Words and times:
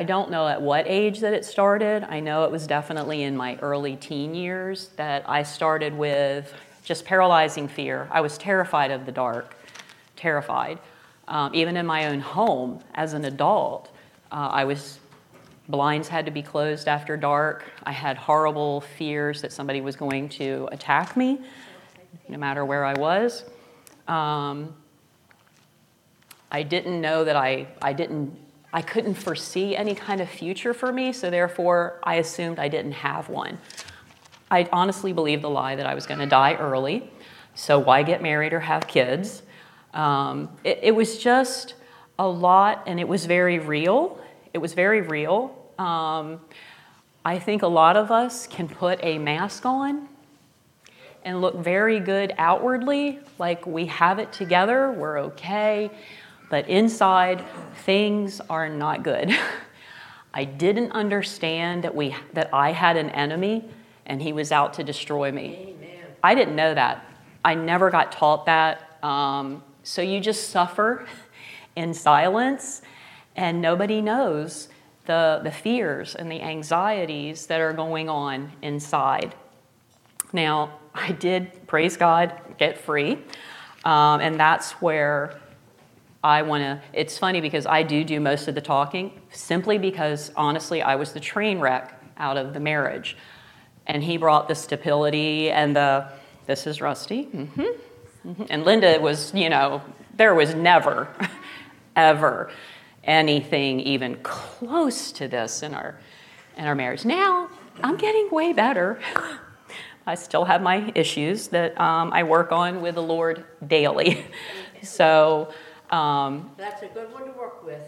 I 0.00 0.02
don't 0.02 0.30
know 0.30 0.48
at 0.48 0.62
what 0.62 0.86
age 0.88 1.20
that 1.20 1.34
it 1.34 1.44
started. 1.44 2.04
I 2.04 2.20
know 2.20 2.44
it 2.44 2.50
was 2.50 2.66
definitely 2.66 3.22
in 3.22 3.36
my 3.36 3.56
early 3.56 3.96
teen 3.96 4.34
years 4.34 4.88
that 4.96 5.28
I 5.28 5.42
started 5.42 5.94
with 5.94 6.54
just 6.82 7.04
paralyzing 7.04 7.68
fear. 7.68 8.08
I 8.10 8.22
was 8.22 8.38
terrified 8.38 8.92
of 8.92 9.04
the 9.04 9.12
dark, 9.12 9.54
terrified. 10.16 10.78
Um, 11.28 11.54
even 11.54 11.76
in 11.76 11.84
my 11.84 12.06
own 12.06 12.20
home 12.20 12.82
as 12.94 13.12
an 13.12 13.26
adult, 13.26 13.90
uh, 14.32 14.48
I 14.50 14.64
was 14.64 15.00
blinds 15.68 16.08
had 16.08 16.24
to 16.24 16.32
be 16.32 16.40
closed 16.40 16.88
after 16.88 17.18
dark. 17.18 17.70
I 17.82 17.92
had 17.92 18.16
horrible 18.16 18.80
fears 18.80 19.42
that 19.42 19.52
somebody 19.52 19.82
was 19.82 19.96
going 19.96 20.30
to 20.30 20.66
attack 20.72 21.14
me, 21.14 21.40
no 22.26 22.38
matter 22.38 22.64
where 22.64 22.86
I 22.86 22.94
was. 22.94 23.44
Um, 24.08 24.74
I 26.50 26.62
didn't 26.62 27.02
know 27.02 27.22
that 27.22 27.36
I, 27.36 27.66
I 27.82 27.92
didn't 27.92 28.49
I 28.72 28.82
couldn't 28.82 29.14
foresee 29.14 29.74
any 29.74 29.94
kind 29.94 30.20
of 30.20 30.28
future 30.28 30.72
for 30.72 30.92
me, 30.92 31.12
so 31.12 31.30
therefore 31.30 31.98
I 32.02 32.16
assumed 32.16 32.58
I 32.58 32.68
didn't 32.68 32.92
have 32.92 33.28
one. 33.28 33.58
I 34.50 34.68
honestly 34.72 35.12
believed 35.12 35.42
the 35.42 35.50
lie 35.50 35.76
that 35.76 35.86
I 35.86 35.94
was 35.94 36.06
going 36.06 36.20
to 36.20 36.26
die 36.26 36.54
early, 36.54 37.10
so 37.54 37.78
why 37.78 38.02
get 38.02 38.22
married 38.22 38.52
or 38.52 38.60
have 38.60 38.86
kids? 38.86 39.42
Um, 39.92 40.48
it, 40.62 40.78
it, 40.82 40.94
was 40.94 41.18
just 41.18 41.74
a 42.18 42.26
lot, 42.26 42.84
and 42.86 43.00
it 43.00 43.08
was 43.08 43.26
very 43.26 43.58
real. 43.58 44.20
It 44.54 44.58
was 44.58 44.74
very 44.74 45.00
real. 45.00 45.56
Um, 45.78 46.40
I 47.24 47.38
think 47.38 47.62
a 47.62 47.68
lot 47.68 47.96
of 47.96 48.10
us 48.10 48.46
can 48.46 48.68
put 48.68 49.00
a 49.02 49.18
mask 49.18 49.66
on 49.66 50.08
and 51.24 51.40
look 51.40 51.56
very 51.56 52.00
good 52.00 52.34
outwardly, 52.38 53.18
like 53.38 53.66
we 53.66 53.86
have 53.86 54.18
it 54.18 54.32
together, 54.32 54.90
we're 54.90 55.18
okay. 55.18 55.90
But 56.50 56.68
inside, 56.68 57.42
things 57.86 58.40
are 58.50 58.68
not 58.68 59.02
good. 59.02 59.34
I 60.34 60.44
didn't 60.44 60.92
understand 60.92 61.84
that, 61.84 61.94
we, 61.94 62.14
that 62.34 62.52
I 62.52 62.72
had 62.72 62.96
an 62.96 63.10
enemy 63.10 63.64
and 64.04 64.20
he 64.20 64.32
was 64.32 64.52
out 64.52 64.74
to 64.74 64.84
destroy 64.84 65.32
me. 65.32 65.74
Amen. 65.78 66.04
I 66.22 66.34
didn't 66.34 66.56
know 66.56 66.74
that. 66.74 67.06
I 67.44 67.54
never 67.54 67.90
got 67.90 68.12
taught 68.12 68.46
that. 68.46 69.02
Um, 69.02 69.62
so 69.84 70.02
you 70.02 70.20
just 70.20 70.50
suffer 70.50 71.06
in 71.76 71.94
silence, 71.94 72.82
and 73.36 73.62
nobody 73.62 74.02
knows 74.02 74.68
the, 75.06 75.40
the 75.42 75.50
fears 75.50 76.14
and 76.16 76.30
the 76.30 76.42
anxieties 76.42 77.46
that 77.46 77.60
are 77.60 77.72
going 77.72 78.08
on 78.08 78.52
inside. 78.62 79.34
Now, 80.32 80.78
I 80.94 81.12
did, 81.12 81.66
praise 81.66 81.96
God, 81.96 82.34
get 82.58 82.78
free. 82.78 83.18
Um, 83.84 84.20
and 84.20 84.38
that's 84.38 84.72
where 84.72 85.40
I 86.22 86.42
want 86.42 86.62
to, 86.62 86.82
it's 86.92 87.16
funny 87.16 87.40
because 87.40 87.66
I 87.66 87.82
do 87.82 88.04
do 88.04 88.20
most 88.20 88.46
of 88.46 88.54
the 88.54 88.60
talking 88.60 89.20
simply 89.30 89.78
because 89.78 90.30
honestly, 90.36 90.82
I 90.82 90.96
was 90.96 91.12
the 91.12 91.20
train 91.20 91.60
wreck 91.60 91.98
out 92.18 92.36
of 92.36 92.52
the 92.52 92.60
marriage. 92.60 93.16
And 93.86 94.04
he 94.04 94.18
brought 94.18 94.46
the 94.46 94.54
stability 94.54 95.50
and 95.50 95.74
the, 95.74 96.08
this 96.46 96.66
is 96.66 96.80
Rusty. 96.80 97.24
Mm-hmm. 97.24 97.62
Mm-hmm. 98.26 98.44
And 98.50 98.64
Linda 98.64 98.98
was, 99.00 99.32
you 99.34 99.48
know, 99.48 99.82
there 100.14 100.34
was 100.34 100.54
never, 100.54 101.08
ever 101.96 102.50
anything 103.04 103.80
even 103.80 104.16
close 104.16 105.10
to 105.12 105.26
this 105.26 105.62
in 105.62 105.72
our, 105.72 105.98
in 106.58 106.66
our 106.66 106.74
marriage. 106.74 107.06
Now, 107.06 107.48
I'm 107.82 107.96
getting 107.96 108.28
way 108.30 108.52
better. 108.52 109.00
I 110.06 110.14
still 110.16 110.44
have 110.44 110.60
my 110.60 110.92
issues 110.94 111.48
that 111.48 111.80
um, 111.80 112.12
I 112.12 112.24
work 112.24 112.52
on 112.52 112.82
with 112.82 112.96
the 112.96 113.02
Lord 113.02 113.44
daily. 113.66 114.24
So, 114.82 115.52
um, 115.90 116.50
That's 116.56 116.82
a 116.82 116.88
good 116.88 117.12
one 117.12 117.24
to 117.24 117.32
work 117.32 117.64
with. 117.64 117.82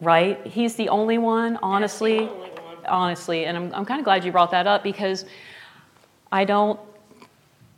right? 0.00 0.44
He's 0.46 0.76
the 0.76 0.88
only 0.88 1.18
one, 1.18 1.58
honestly. 1.62 2.20
only 2.20 2.30
one. 2.50 2.76
Honestly, 2.86 3.46
and 3.46 3.56
I'm, 3.56 3.74
I'm 3.74 3.84
kind 3.84 3.98
of 3.98 4.04
glad 4.04 4.24
you 4.24 4.30
brought 4.30 4.52
that 4.52 4.66
up 4.66 4.84
because 4.84 5.24
I 6.30 6.44
don't 6.44 6.78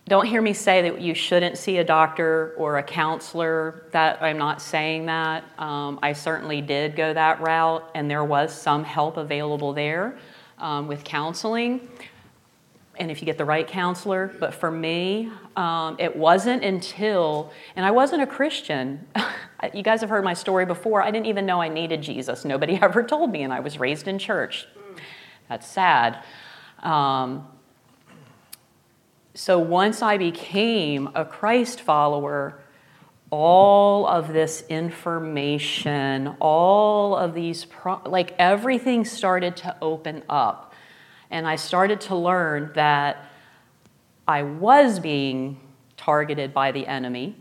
don't 0.06 0.24
hear 0.26 0.40
me 0.40 0.54
say 0.54 0.80
that 0.82 1.00
you 1.02 1.14
shouldn't 1.14 1.58
see 1.58 1.76
a 1.78 1.84
doctor 1.84 2.54
or 2.56 2.78
a 2.78 2.82
counselor. 2.82 3.84
That 3.92 4.22
I'm 4.22 4.38
not 4.38 4.60
saying 4.62 5.06
that. 5.06 5.44
Um, 5.58 5.98
I 6.02 6.14
certainly 6.14 6.60
did 6.62 6.96
go 6.96 7.12
that 7.12 7.40
route, 7.40 7.90
and 7.94 8.10
there 8.10 8.24
was 8.24 8.52
some 8.54 8.84
help 8.84 9.18
available 9.18 9.72
there 9.74 10.18
um, 10.58 10.88
with 10.88 11.04
counseling 11.04 11.88
and 12.98 13.10
if 13.10 13.20
you 13.22 13.26
get 13.26 13.38
the 13.38 13.44
right 13.44 13.66
counselor. 13.66 14.34
But 14.38 14.54
for 14.54 14.70
me, 14.70 15.30
um, 15.56 15.96
it 15.98 16.14
wasn't 16.16 16.64
until, 16.64 17.52
and 17.76 17.84
I 17.86 17.90
wasn't 17.90 18.22
a 18.22 18.26
Christian. 18.26 19.06
you 19.74 19.82
guys 19.82 20.00
have 20.00 20.10
heard 20.10 20.24
my 20.24 20.34
story 20.34 20.66
before. 20.66 21.02
I 21.02 21.10
didn't 21.10 21.26
even 21.26 21.46
know 21.46 21.60
I 21.60 21.68
needed 21.68 22.02
Jesus. 22.02 22.44
Nobody 22.44 22.74
ever 22.82 23.02
told 23.02 23.30
me, 23.30 23.42
and 23.42 23.52
I 23.52 23.60
was 23.60 23.78
raised 23.78 24.08
in 24.08 24.18
church. 24.18 24.66
That's 25.48 25.66
sad. 25.66 26.22
Um, 26.82 27.46
so 29.34 29.58
once 29.58 30.02
I 30.02 30.18
became 30.18 31.10
a 31.14 31.24
Christ 31.24 31.80
follower, 31.80 32.60
all 33.30 34.06
of 34.06 34.32
this 34.32 34.64
information, 34.68 36.28
all 36.40 37.14
of 37.16 37.34
these, 37.34 37.64
pro- 37.64 38.02
like 38.04 38.34
everything 38.38 39.04
started 39.04 39.56
to 39.58 39.76
open 39.80 40.22
up 40.28 40.67
and 41.30 41.46
I 41.46 41.56
started 41.56 42.00
to 42.02 42.16
learn 42.16 42.70
that 42.74 43.30
I 44.26 44.42
was 44.42 45.00
being 45.00 45.60
targeted 45.96 46.54
by 46.54 46.72
the 46.72 46.86
enemy, 46.86 47.36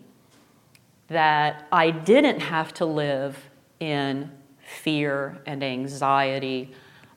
that 1.08 1.68
I 1.72 1.92
didn't 1.92 2.40
have 2.40 2.74
to 2.76 2.86
live 2.86 3.38
in 3.80 4.32
fear 4.62 5.38
and 5.46 5.64
anxiety 5.64 6.74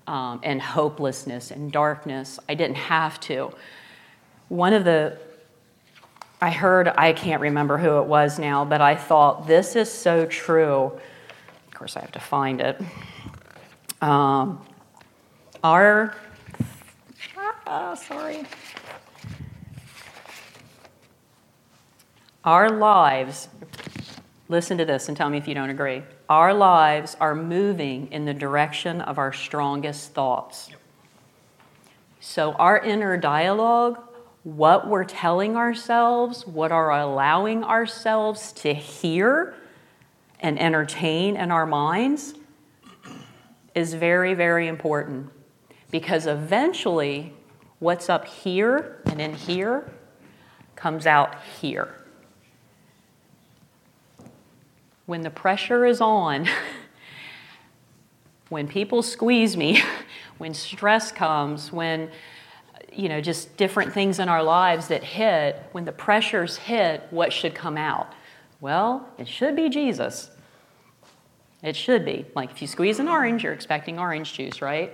um, 0.07 0.41
and 0.43 0.61
hopelessness 0.61 1.51
and 1.51 1.73
darkness. 1.73 2.39
I 2.49 2.55
didn't 2.55 2.77
have 2.77 3.21
to. 3.21 3.53
One 4.49 4.73
of 4.73 4.85
the, 4.85 5.19
I 6.41 6.51
heard, 6.51 6.89
I 6.89 7.13
can't 7.13 7.41
remember 7.41 7.79
who 7.79 7.99
it 7.99 8.07
was 8.07 8.39
now, 8.39 8.65
but 8.65 8.81
I 8.81 8.97
thought, 8.97 9.47
this 9.47 9.77
is 9.77 9.91
so 9.91 10.27
true. 10.27 10.93
Of 11.69 11.75
course, 11.75 11.97
I 11.97 12.01
have 12.01 12.13
to 12.13 12.21
find 12.21 12.61
it. 12.61 12.81
Um, 14.01 14.61
our 15.63 16.15
Oh, 17.67 17.95
sorry. 17.95 18.45
Our 22.45 22.71
lives, 22.71 23.49
listen 24.49 24.79
to 24.79 24.85
this 24.85 25.09
and 25.09 25.17
tell 25.17 25.29
me 25.29 25.37
if 25.37 25.47
you 25.47 25.55
don't 25.55 25.71
agree. 25.71 26.03
Our 26.29 26.55
lives 26.55 27.17
are 27.21 27.35
moving 27.35 28.11
in 28.11 28.25
the 28.25 28.33
direction 28.33 29.01
of 29.03 29.19
our 29.19 29.33
strongest 29.33 30.15
thoughts. 30.15 30.71
So, 32.21 32.53
our 32.53 32.79
inner 32.79 33.17
dialogue, 33.17 34.01
what 34.43 34.89
we're 34.89 35.05
telling 35.05 35.57
ourselves, 35.57 36.47
what 36.47 36.73
are 36.73 36.91
allowing 36.91 37.63
ourselves 37.63 38.53
to 38.53 38.73
hear 38.73 39.55
and 40.39 40.59
entertain 40.59 41.37
in 41.37 41.51
our 41.51 41.67
minds, 41.67 42.35
is 43.75 43.95
very, 43.95 44.35
very 44.35 44.67
important. 44.67 45.31
Because 45.91 46.27
eventually, 46.27 47.35
What's 47.81 48.11
up 48.11 48.27
here 48.27 48.99
and 49.07 49.23
in 49.23 49.33
here 49.33 49.91
comes 50.77 51.07
out 51.07 51.35
here. 51.61 51.95
When 55.07 55.23
the 55.23 55.31
pressure 55.31 55.87
is 55.87 56.03
on, 56.03 56.47
when 58.51 58.69
people 58.69 59.03
squeeze 59.03 59.57
me, 59.57 59.83
when 60.39 60.53
stress 60.53 61.11
comes, 61.11 61.73
when 61.73 62.11
you 62.93 63.09
know, 63.09 63.23
just 63.23 63.57
different 63.57 63.95
things 63.95 64.19
in 64.19 64.29
our 64.29 64.43
lives 64.43 64.89
that 64.89 65.03
hit, 65.03 65.65
when 65.73 65.87
the 65.87 65.93
pressures 65.93 66.59
hit, 66.59 67.07
what 67.09 67.33
should 67.33 67.55
come 67.55 67.79
out? 67.79 68.13
Well, 68.61 69.09
it 69.17 69.27
should 69.27 69.57
be 69.57 69.71
Jesus. 69.71 70.31
It 71.63 71.77
should 71.77 72.05
be. 72.05 72.27
Like 72.35 72.51
if 72.51 72.61
you 72.61 72.69
squeeze 72.69 72.99
an 72.99 73.09
orange, 73.09 73.43
you're 73.43 73.55
expecting 73.55 73.99
orange 73.99 74.35
juice, 74.35 74.61
right? 74.61 74.93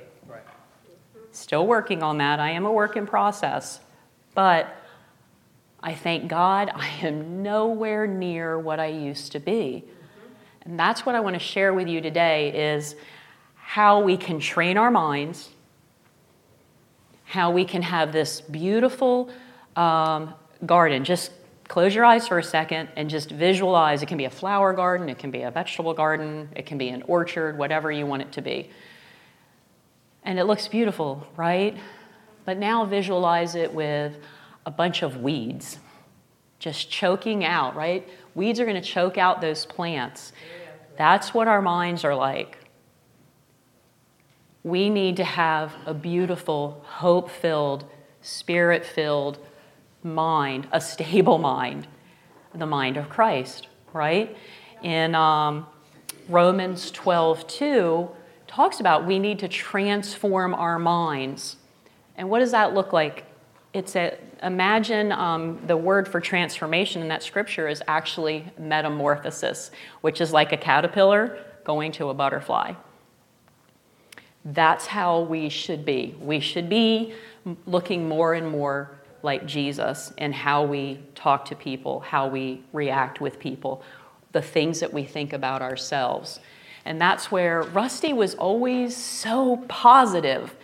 Still 1.36 1.66
working 1.66 2.02
on 2.02 2.18
that. 2.18 2.40
I 2.40 2.50
am 2.52 2.64
a 2.64 2.72
work 2.72 2.96
in 2.96 3.06
process. 3.06 3.80
But 4.34 4.74
I 5.82 5.94
thank 5.94 6.28
God 6.28 6.70
I 6.74 6.88
am 7.02 7.42
nowhere 7.42 8.06
near 8.06 8.58
what 8.58 8.80
I 8.80 8.86
used 8.86 9.32
to 9.32 9.38
be. 9.38 9.84
And 10.62 10.78
that's 10.78 11.04
what 11.04 11.14
I 11.14 11.20
want 11.20 11.34
to 11.34 11.40
share 11.40 11.74
with 11.74 11.88
you 11.88 12.00
today 12.00 12.74
is 12.74 12.96
how 13.54 14.00
we 14.00 14.16
can 14.16 14.40
train 14.40 14.78
our 14.78 14.90
minds, 14.90 15.50
how 17.24 17.50
we 17.50 17.66
can 17.66 17.82
have 17.82 18.12
this 18.12 18.40
beautiful 18.40 19.30
um, 19.76 20.34
garden. 20.64 21.04
Just 21.04 21.32
close 21.68 21.94
your 21.94 22.04
eyes 22.04 22.26
for 22.26 22.38
a 22.38 22.42
second 22.42 22.88
and 22.96 23.10
just 23.10 23.30
visualize. 23.30 24.02
It 24.02 24.06
can 24.06 24.16
be 24.16 24.24
a 24.24 24.30
flower 24.30 24.72
garden, 24.72 25.10
it 25.10 25.18
can 25.18 25.30
be 25.30 25.42
a 25.42 25.50
vegetable 25.50 25.92
garden, 25.92 26.48
it 26.56 26.64
can 26.64 26.78
be 26.78 26.88
an 26.88 27.02
orchard, 27.02 27.58
whatever 27.58 27.92
you 27.92 28.06
want 28.06 28.22
it 28.22 28.32
to 28.32 28.42
be 28.42 28.70
and 30.26 30.38
it 30.40 30.44
looks 30.44 30.68
beautiful, 30.68 31.26
right? 31.36 31.78
But 32.44 32.58
now 32.58 32.84
visualize 32.84 33.54
it 33.54 33.72
with 33.72 34.18
a 34.66 34.70
bunch 34.70 35.02
of 35.02 35.18
weeds 35.18 35.78
just 36.58 36.90
choking 36.90 37.44
out, 37.44 37.76
right? 37.76 38.06
Weeds 38.34 38.58
are 38.58 38.64
going 38.64 38.80
to 38.80 38.86
choke 38.86 39.16
out 39.16 39.40
those 39.40 39.64
plants. 39.64 40.32
That's 40.98 41.32
what 41.32 41.48
our 41.48 41.62
minds 41.62 42.04
are 42.04 42.14
like. 42.14 42.58
We 44.64 44.90
need 44.90 45.16
to 45.18 45.24
have 45.24 45.72
a 45.86 45.94
beautiful, 45.94 46.82
hope 46.84 47.30
filled, 47.30 47.84
spirit 48.20 48.84
filled 48.84 49.38
mind, 50.02 50.66
a 50.72 50.80
stable 50.80 51.38
mind, 51.38 51.86
the 52.52 52.66
mind 52.66 52.96
of 52.96 53.08
Christ, 53.08 53.68
right? 53.92 54.36
In 54.82 55.14
um, 55.14 55.66
Romans 56.28 56.90
12 56.90 57.46
2, 57.46 58.10
talks 58.46 58.80
about 58.80 59.06
we 59.06 59.18
need 59.18 59.38
to 59.40 59.48
transform 59.48 60.54
our 60.54 60.78
minds. 60.78 61.56
And 62.16 62.30
what 62.30 62.38
does 62.38 62.52
that 62.52 62.74
look 62.74 62.92
like? 62.92 63.24
It's 63.72 63.96
a, 63.96 64.16
imagine 64.42 65.12
um, 65.12 65.60
the 65.66 65.76
word 65.76 66.08
for 66.08 66.20
transformation 66.20 67.02
in 67.02 67.08
that 67.08 67.22
scripture 67.22 67.68
is 67.68 67.82
actually 67.86 68.46
metamorphosis, 68.58 69.70
which 70.00 70.20
is 70.20 70.32
like 70.32 70.52
a 70.52 70.56
caterpillar 70.56 71.38
going 71.64 71.92
to 71.92 72.08
a 72.08 72.14
butterfly. 72.14 72.72
That's 74.44 74.86
how 74.86 75.22
we 75.22 75.48
should 75.48 75.84
be. 75.84 76.14
We 76.20 76.40
should 76.40 76.68
be 76.68 77.14
looking 77.66 78.08
more 78.08 78.34
and 78.34 78.48
more 78.48 78.98
like 79.22 79.44
Jesus 79.44 80.12
in 80.18 80.32
how 80.32 80.64
we 80.64 81.00
talk 81.14 81.44
to 81.46 81.56
people, 81.56 82.00
how 82.00 82.28
we 82.28 82.62
react 82.72 83.20
with 83.20 83.40
people, 83.40 83.82
the 84.32 84.40
things 84.40 84.80
that 84.80 84.92
we 84.92 85.04
think 85.04 85.32
about 85.32 85.62
ourselves. 85.62 86.38
And 86.86 87.00
that's 87.00 87.30
where 87.30 87.62
Rusty 87.62 88.12
was 88.12 88.34
always 88.36 88.96
so 88.96 89.58
positive. 89.68 90.54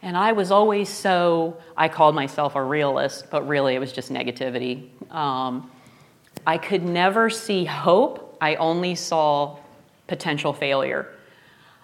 And 0.00 0.16
I 0.16 0.32
was 0.32 0.50
always 0.50 0.88
so, 0.88 1.56
I 1.76 1.88
called 1.88 2.14
myself 2.14 2.54
a 2.54 2.62
realist, 2.62 3.30
but 3.30 3.46
really 3.48 3.74
it 3.74 3.80
was 3.80 3.92
just 3.92 4.12
negativity. 4.12 4.88
Um, 5.12 5.70
I 6.46 6.58
could 6.58 6.84
never 6.84 7.28
see 7.28 7.64
hope, 7.64 8.36
I 8.40 8.54
only 8.56 8.94
saw 8.94 9.58
potential 10.06 10.52
failure. 10.52 11.12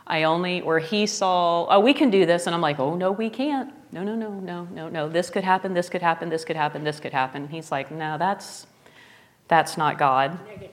I 0.06 0.24
only, 0.24 0.60
or 0.60 0.78
he 0.78 1.06
saw, 1.06 1.66
oh, 1.66 1.80
we 1.80 1.94
can 1.94 2.10
do 2.10 2.26
this, 2.26 2.46
and 2.46 2.54
I'm 2.54 2.60
like, 2.60 2.78
oh, 2.78 2.94
no, 2.94 3.10
we 3.10 3.30
can't. 3.30 3.72
No, 3.92 4.04
no, 4.04 4.14
no, 4.14 4.30
no, 4.30 4.64
no, 4.70 4.88
no. 4.88 5.08
This 5.08 5.30
could 5.30 5.44
happen, 5.44 5.74
this 5.74 5.88
could 5.88 6.02
happen, 6.02 6.28
this 6.28 6.44
could 6.44 6.56
happen, 6.56 6.84
this 6.84 7.00
could 7.00 7.12
happen. 7.12 7.48
He's 7.48 7.72
like, 7.72 7.90
no, 7.90 8.18
that's, 8.18 8.66
that's 9.48 9.76
not 9.76 9.98
God. 9.98 10.38
Negativity. 10.46 10.71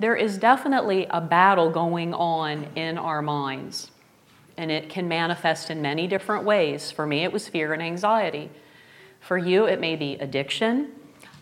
There 0.00 0.14
is 0.14 0.38
definitely 0.38 1.06
a 1.10 1.20
battle 1.20 1.70
going 1.70 2.14
on 2.14 2.68
in 2.76 2.98
our 2.98 3.20
minds, 3.20 3.90
and 4.56 4.70
it 4.70 4.88
can 4.88 5.08
manifest 5.08 5.70
in 5.70 5.82
many 5.82 6.06
different 6.06 6.44
ways. 6.44 6.90
For 6.90 7.04
me, 7.04 7.24
it 7.24 7.32
was 7.32 7.48
fear 7.48 7.72
and 7.72 7.82
anxiety. 7.82 8.50
For 9.20 9.36
you, 9.36 9.64
it 9.64 9.80
may 9.80 9.96
be 9.96 10.14
addiction, 10.14 10.92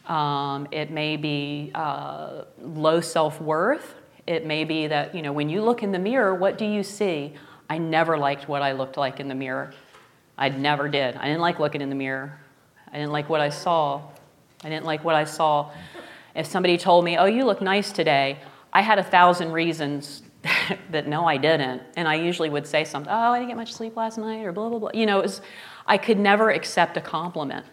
um, 0.06 0.68
it 0.70 0.90
may 0.90 1.16
be 1.16 1.70
uh, 1.74 2.44
low 2.62 3.00
self 3.00 3.40
worth, 3.40 3.94
it 4.26 4.46
may 4.46 4.64
be 4.64 4.86
that, 4.86 5.14
you 5.14 5.20
know, 5.20 5.32
when 5.32 5.48
you 5.50 5.62
look 5.62 5.82
in 5.82 5.92
the 5.92 5.98
mirror, 5.98 6.34
what 6.34 6.56
do 6.56 6.64
you 6.64 6.82
see? 6.82 7.34
I 7.68 7.78
never 7.78 8.16
liked 8.16 8.48
what 8.48 8.62
I 8.62 8.72
looked 8.72 8.96
like 8.96 9.20
in 9.20 9.28
the 9.28 9.34
mirror. 9.34 9.72
I 10.38 10.48
never 10.48 10.88
did. 10.88 11.16
I 11.16 11.26
didn't 11.26 11.40
like 11.40 11.58
looking 11.58 11.80
in 11.80 11.88
the 11.88 11.94
mirror. 11.94 12.38
I 12.92 12.96
didn't 12.96 13.12
like 13.12 13.28
what 13.28 13.40
I 13.40 13.50
saw. 13.50 14.02
I 14.64 14.68
didn't 14.68 14.86
like 14.86 15.04
what 15.04 15.14
I 15.14 15.24
saw. 15.24 15.70
If 16.36 16.46
somebody 16.46 16.78
told 16.78 17.04
me, 17.04 17.16
oh, 17.16 17.24
you 17.24 17.44
look 17.44 17.60
nice 17.60 17.90
today, 17.90 18.38
I 18.72 18.82
had 18.82 18.98
a 18.98 19.02
thousand 19.02 19.52
reasons 19.52 20.22
that 20.90 21.08
no, 21.08 21.26
I 21.26 21.36
didn't. 21.36 21.82
And 21.96 22.06
I 22.06 22.14
usually 22.14 22.50
would 22.50 22.66
say 22.66 22.84
something, 22.84 23.10
oh, 23.10 23.32
I 23.32 23.38
didn't 23.38 23.48
get 23.48 23.56
much 23.56 23.72
sleep 23.72 23.96
last 23.96 24.18
night, 24.18 24.44
or 24.44 24.52
blah, 24.52 24.68
blah, 24.68 24.78
blah. 24.78 24.90
You 24.94 25.06
know, 25.06 25.22
was, 25.22 25.40
I 25.86 25.98
could 25.98 26.18
never 26.18 26.50
accept 26.50 26.96
a 26.96 27.00
compliment. 27.00 27.66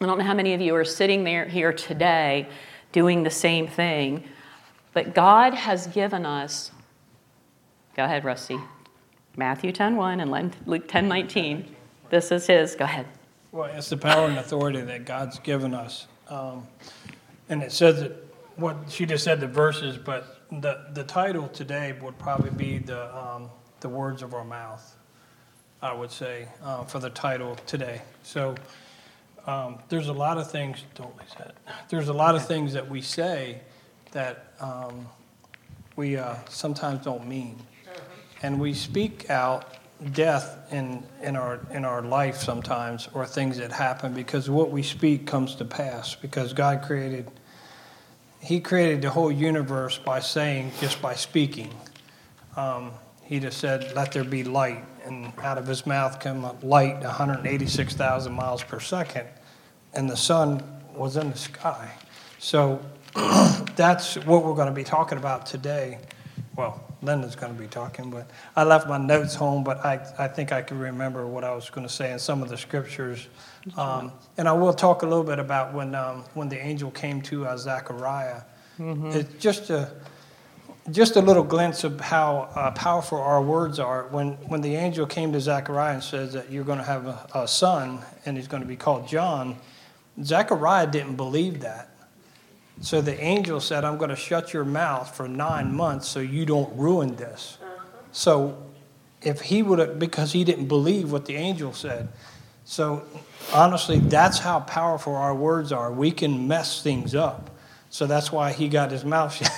I 0.00 0.06
don't 0.06 0.18
know 0.18 0.24
how 0.24 0.34
many 0.34 0.54
of 0.54 0.60
you 0.60 0.74
are 0.74 0.84
sitting 0.84 1.24
there 1.24 1.46
here 1.46 1.72
today 1.72 2.48
doing 2.92 3.22
the 3.22 3.30
same 3.30 3.66
thing 3.66 4.24
but 4.94 5.12
God 5.12 5.54
has 5.54 5.88
given 5.88 6.24
us, 6.24 6.70
go 7.96 8.04
ahead, 8.04 8.24
Rusty, 8.24 8.56
Matthew 9.36 9.72
10 9.72 9.96
1 9.96 10.20
and 10.20 10.56
Luke 10.66 10.88
10 10.88 11.08
19. 11.08 11.76
This 12.10 12.30
is 12.30 12.46
his. 12.46 12.76
Go 12.76 12.84
ahead. 12.84 13.06
Well, 13.50 13.70
it's 13.74 13.90
the 13.90 13.96
power 13.96 14.28
and 14.28 14.38
authority 14.38 14.80
that 14.82 15.04
God's 15.04 15.40
given 15.40 15.74
us. 15.74 16.06
Um, 16.28 16.66
and 17.48 17.62
it 17.62 17.72
says 17.72 18.00
that 18.00 18.12
what 18.56 18.76
she 18.88 19.06
just 19.06 19.24
said 19.24 19.40
the 19.40 19.46
verses, 19.46 19.98
but 19.98 20.40
the, 20.50 20.86
the 20.92 21.04
title 21.04 21.48
today 21.48 21.92
would 22.00 22.18
probably 22.18 22.50
be 22.50 22.78
the, 22.78 23.16
um, 23.16 23.50
the 23.80 23.88
words 23.88 24.22
of 24.22 24.34
our 24.34 24.44
mouth, 24.44 24.96
I 25.82 25.92
would 25.92 26.10
say, 26.10 26.48
uh, 26.62 26.84
for 26.84 26.98
the 27.00 27.10
title 27.10 27.56
today. 27.66 28.00
So 28.22 28.54
um, 29.46 29.78
there's 29.88 30.08
a 30.08 30.12
lot 30.12 30.38
of 30.38 30.50
things, 30.50 30.84
don't 30.94 31.16
lose 31.18 31.34
that. 31.38 31.56
There's 31.88 32.08
a 32.08 32.12
lot 32.12 32.34
of 32.34 32.46
things 32.46 32.72
that 32.72 32.88
we 32.88 33.00
say 33.02 33.60
that 34.12 34.54
um, 34.60 35.08
we 35.96 36.16
uh, 36.16 36.36
sometimes 36.48 37.04
don't 37.04 37.26
mean. 37.26 37.58
And 38.42 38.60
we 38.60 38.74
speak 38.74 39.30
out 39.30 39.76
death 40.12 40.72
in, 40.72 41.02
in, 41.22 41.36
our, 41.36 41.60
in 41.70 41.84
our 41.84 42.02
life 42.02 42.36
sometimes, 42.36 43.08
or 43.14 43.26
things 43.26 43.58
that 43.58 43.72
happen, 43.72 44.12
because 44.12 44.50
what 44.50 44.70
we 44.70 44.82
speak 44.82 45.26
comes 45.26 45.54
to 45.56 45.64
pass. 45.64 46.14
Because 46.14 46.52
God 46.52 46.82
created, 46.82 47.30
He 48.40 48.60
created 48.60 49.02
the 49.02 49.10
whole 49.10 49.32
universe 49.32 49.98
by 49.98 50.20
saying, 50.20 50.72
just 50.80 51.00
by 51.00 51.14
speaking. 51.14 51.72
Um, 52.56 52.92
he 53.22 53.40
just 53.40 53.58
said, 53.58 53.94
Let 53.96 54.12
there 54.12 54.24
be 54.24 54.44
light. 54.44 54.84
And 55.04 55.32
out 55.38 55.58
of 55.58 55.66
His 55.66 55.86
mouth 55.86 56.20
came 56.20 56.42
light 56.62 57.00
186,000 57.00 58.32
miles 58.32 58.62
per 58.62 58.80
second. 58.80 59.26
And 59.94 60.08
the 60.08 60.16
sun 60.16 60.62
was 60.94 61.16
in 61.16 61.30
the 61.30 61.38
sky. 61.38 61.90
So 62.38 62.80
that's 63.76 64.16
what 64.16 64.44
we're 64.44 64.54
going 64.54 64.68
to 64.68 64.74
be 64.74 64.84
talking 64.84 65.18
about 65.18 65.46
today. 65.46 65.98
Well, 66.56 66.83
Linda's 67.04 67.36
going 67.36 67.54
to 67.54 67.60
be 67.60 67.66
talking, 67.68 68.10
but 68.10 68.28
I 68.56 68.64
left 68.64 68.88
my 68.88 68.98
notes 68.98 69.34
home, 69.34 69.62
but 69.64 69.84
I, 69.84 70.06
I 70.18 70.28
think 70.28 70.52
I 70.52 70.62
can 70.62 70.78
remember 70.78 71.26
what 71.26 71.44
I 71.44 71.54
was 71.54 71.70
going 71.70 71.86
to 71.86 71.92
say 71.92 72.12
in 72.12 72.18
some 72.18 72.42
of 72.42 72.48
the 72.48 72.56
scriptures. 72.56 73.28
Um, 73.76 74.12
and 74.36 74.48
I 74.48 74.52
will 74.52 74.72
talk 74.72 75.02
a 75.02 75.06
little 75.06 75.24
bit 75.24 75.38
about 75.38 75.72
when, 75.74 75.94
um, 75.94 76.24
when 76.34 76.48
the 76.48 76.58
angel 76.58 76.90
came 76.90 77.22
to 77.22 77.46
uh, 77.46 77.56
Zechariah. 77.56 78.42
Mm-hmm. 78.78 79.10
It's 79.10 79.42
just 79.42 79.70
a, 79.70 79.92
just 80.90 81.16
a 81.16 81.20
little 81.20 81.44
glimpse 81.44 81.84
of 81.84 82.00
how 82.00 82.50
uh, 82.54 82.70
powerful 82.72 83.18
our 83.18 83.40
words 83.40 83.78
are. 83.78 84.08
When, 84.08 84.32
when 84.48 84.60
the 84.60 84.74
angel 84.74 85.06
came 85.06 85.32
to 85.32 85.40
Zechariah 85.40 85.94
and 85.94 86.02
says 86.02 86.32
that 86.34 86.50
you're 86.50 86.64
going 86.64 86.78
to 86.78 86.84
have 86.84 87.06
a, 87.06 87.26
a 87.34 87.48
son 87.48 88.00
and 88.26 88.36
he's 88.36 88.48
going 88.48 88.62
to 88.62 88.68
be 88.68 88.76
called 88.76 89.08
John, 89.08 89.56
Zechariah 90.22 90.86
didn't 90.86 91.16
believe 91.16 91.60
that. 91.60 91.93
So 92.80 93.00
the 93.00 93.18
angel 93.22 93.60
said, 93.60 93.84
I'm 93.84 93.96
going 93.98 94.10
to 94.10 94.16
shut 94.16 94.52
your 94.52 94.64
mouth 94.64 95.14
for 95.14 95.28
nine 95.28 95.74
months 95.74 96.08
so 96.08 96.20
you 96.20 96.44
don't 96.44 96.76
ruin 96.76 97.16
this. 97.16 97.58
So 98.12 98.62
if 99.22 99.40
he 99.40 99.62
would 99.62 99.78
have, 99.78 99.98
because 99.98 100.32
he 100.32 100.44
didn't 100.44 100.66
believe 100.66 101.10
what 101.10 101.24
the 101.26 101.36
angel 101.36 101.72
said. 101.72 102.08
So 102.64 103.04
honestly, 103.52 103.98
that's 103.98 104.38
how 104.38 104.60
powerful 104.60 105.14
our 105.14 105.34
words 105.34 105.72
are. 105.72 105.92
We 105.92 106.10
can 106.10 106.48
mess 106.48 106.82
things 106.82 107.14
up. 107.14 107.50
So 107.90 108.06
that's 108.06 108.32
why 108.32 108.52
he 108.52 108.68
got 108.68 108.90
his 108.90 109.04
mouth 109.04 109.34
shut, 109.36 109.52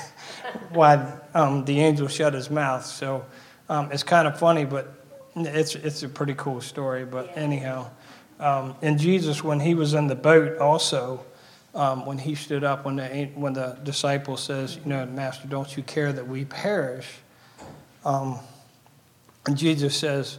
why 0.70 1.18
um, 1.34 1.64
the 1.64 1.80
angel 1.80 2.08
shut 2.08 2.34
his 2.34 2.50
mouth. 2.50 2.84
So 2.84 3.24
um, 3.68 3.90
it's 3.92 4.02
kind 4.02 4.28
of 4.28 4.38
funny, 4.38 4.64
but 4.64 4.92
it's, 5.34 5.74
it's 5.74 6.02
a 6.02 6.08
pretty 6.08 6.34
cool 6.34 6.60
story. 6.60 7.04
But 7.04 7.36
anyhow, 7.36 7.90
um, 8.38 8.76
and 8.82 8.98
Jesus, 8.98 9.42
when 9.42 9.60
he 9.60 9.74
was 9.74 9.94
in 9.94 10.06
the 10.06 10.14
boat 10.14 10.58
also, 10.58 11.24
um, 11.76 12.06
when 12.06 12.16
he 12.16 12.34
stood 12.34 12.64
up, 12.64 12.86
when 12.86 12.96
the, 12.96 13.30
when 13.34 13.52
the 13.52 13.78
disciple 13.84 14.36
says, 14.36 14.76
You 14.76 14.86
know, 14.86 15.06
Master, 15.06 15.46
don't 15.46 15.76
you 15.76 15.82
care 15.82 16.12
that 16.12 16.26
we 16.26 16.44
perish? 16.46 17.06
Um, 18.04 18.40
and 19.46 19.56
Jesus 19.56 19.94
says, 19.94 20.38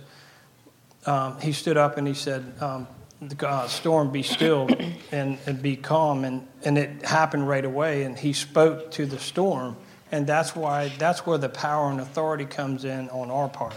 um, 1.05 1.39
He 1.39 1.53
stood 1.53 1.77
up 1.77 1.97
and 1.97 2.07
he 2.07 2.15
said, 2.15 2.53
um, 2.59 2.87
The 3.21 3.47
uh, 3.47 3.67
storm 3.67 4.11
be 4.11 4.23
still 4.23 4.67
and, 5.11 5.37
and 5.45 5.61
be 5.61 5.75
calm. 5.75 6.23
And, 6.25 6.47
and 6.65 6.77
it 6.77 7.05
happened 7.05 7.47
right 7.47 7.65
away. 7.65 8.03
And 8.03 8.17
he 8.17 8.33
spoke 8.33 8.89
to 8.91 9.05
the 9.05 9.19
storm. 9.19 9.77
And 10.11 10.25
that's 10.25 10.55
why, 10.55 10.91
that's 10.97 11.25
where 11.25 11.37
the 11.37 11.49
power 11.49 11.91
and 11.91 12.01
authority 12.01 12.45
comes 12.45 12.83
in 12.83 13.09
on 13.09 13.29
our 13.29 13.47
part. 13.47 13.75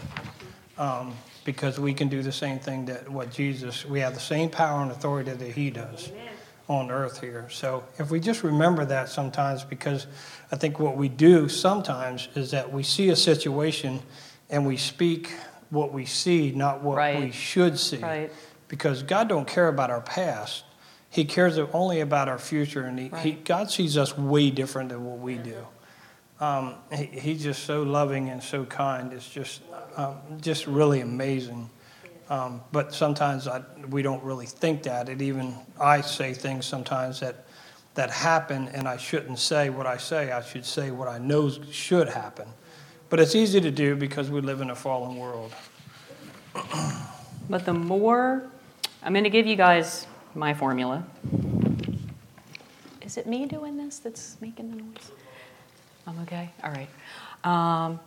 Um, 0.78 1.14
because 1.44 1.78
we 1.78 1.92
can 1.92 2.08
do 2.08 2.22
the 2.22 2.32
same 2.32 2.58
thing 2.58 2.86
that 2.86 3.08
what 3.08 3.30
Jesus, 3.30 3.84
we 3.84 4.00
have 4.00 4.14
the 4.14 4.20
same 4.20 4.48
power 4.48 4.82
and 4.82 4.90
authority 4.90 5.32
that 5.32 5.52
he 5.52 5.70
does. 5.70 6.08
Amen 6.08 6.39
on 6.70 6.88
earth 6.88 7.20
here. 7.20 7.48
So 7.50 7.82
if 7.98 8.12
we 8.12 8.20
just 8.20 8.44
remember 8.44 8.84
that 8.84 9.08
sometimes, 9.08 9.64
because 9.64 10.06
I 10.52 10.56
think 10.56 10.78
what 10.78 10.96
we 10.96 11.08
do 11.08 11.48
sometimes 11.48 12.28
is 12.36 12.52
that 12.52 12.72
we 12.72 12.84
see 12.84 13.08
a 13.08 13.16
situation 13.16 14.00
and 14.48 14.64
we 14.64 14.76
speak 14.76 15.32
what 15.70 15.92
we 15.92 16.06
see, 16.06 16.52
not 16.52 16.80
what 16.80 16.96
right. 16.96 17.18
we 17.20 17.32
should 17.32 17.76
see. 17.76 17.96
Right. 17.98 18.32
Because 18.68 19.02
God 19.02 19.28
don't 19.28 19.48
care 19.48 19.66
about 19.66 19.90
our 19.90 20.00
past. 20.00 20.62
He 21.08 21.24
cares 21.24 21.58
only 21.58 21.98
about 22.00 22.28
our 22.28 22.38
future, 22.38 22.84
and 22.84 22.96
he, 22.96 23.08
right. 23.08 23.24
he 23.24 23.32
God 23.32 23.68
sees 23.68 23.98
us 23.98 24.16
way 24.16 24.50
different 24.50 24.90
than 24.90 25.04
what 25.04 25.18
we 25.18 25.38
do. 25.38 25.66
Um, 26.38 26.76
he, 26.92 27.06
he's 27.06 27.42
just 27.42 27.64
so 27.64 27.82
loving 27.82 28.28
and 28.28 28.40
so 28.40 28.64
kind. 28.64 29.12
It's 29.12 29.28
just, 29.28 29.62
um, 29.96 30.18
just 30.40 30.68
really 30.68 31.00
amazing. 31.00 31.68
Um, 32.30 32.62
but 32.70 32.94
sometimes 32.94 33.48
I, 33.48 33.62
we 33.90 34.02
don't 34.02 34.22
really 34.22 34.46
think 34.46 34.84
that. 34.84 35.08
It 35.08 35.20
even 35.20 35.54
I 35.80 36.00
say 36.00 36.32
things 36.32 36.64
sometimes 36.64 37.20
that 37.20 37.44
that 37.94 38.10
happen, 38.10 38.68
and 38.68 38.86
I 38.86 38.96
shouldn't 38.96 39.40
say 39.40 39.68
what 39.68 39.86
I 39.86 39.96
say. 39.96 40.30
I 40.30 40.40
should 40.40 40.64
say 40.64 40.92
what 40.92 41.08
I 41.08 41.18
know 41.18 41.50
should 41.50 42.08
happen. 42.08 42.46
But 43.08 43.18
it's 43.18 43.34
easy 43.34 43.60
to 43.60 43.72
do 43.72 43.96
because 43.96 44.30
we 44.30 44.40
live 44.40 44.60
in 44.60 44.70
a 44.70 44.76
fallen 44.76 45.16
world. 45.16 45.52
But 47.48 47.64
the 47.64 47.74
more, 47.74 48.48
I'm 49.02 49.12
going 49.12 49.24
to 49.24 49.30
give 49.30 49.48
you 49.48 49.56
guys 49.56 50.06
my 50.36 50.54
formula. 50.54 51.04
Is 53.02 53.16
it 53.16 53.26
me 53.26 53.46
doing 53.46 53.76
this 53.76 53.98
that's 53.98 54.36
making 54.40 54.70
the 54.70 54.76
noise? 54.76 55.10
I'm 56.06 56.20
okay? 56.20 56.50
All 56.62 56.70
right. 56.70 56.88
Um, 57.42 57.98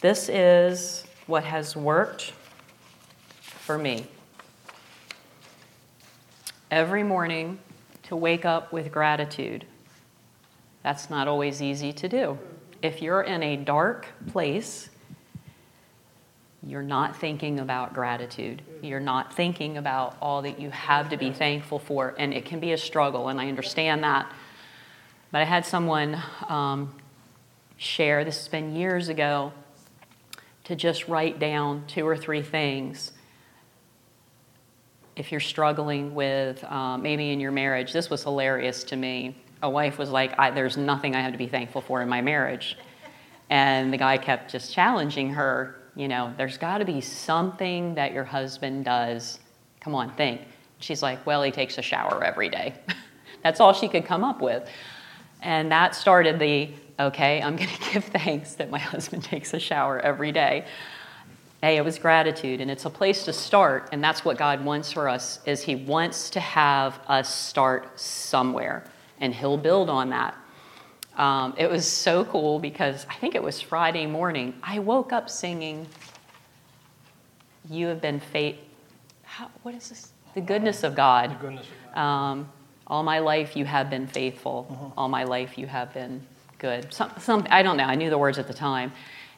this 0.00 0.28
is 0.28 1.06
what 1.28 1.44
has 1.44 1.76
worked 1.76 2.32
for 3.66 3.76
me. 3.76 4.06
Every 6.70 7.02
morning 7.02 7.58
to 8.04 8.14
wake 8.14 8.44
up 8.44 8.72
with 8.72 8.92
gratitude. 8.92 9.66
That's 10.84 11.10
not 11.10 11.26
always 11.26 11.60
easy 11.60 11.92
to 11.94 12.08
do. 12.08 12.38
If 12.80 13.02
you're 13.02 13.22
in 13.22 13.42
a 13.42 13.56
dark 13.56 14.06
place, 14.28 14.88
you're 16.62 16.80
not 16.80 17.16
thinking 17.16 17.58
about 17.58 17.92
gratitude. 17.92 18.62
You're 18.82 19.00
not 19.00 19.34
thinking 19.34 19.78
about 19.78 20.16
all 20.22 20.42
that 20.42 20.60
you 20.60 20.70
have 20.70 21.08
to 21.08 21.16
be 21.16 21.32
thankful 21.32 21.80
for. 21.80 22.14
And 22.18 22.32
it 22.32 22.44
can 22.44 22.60
be 22.60 22.70
a 22.70 22.78
struggle, 22.78 23.28
and 23.28 23.40
I 23.40 23.48
understand 23.48 24.04
that. 24.04 24.30
But 25.32 25.40
I 25.40 25.44
had 25.44 25.66
someone 25.66 26.22
um, 26.48 26.94
share, 27.78 28.24
this 28.24 28.38
has 28.38 28.48
been 28.48 28.76
years 28.76 29.08
ago, 29.08 29.52
to 30.64 30.76
just 30.76 31.08
write 31.08 31.40
down 31.40 31.82
two 31.88 32.06
or 32.06 32.16
three 32.16 32.42
things. 32.42 33.10
If 35.16 35.32
you're 35.32 35.40
struggling 35.40 36.14
with 36.14 36.62
uh, 36.64 36.98
maybe 36.98 37.30
in 37.30 37.40
your 37.40 37.52
marriage, 37.52 37.92
this 37.92 38.10
was 38.10 38.22
hilarious 38.22 38.84
to 38.84 38.96
me. 38.96 39.36
A 39.62 39.70
wife 39.70 39.98
was 39.98 40.10
like, 40.10 40.36
There's 40.54 40.76
nothing 40.76 41.16
I 41.16 41.20
have 41.20 41.32
to 41.32 41.38
be 41.38 41.48
thankful 41.48 41.80
for 41.80 42.02
in 42.02 42.08
my 42.08 42.20
marriage. 42.20 42.76
And 43.48 43.92
the 43.92 43.96
guy 43.96 44.18
kept 44.18 44.50
just 44.50 44.72
challenging 44.72 45.30
her 45.30 45.76
you 45.96 46.08
know, 46.08 46.32
there's 46.36 46.58
got 46.58 46.78
to 46.78 46.84
be 46.84 47.00
something 47.00 47.94
that 47.94 48.12
your 48.12 48.24
husband 48.24 48.84
does. 48.84 49.40
Come 49.80 49.94
on, 49.94 50.12
think. 50.12 50.42
She's 50.78 51.02
like, 51.02 51.24
well, 51.24 51.42
he 51.42 51.50
takes 51.50 51.78
a 51.78 51.82
shower 51.82 52.22
every 52.22 52.50
day. 52.50 52.74
That's 53.42 53.60
all 53.60 53.72
she 53.72 53.88
could 53.88 54.04
come 54.04 54.22
up 54.22 54.42
with. 54.42 54.68
And 55.40 55.72
that 55.72 55.94
started 55.94 56.38
the, 56.38 56.70
okay, 57.00 57.40
I'm 57.40 57.56
going 57.56 57.70
to 57.80 57.92
give 57.92 58.04
thanks 58.04 58.54
that 58.56 58.70
my 58.70 58.78
husband 58.78 59.24
takes 59.24 59.54
a 59.54 59.58
shower 59.58 59.98
every 59.98 60.32
day. 60.32 60.66
Hey, 61.62 61.78
it 61.78 61.84
was 61.84 61.98
gratitude, 61.98 62.60
and 62.60 62.70
it's 62.70 62.84
a 62.84 62.90
place 62.90 63.24
to 63.24 63.32
start, 63.32 63.88
and 63.90 64.04
that's 64.04 64.24
what 64.24 64.36
God 64.36 64.64
wants 64.64 64.92
for 64.92 65.08
us, 65.08 65.40
is 65.46 65.62
He 65.62 65.74
wants 65.74 66.30
to 66.30 66.40
have 66.40 67.00
us 67.08 67.34
start 67.34 67.98
somewhere, 67.98 68.84
and 69.20 69.34
He'll 69.34 69.56
build 69.56 69.88
on 69.88 70.10
that. 70.10 70.36
Um, 71.16 71.54
it 71.56 71.70
was 71.70 71.90
so 71.90 72.26
cool 72.26 72.58
because 72.58 73.06
I 73.08 73.14
think 73.14 73.34
it 73.34 73.42
was 73.42 73.60
Friday 73.60 74.06
morning. 74.06 74.54
I 74.62 74.80
woke 74.80 75.12
up 75.12 75.30
singing, 75.30 75.86
You 77.70 77.86
have 77.86 78.02
been 78.02 78.20
faith. 78.20 78.58
what 79.62 79.74
is 79.74 79.88
this? 79.88 80.12
The 80.34 80.42
goodness 80.42 80.84
of 80.84 80.94
God. 80.94 81.30
The 81.30 81.34
goodness 81.36 81.66
of 81.66 81.94
God. 81.94 82.00
Um, 82.00 82.52
all 82.86 83.02
my 83.02 83.18
life 83.18 83.56
you 83.56 83.64
have 83.64 83.88
been 83.88 84.06
faithful. 84.06 84.66
Mm-hmm. 84.70 84.98
All 84.98 85.08
my 85.08 85.24
life 85.24 85.56
you 85.56 85.66
have 85.66 85.92
been 85.94 86.24
good. 86.58 86.92
Some, 86.92 87.10
some, 87.18 87.46
I 87.50 87.62
don't 87.62 87.78
know. 87.78 87.84
I 87.84 87.94
knew 87.94 88.10
the 88.10 88.18
words 88.18 88.38
at 88.38 88.46
the 88.46 88.54
time. 88.54 88.92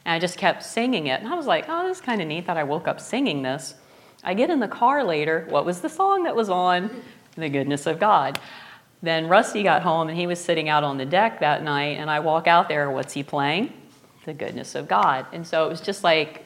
And 0.09 0.15
I 0.15 0.19
just 0.19 0.39
kept 0.39 0.63
singing 0.63 1.05
it. 1.05 1.19
And 1.21 1.29
I 1.29 1.35
was 1.35 1.45
like, 1.45 1.65
oh, 1.67 1.87
this 1.87 1.97
is 1.97 2.01
kind 2.01 2.19
of 2.19 2.27
neat 2.27 2.47
that 2.47 2.57
I 2.57 2.63
woke 2.63 2.87
up 2.87 2.99
singing 2.99 3.43
this. 3.43 3.75
I 4.23 4.33
get 4.33 4.49
in 4.49 4.59
the 4.59 4.67
car 4.67 5.03
later. 5.03 5.45
What 5.49 5.65
was 5.65 5.81
the 5.81 5.87
song 5.87 6.23
that 6.23 6.35
was 6.35 6.49
on? 6.49 6.89
The 7.35 7.47
goodness 7.47 7.85
of 7.85 7.99
God. 7.99 8.39
Then 9.03 9.27
Rusty 9.27 9.61
got 9.61 9.83
home 9.83 10.09
and 10.09 10.17
he 10.17 10.25
was 10.25 10.39
sitting 10.39 10.67
out 10.67 10.83
on 10.83 10.97
the 10.97 11.05
deck 11.05 11.41
that 11.41 11.61
night, 11.63 11.99
and 11.99 12.09
I 12.09 12.21
walk 12.21 12.47
out 12.47 12.69
there. 12.69 12.89
What's 12.89 13.13
he 13.13 13.21
playing? 13.21 13.71
The 14.25 14.33
goodness 14.33 14.73
of 14.73 14.87
God. 14.87 15.27
And 15.31 15.45
so 15.45 15.67
it 15.67 15.69
was 15.69 15.79
just 15.79 16.03
like, 16.03 16.43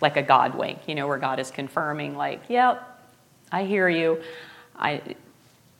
like 0.00 0.16
a 0.16 0.22
God 0.22 0.54
wink, 0.54 0.86
you 0.86 0.94
know, 0.94 1.08
where 1.08 1.18
God 1.18 1.40
is 1.40 1.50
confirming, 1.50 2.16
like, 2.16 2.42
yep, 2.48 3.04
I 3.50 3.64
hear 3.64 3.88
you. 3.88 4.22
I, 4.78 5.02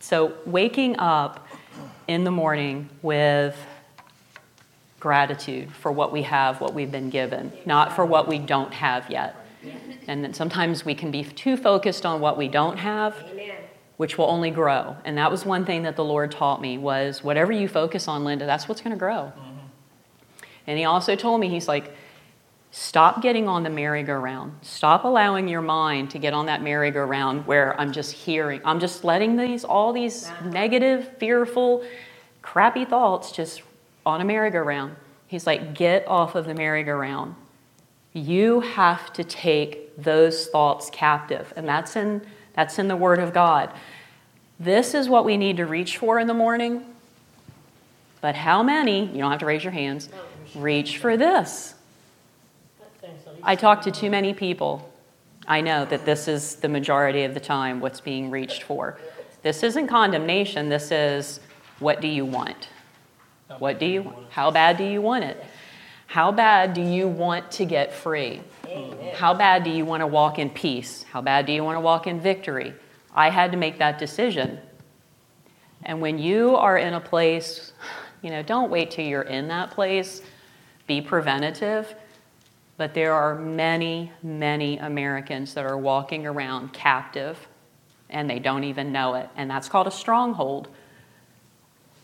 so 0.00 0.34
waking 0.44 0.98
up 0.98 1.46
in 2.08 2.24
the 2.24 2.32
morning 2.32 2.88
with 3.00 3.56
gratitude 5.02 5.68
for 5.72 5.90
what 5.90 6.12
we 6.12 6.22
have, 6.22 6.60
what 6.60 6.72
we've 6.74 6.92
been 6.92 7.10
given, 7.10 7.52
not 7.66 7.92
for 7.92 8.06
what 8.06 8.28
we 8.28 8.38
don't 8.38 8.72
have 8.72 9.10
yet. 9.10 9.34
And 10.06 10.22
then 10.22 10.32
sometimes 10.32 10.84
we 10.84 10.94
can 10.94 11.10
be 11.10 11.24
too 11.24 11.56
focused 11.56 12.06
on 12.06 12.20
what 12.20 12.38
we 12.38 12.46
don't 12.46 12.78
have 12.78 13.14
which 14.02 14.18
will 14.18 14.26
only 14.26 14.50
grow. 14.50 14.96
And 15.04 15.16
that 15.18 15.30
was 15.30 15.44
one 15.44 15.64
thing 15.64 15.84
that 15.84 15.94
the 15.94 16.02
Lord 16.04 16.32
taught 16.32 16.60
me 16.60 16.76
was 16.76 17.22
whatever 17.22 17.52
you 17.52 17.68
focus 17.68 18.08
on, 18.08 18.24
Linda, 18.24 18.46
that's 18.46 18.68
what's 18.68 18.80
going 18.80 18.92
to 18.92 18.98
grow. 18.98 19.32
Mm-hmm. 19.36 19.58
And 20.66 20.78
he 20.78 20.84
also 20.84 21.14
told 21.14 21.40
me, 21.40 21.48
he's 21.48 21.68
like, 21.68 21.94
stop 22.72 23.22
getting 23.22 23.46
on 23.46 23.62
the 23.62 23.70
merry-go-round. 23.70 24.54
Stop 24.62 25.04
allowing 25.04 25.46
your 25.46 25.62
mind 25.62 26.10
to 26.10 26.18
get 26.18 26.32
on 26.32 26.46
that 26.46 26.62
merry-go-round 26.62 27.46
where 27.46 27.78
I'm 27.80 27.92
just 27.92 28.12
hearing, 28.12 28.60
I'm 28.64 28.80
just 28.80 29.04
letting 29.04 29.36
these 29.36 29.62
all 29.62 29.92
these 29.92 30.28
negative, 30.44 31.16
fearful, 31.18 31.84
crappy 32.40 32.84
thoughts 32.84 33.30
just 33.30 33.62
on 34.04 34.20
a 34.20 34.24
merry-go-round. 34.24 34.96
He's 35.26 35.46
like, 35.46 35.74
get 35.74 36.06
off 36.06 36.34
of 36.34 36.46
the 36.46 36.54
merry-go-round. 36.54 37.34
You 38.12 38.60
have 38.60 39.12
to 39.14 39.24
take 39.24 39.96
those 39.96 40.46
thoughts 40.46 40.90
captive. 40.90 41.52
And 41.56 41.66
that's 41.66 41.96
in 41.96 42.26
that's 42.54 42.78
in 42.78 42.88
the 42.88 42.96
Word 42.96 43.18
of 43.18 43.32
God. 43.32 43.72
This 44.60 44.94
is 44.94 45.08
what 45.08 45.24
we 45.24 45.36
need 45.36 45.56
to 45.56 45.66
reach 45.66 45.96
for 45.96 46.18
in 46.18 46.26
the 46.26 46.34
morning. 46.34 46.84
But 48.20 48.34
how 48.34 48.62
many, 48.62 49.06
you 49.06 49.18
don't 49.18 49.30
have 49.30 49.40
to 49.40 49.46
raise 49.46 49.64
your 49.64 49.72
hands, 49.72 50.08
reach 50.54 50.98
for 50.98 51.16
this? 51.16 51.74
I 53.42 53.56
talk 53.56 53.82
to 53.82 53.90
too 53.90 54.10
many 54.10 54.32
people. 54.34 54.88
I 55.48 55.60
know 55.60 55.84
that 55.86 56.04
this 56.04 56.28
is 56.28 56.56
the 56.56 56.68
majority 56.68 57.24
of 57.24 57.34
the 57.34 57.40
time 57.40 57.80
what's 57.80 58.00
being 58.00 58.30
reached 58.30 58.62
for. 58.62 58.98
This 59.42 59.64
isn't 59.64 59.88
condemnation, 59.88 60.68
this 60.68 60.92
is 60.92 61.40
what 61.80 62.00
do 62.00 62.06
you 62.06 62.24
want? 62.24 62.68
What 63.58 63.78
do 63.78 63.86
you 63.86 64.12
how 64.30 64.50
bad 64.50 64.76
do 64.76 64.84
you 64.84 65.00
want 65.00 65.24
it? 65.24 65.42
How 66.06 66.30
bad 66.30 66.74
do 66.74 66.82
you 66.82 67.08
want 67.08 67.50
to 67.52 67.64
get 67.64 67.92
free? 67.92 68.42
How 69.14 69.34
bad 69.34 69.64
do 69.64 69.70
you 69.70 69.84
want 69.84 70.02
to 70.02 70.06
walk 70.06 70.38
in 70.38 70.50
peace? 70.50 71.04
How 71.04 71.22
bad 71.22 71.46
do 71.46 71.52
you 71.52 71.64
want 71.64 71.76
to 71.76 71.80
walk 71.80 72.06
in 72.06 72.20
victory? 72.20 72.74
I 73.14 73.30
had 73.30 73.52
to 73.52 73.58
make 73.58 73.78
that 73.78 73.98
decision. 73.98 74.58
And 75.84 76.00
when 76.00 76.18
you 76.18 76.56
are 76.56 76.76
in 76.78 76.94
a 76.94 77.00
place, 77.00 77.72
you 78.20 78.30
know, 78.30 78.42
don't 78.42 78.70
wait 78.70 78.90
till 78.90 79.04
you're 79.04 79.22
in 79.22 79.48
that 79.48 79.70
place, 79.70 80.22
be 80.86 81.00
preventative. 81.00 81.94
But 82.76 82.94
there 82.94 83.12
are 83.12 83.34
many, 83.34 84.12
many 84.22 84.78
Americans 84.78 85.54
that 85.54 85.64
are 85.64 85.78
walking 85.78 86.26
around 86.26 86.72
captive 86.72 87.38
and 88.10 88.28
they 88.28 88.38
don't 88.38 88.64
even 88.64 88.92
know 88.92 89.14
it. 89.14 89.28
And 89.36 89.50
that's 89.50 89.68
called 89.68 89.86
a 89.86 89.90
stronghold. 89.90 90.68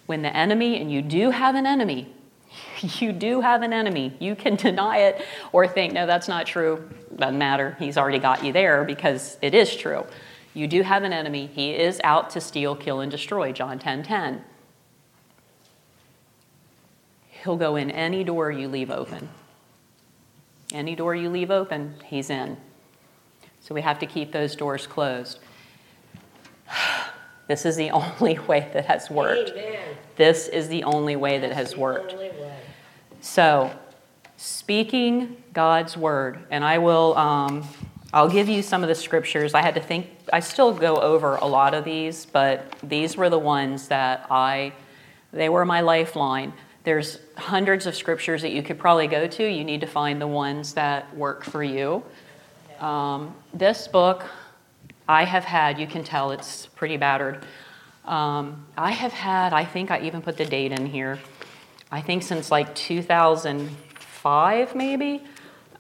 When 0.09 0.23
the 0.23 0.35
enemy, 0.35 0.81
and 0.81 0.91
you 0.91 1.03
do 1.03 1.29
have 1.29 1.55
an 1.55 1.67
enemy, 1.67 2.11
you 2.81 3.12
do 3.12 3.43
have 3.43 3.61
an 3.61 3.75
enemy. 3.75 4.17
You 4.19 4.35
can 4.35 4.57
deny 4.69 5.00
it 5.00 5.23
or 5.53 5.69
think, 5.69 5.93
no, 5.93 6.07
that's 6.07 6.29
not 6.29 6.47
true. 6.47 6.88
Doesn't 7.15 7.37
matter. 7.37 7.77
He's 7.79 7.99
already 7.99 8.19
got 8.19 8.43
you 8.43 8.50
there 8.50 8.85
because 8.85 9.37
it 9.43 9.55
is 9.55 9.77
true. 9.77 10.07
You 10.55 10.67
do 10.67 10.81
have 10.81 11.03
an 11.03 11.12
enemy. 11.12 11.50
He 11.53 11.75
is 11.75 12.00
out 12.05 12.31
to 12.31 12.41
steal, 12.41 12.75
kill, 12.75 13.00
and 13.00 13.11
destroy. 13.11 13.53
John 13.53 13.79
10 13.79 14.03
10. 14.03 14.43
He'll 17.29 17.59
go 17.59 17.77
in 17.77 17.91
any 17.91 18.25
door 18.25 18.50
you 18.50 18.67
leave 18.67 18.91
open. 18.91 19.29
Any 20.73 20.97
door 20.97 21.15
you 21.15 21.29
leave 21.29 21.50
open, 21.50 21.97
he's 22.07 22.31
in. 22.31 22.57
So 23.61 23.75
we 23.75 23.83
have 23.83 23.99
to 23.99 24.07
keep 24.07 24.33
those 24.33 24.57
doors 24.57 24.87
closed. 24.87 25.38
This 27.49 27.67
is 27.67 27.75
the 27.76 27.90
only 28.21 28.38
way 28.38 28.69
that 28.73 28.85
has 28.85 29.11
worked. 29.11 29.50
Amen. 29.50 29.97
This 30.17 30.47
is 30.49 30.69
the 30.69 30.85
only 30.85 31.17
way 31.17 31.38
that 31.38 31.52
has 31.52 31.76
worked. 31.76 32.14
So, 33.21 33.71
speaking 34.37 35.43
God's 35.52 35.97
word, 35.97 36.38
and 36.50 36.64
I 36.64 36.78
will. 36.78 37.17
Um, 37.17 37.64
I'll 38.11 38.31
give 38.31 38.49
you 38.49 38.62
some 38.62 38.83
of 38.83 38.88
the 38.88 38.95
scriptures. 38.95 39.52
I 39.52 39.61
had 39.61 39.75
to 39.75 39.83
think. 39.83 40.07
I 40.33 40.40
still 40.40 40.73
go 40.73 40.97
over 40.97 41.37
a 41.37 41.45
lot 41.45 41.75
of 41.75 41.85
these, 41.85 42.25
but 42.25 42.75
these 42.83 43.17
were 43.19 43.28
the 43.28 43.38
ones 43.38 43.88
that 43.88 44.26
I. 44.31 44.73
They 45.33 45.50
were 45.50 45.67
my 45.67 45.83
lifeline. 45.83 46.55
There's 46.85 47.19
hundreds 47.37 47.85
of 47.85 47.95
scriptures 47.95 48.40
that 48.43 48.52
you 48.52 48.62
could 48.62 48.78
probably 48.78 49.09
go 49.09 49.26
to. 49.26 49.45
You 49.45 49.62
need 49.62 49.83
to 49.83 49.87
find 49.87 50.21
the 50.21 50.26
ones 50.26 50.73
that 50.73 51.14
work 51.14 51.45
for 51.45 51.62
you. 51.62 52.02
Um, 52.81 53.35
this 53.52 53.88
book 53.88 54.25
I 55.09 55.25
have 55.25 55.45
had, 55.45 55.81
you 55.81 55.87
can 55.87 56.05
tell 56.05 56.33
it's 56.33 56.67
pretty 56.67 56.99
battered. 56.99 57.47
Um, 58.05 58.67
I 58.77 58.91
have 58.91 59.12
had, 59.12 59.55
I 59.55 59.65
think 59.65 59.91
I 59.91 60.03
even 60.03 60.21
put 60.21 60.37
the 60.37 60.45
date 60.45 60.73
in 60.73 60.85
here, 60.87 61.19
I 61.91 62.03
think 62.03 62.23
since 62.23 62.50
like 62.50 62.75
2005, 62.75 64.75
maybe. 64.75 65.23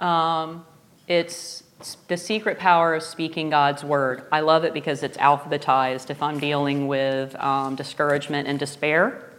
Um, 0.00 0.64
it's 1.06 1.64
the 2.08 2.16
secret 2.16 2.58
power 2.58 2.94
of 2.94 3.02
speaking 3.02 3.50
God's 3.50 3.84
word. 3.84 4.24
I 4.32 4.40
love 4.40 4.64
it 4.64 4.72
because 4.72 5.02
it's 5.02 5.18
alphabetized. 5.18 6.08
If 6.10 6.22
I'm 6.22 6.38
dealing 6.38 6.88
with 6.88 7.36
um, 7.36 7.74
discouragement 7.76 8.48
and 8.48 8.58
despair, 8.58 9.30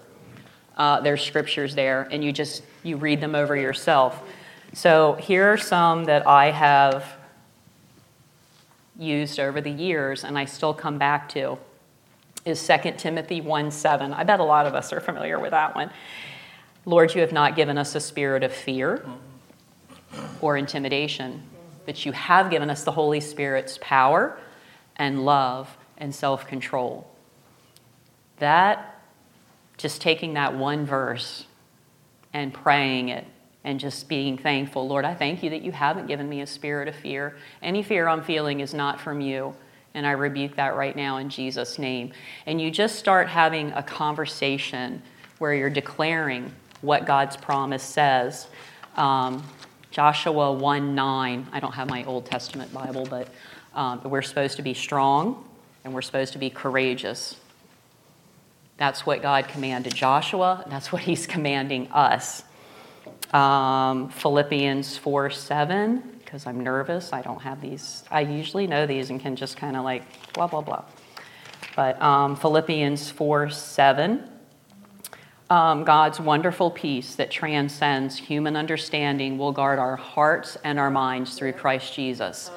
uh, 0.77 1.01
there's 1.01 1.24
scriptures 1.24 1.74
there, 1.75 2.08
and 2.12 2.24
you 2.24 2.31
just 2.31 2.62
you 2.84 2.98
read 2.98 3.19
them 3.19 3.34
over 3.36 3.55
yourself. 3.55 4.22
So 4.74 5.13
here 5.13 5.51
are 5.51 5.58
some 5.58 6.05
that 6.05 6.27
I 6.27 6.51
have 6.51 7.18
used 9.00 9.39
over 9.39 9.62
the 9.62 9.72
years 9.72 10.24
and 10.24 10.38
I 10.38 10.46
still 10.46 10.74
come 10.74 10.98
back 10.98 11.29
to 11.29 11.58
is 12.46 12.65
2 12.65 12.94
Timothy 12.98 13.41
1 13.41 13.72
7. 13.72 14.13
I 14.13 14.24
bet 14.24 14.39
a 14.39 14.44
lot 14.44 14.65
of 14.65 14.75
us 14.75 14.94
are 14.94 15.00
familiar 15.00 15.39
with 15.39 15.51
that 15.51 15.75
one. 15.75 15.89
Lord, 16.86 17.13
you 17.13 17.22
have 17.22 17.32
not 17.32 17.56
given 17.56 17.77
us 17.77 17.96
a 17.96 18.00
spirit 18.00 18.44
of 18.44 18.53
fear 18.53 19.06
or 20.41 20.58
intimidation, 20.58 21.44
but 21.86 22.06
you 22.06 22.12
have 22.13 22.50
given 22.50 22.70
us 22.70 22.84
the 22.84 22.91
Holy 22.91 23.20
Spirit's 23.20 23.77
power 23.82 24.39
and 24.96 25.25
love 25.25 25.77
and 25.98 26.13
self 26.13 26.48
control. 26.48 27.10
That, 28.38 29.01
just 29.77 30.01
taking 30.01 30.34
that 30.34 30.56
one 30.56 30.86
verse 30.86 31.46
and 32.34 32.53
praying 32.53 33.10
it 33.10 33.25
and 33.63 33.80
just 33.80 34.08
being 34.08 34.38
thankful. 34.38 34.88
Lord, 34.88 35.06
I 35.06 35.13
thank 35.13 35.44
you 35.44 35.50
that 35.50 35.62
you 35.62 35.72
haven't 35.72 36.08
given 36.08 36.30
me 36.30 36.42
a 36.42 36.48
spirit 36.48 36.88
of 36.88 36.96
fear. 36.96 37.38
Any 37.62 37.84
fear 37.84 38.08
I'm 38.08 38.24
feeling 38.24 38.62
is 38.62 38.74
not 38.74 39.01
from 39.01 39.22
you. 39.22 39.54
And 39.94 40.06
I 40.06 40.12
rebuke 40.12 40.56
that 40.56 40.75
right 40.75 40.96
now 40.96 41.18
in 41.18 41.30
Jesus' 41.30 41.80
name. 41.80 42.13
And 42.46 42.62
you 42.62 42.72
just 42.72 42.98
start 42.98 43.28
having 43.28 43.72
a 43.72 43.84
conversation 43.84 45.01
where 45.39 45.54
you're 45.54 45.70
declaring 45.70 46.54
what 46.82 47.06
God's 47.06 47.36
promise 47.36 47.84
says. 47.84 48.48
Um, 48.96 49.44
Joshua 49.92 50.54
1 50.54 50.96
9, 50.96 51.48
I 51.51 51.60
don't 51.60 51.74
have 51.74 51.89
my 51.89 52.04
Old 52.06 52.25
Testament 52.25 52.72
Bible, 52.74 53.08
but 53.10 53.30
um, 53.74 54.01
we're 54.04 54.22
supposed 54.22 54.58
to 54.58 54.62
be 54.62 54.74
strong 54.74 55.44
and 55.84 55.94
we're 55.94 56.01
supposed 56.01 56.34
to 56.34 56.39
be 56.39 56.50
courageous. 56.50 57.36
That's 58.78 59.06
what 59.06 59.22
God 59.22 59.48
commanded 59.48 59.94
Joshua, 59.94 60.66
that's 60.70 60.92
what 60.92 61.01
he's 61.01 61.25
commanding 61.28 61.92
us. 61.92 62.44
Um, 63.33 64.09
Philippians 64.09 64.97
4 64.97 65.29
7, 65.29 66.19
because 66.19 66.47
I'm 66.47 66.61
nervous. 66.61 67.13
I 67.13 67.21
don't 67.21 67.41
have 67.41 67.61
these. 67.61 68.03
I 68.09 68.21
usually 68.21 68.67
know 68.67 68.85
these 68.85 69.09
and 69.09 69.19
can 69.19 69.35
just 69.35 69.57
kind 69.57 69.75
of 69.75 69.83
like 69.83 70.03
blah, 70.33 70.47
blah, 70.47 70.61
blah. 70.61 70.83
But 71.75 72.01
um, 72.01 72.35
Philippians 72.35 73.11
4 73.11 73.49
7, 73.49 74.23
um, 75.49 75.83
God's 75.83 76.19
wonderful 76.19 76.69
peace 76.69 77.15
that 77.15 77.31
transcends 77.31 78.17
human 78.17 78.55
understanding 78.55 79.38
will 79.38 79.51
guard 79.51 79.79
our 79.79 79.95
hearts 79.95 80.57
and 80.63 80.77
our 80.77 80.91
minds 80.91 81.35
through 81.35 81.53
Christ 81.53 81.93
Jesus. 81.93 82.51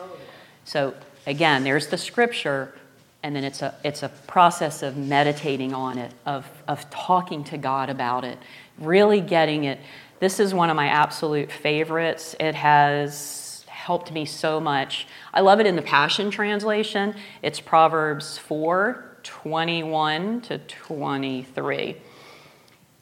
So, 0.65 0.95
again, 1.27 1.65
there's 1.65 1.87
the 1.87 1.97
scripture, 1.97 2.75
and 3.23 3.35
then 3.35 3.45
it's 3.45 3.63
a, 3.63 3.75
it's 3.83 4.03
a 4.03 4.09
process 4.09 4.83
of 4.83 4.97
meditating 4.97 5.73
on 5.73 5.99
it, 5.99 6.13
of, 6.27 6.47
of 6.69 6.89
talking 6.91 7.45
to 7.45 7.59
God 7.59 7.89
about 7.89 8.25
it, 8.25 8.39
really 8.79 9.21
getting 9.21 9.65
it 9.65 9.81
this 10.23 10.39
is 10.39 10.55
one 10.55 10.71
of 10.71 10.77
my 10.77 10.87
absolute 10.87 11.51
favorites. 11.51 12.37
It 12.39 12.55
has 12.55 13.65
helped 13.67 14.13
me 14.13 14.25
so 14.25 14.61
much. 14.61 15.09
I 15.35 15.41
love 15.41 15.59
it 15.59 15.67
in 15.67 15.75
the 15.75 15.83
Passion 15.83 16.31
Translation. 16.31 17.17
It's 17.43 17.59
Proverbs 17.59 18.39
4 18.39 19.19
21 19.25 20.43
to 20.43 20.59
23. 20.59 21.97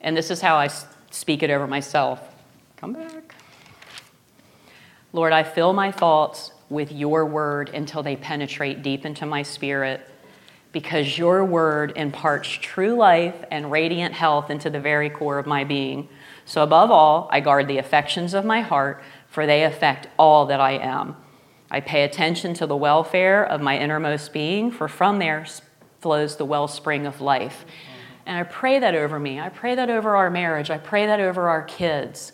And 0.01 0.17
this 0.17 0.31
is 0.31 0.41
how 0.41 0.55
I 0.55 0.69
speak 1.11 1.43
it 1.43 1.51
over 1.51 1.67
myself. 1.67 2.27
Come 2.77 2.93
back. 2.93 3.35
Lord, 5.13 5.31
I 5.31 5.43
fill 5.43 5.73
my 5.73 5.91
thoughts 5.91 6.51
with 6.71 6.91
your 6.91 7.27
word 7.27 7.69
until 7.69 8.01
they 8.01 8.15
penetrate 8.15 8.81
deep 8.81 9.05
into 9.05 9.27
my 9.27 9.43
spirit, 9.43 10.01
because 10.71 11.19
your 11.19 11.45
word 11.45 11.93
imparts 11.97 12.49
true 12.49 12.95
life 12.95 13.35
and 13.51 13.71
radiant 13.71 14.15
health 14.15 14.49
into 14.49 14.71
the 14.71 14.79
very 14.79 15.11
core 15.11 15.37
of 15.37 15.45
my 15.45 15.63
being. 15.63 16.09
So, 16.45 16.63
above 16.63 16.91
all, 16.91 17.29
I 17.31 17.39
guard 17.39 17.67
the 17.67 17.77
affections 17.77 18.33
of 18.33 18.45
my 18.45 18.61
heart, 18.61 19.03
for 19.27 19.45
they 19.45 19.63
affect 19.63 20.07
all 20.17 20.45
that 20.47 20.59
I 20.59 20.73
am. 20.73 21.15
I 21.69 21.79
pay 21.79 22.03
attention 22.03 22.53
to 22.55 22.67
the 22.67 22.75
welfare 22.75 23.43
of 23.45 23.61
my 23.61 23.77
innermost 23.77 24.33
being, 24.33 24.71
for 24.71 24.87
from 24.87 25.19
there 25.19 25.45
flows 26.01 26.35
the 26.35 26.45
wellspring 26.45 27.05
of 27.05 27.21
life. 27.21 27.65
And 28.25 28.37
I 28.37 28.43
pray 28.43 28.79
that 28.79 28.93
over 28.93 29.19
me. 29.19 29.39
I 29.39 29.49
pray 29.49 29.75
that 29.75 29.89
over 29.89 30.15
our 30.15 30.29
marriage. 30.29 30.69
I 30.69 30.77
pray 30.77 31.05
that 31.05 31.19
over 31.19 31.47
our 31.47 31.63
kids. 31.63 32.33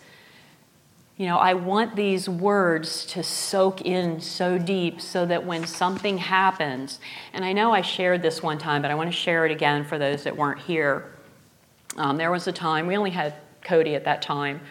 You 1.17 1.25
know, 1.25 1.38
I 1.38 1.55
want 1.55 1.95
these 1.95 2.29
words 2.29 3.05
to 3.08 3.23
soak 3.23 3.81
in 3.81 4.21
so 4.21 4.58
deep 4.58 5.01
so 5.01 5.25
that 5.25 5.45
when 5.45 5.65
something 5.65 6.19
happens, 6.19 6.99
and 7.34 7.43
I 7.43 7.53
know 7.53 7.73
I 7.73 7.81
shared 7.81 8.21
this 8.21 8.43
one 8.43 8.60
time, 8.60 8.81
but 8.81 8.91
I 8.91 8.95
want 8.95 9.10
to 9.10 9.15
share 9.15 9.45
it 9.45 9.51
again 9.51 9.84
for 9.84 9.97
those 9.97 10.23
that 10.23 10.38
weren't 10.38 10.60
here. 10.60 11.12
Um, 11.95 12.17
there 12.17 12.31
was 12.31 12.47
a 12.47 12.51
time, 12.51 12.86
we 12.86 12.95
only 12.95 13.10
had 13.10 13.34
Cody 13.67 13.95
at 13.95 14.06
that 14.06 14.21
time. 14.21 14.62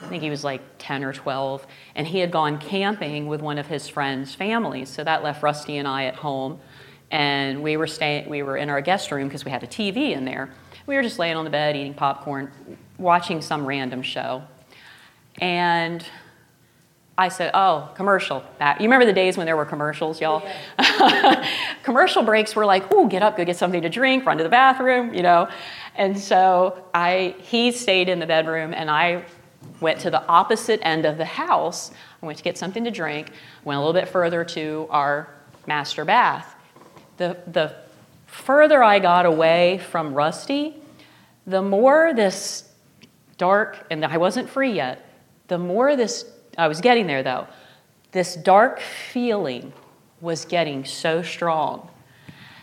I 0.00 0.06
think 0.06 0.22
he 0.22 0.30
was 0.30 0.44
like 0.44 0.62
10 0.78 1.02
or 1.02 1.12
12, 1.12 1.66
and 1.96 2.06
he 2.06 2.20
had 2.20 2.30
gone 2.30 2.58
camping 2.58 3.26
with 3.26 3.42
one 3.42 3.58
of 3.58 3.66
his 3.66 3.88
friends' 3.88 4.34
families. 4.34 4.88
So 4.88 5.02
that 5.02 5.24
left 5.24 5.42
Rusty 5.42 5.76
and 5.76 5.88
I 5.88 6.04
at 6.04 6.14
home, 6.14 6.60
and 7.10 7.62
we 7.62 7.76
were 7.76 7.88
staying. 7.88 8.28
We 8.28 8.42
were 8.42 8.56
in 8.56 8.70
our 8.70 8.80
guest 8.80 9.10
room 9.10 9.26
because 9.26 9.44
we 9.44 9.50
had 9.50 9.64
a 9.64 9.66
TV 9.66 10.12
in 10.12 10.24
there. 10.24 10.50
We 10.86 10.94
were 10.94 11.02
just 11.02 11.18
laying 11.18 11.36
on 11.36 11.44
the 11.44 11.50
bed 11.50 11.74
eating 11.74 11.94
popcorn, 11.94 12.52
watching 12.96 13.42
some 13.42 13.66
random 13.66 14.02
show, 14.02 14.44
and 15.38 16.04
I 17.18 17.28
said, 17.28 17.50
"Oh, 17.52 17.90
commercial." 17.96 18.44
You 18.60 18.84
remember 18.84 19.04
the 19.04 19.12
days 19.12 19.36
when 19.36 19.46
there 19.46 19.56
were 19.56 19.64
commercials, 19.64 20.20
y'all? 20.20 20.42
Yeah. 20.78 21.44
Commercial 21.82 22.22
breaks 22.22 22.54
were 22.54 22.64
like, 22.64 22.84
"Oh, 22.92 23.08
get 23.08 23.22
up, 23.22 23.36
go 23.36 23.44
get 23.44 23.56
something 23.56 23.82
to 23.82 23.88
drink, 23.88 24.24
run 24.24 24.38
to 24.38 24.44
the 24.44 24.48
bathroom," 24.48 25.12
you 25.12 25.22
know. 25.22 25.48
And 25.98 26.16
so 26.16 26.84
I, 26.94 27.34
he 27.40 27.72
stayed 27.72 28.08
in 28.08 28.20
the 28.20 28.26
bedroom, 28.26 28.72
and 28.72 28.88
I 28.88 29.24
went 29.80 29.98
to 30.00 30.10
the 30.10 30.24
opposite 30.26 30.78
end 30.82 31.04
of 31.04 31.18
the 31.18 31.24
house. 31.24 31.90
I 32.22 32.26
went 32.26 32.38
to 32.38 32.44
get 32.44 32.56
something 32.56 32.84
to 32.84 32.90
drink, 32.90 33.32
went 33.64 33.76
a 33.76 33.80
little 33.80 34.00
bit 34.00 34.08
further 34.08 34.44
to 34.44 34.86
our 34.90 35.28
master 35.66 36.04
bath. 36.04 36.54
The, 37.16 37.36
the 37.48 37.74
further 38.26 38.80
I 38.80 39.00
got 39.00 39.26
away 39.26 39.78
from 39.90 40.14
Rusty, 40.14 40.76
the 41.48 41.62
more 41.62 42.14
this 42.14 42.70
dark, 43.36 43.84
and 43.90 44.04
I 44.04 44.18
wasn't 44.18 44.48
free 44.48 44.72
yet, 44.72 45.04
the 45.48 45.58
more 45.58 45.96
this, 45.96 46.24
I 46.56 46.68
was 46.68 46.80
getting 46.80 47.08
there 47.08 47.24
though, 47.24 47.48
this 48.12 48.36
dark 48.36 48.80
feeling 48.80 49.72
was 50.20 50.44
getting 50.44 50.84
so 50.84 51.22
strong 51.22 51.90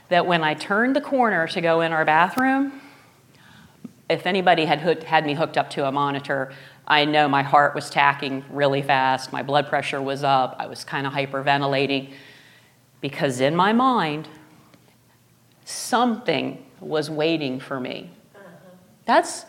that 0.07 0.25
when 0.25 0.43
I 0.43 0.53
turned 0.53 0.95
the 0.95 1.01
corner 1.01 1.47
to 1.47 1.61
go 1.61 1.81
in 1.81 1.91
our 1.91 2.05
bathroom, 2.05 2.81
if 4.09 4.25
anybody 4.25 4.65
had 4.65 4.81
hooked, 4.81 5.03
had 5.03 5.25
me 5.25 5.33
hooked 5.33 5.57
up 5.57 5.69
to 5.71 5.87
a 5.87 5.91
monitor, 5.91 6.51
I 6.87 7.05
know 7.05 7.27
my 7.27 7.41
heart 7.41 7.73
was 7.73 7.89
tacking 7.89 8.45
really 8.49 8.81
fast, 8.81 9.33
my 9.33 9.41
blood 9.41 9.67
pressure 9.67 10.01
was 10.01 10.23
up, 10.23 10.55
I 10.59 10.67
was 10.67 10.83
kind 10.83 11.07
of 11.07 11.13
hyperventilating 11.13 12.11
because 13.01 13.39
in 13.39 13.55
my 13.55 13.73
mind, 13.73 14.27
something 15.63 16.63
was 16.79 17.09
waiting 17.09 17.59
for 17.59 17.79
me. 17.79 18.11
Uh-huh. 18.35 18.41
That's, 19.05 19.45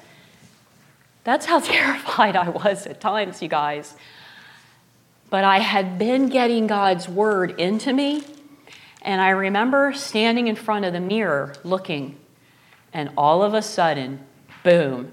that's 1.25 1.47
how 1.47 1.61
terrified 1.61 2.37
I 2.37 2.49
was 2.49 2.87
at 2.87 3.01
times, 3.01 3.42
you 3.42 3.49
guys. 3.49 3.95
But 5.29 5.45
I 5.45 5.59
had 5.59 5.99
been 5.99 6.29
getting 6.29 6.66
God's 6.66 7.09
word 7.09 7.59
into 7.59 7.92
me, 7.92 8.23
and 9.03 9.21
I 9.21 9.31
remember 9.31 9.92
standing 9.92 10.47
in 10.47 10.57
front 10.57 10.85
of 10.85 10.92
the 10.92 11.01
mirror 11.01 11.55
looking, 11.64 12.16
and 12.92 13.11
all 13.16 13.42
of 13.42 13.53
a 13.53 13.61
sudden, 13.61 14.26
boom, 14.66 15.12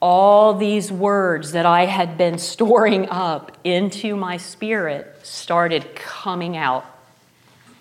all 0.00 0.52
these 0.52 0.92
words 0.92 1.52
that 1.52 1.64
I 1.64 1.86
had 1.86 2.18
been 2.18 2.38
storing 2.52 3.08
up 3.08 3.56
into 3.64 4.14
my 4.14 4.36
spirit 4.36 5.18
started 5.22 5.96
coming 5.96 6.58
out. 6.58 6.84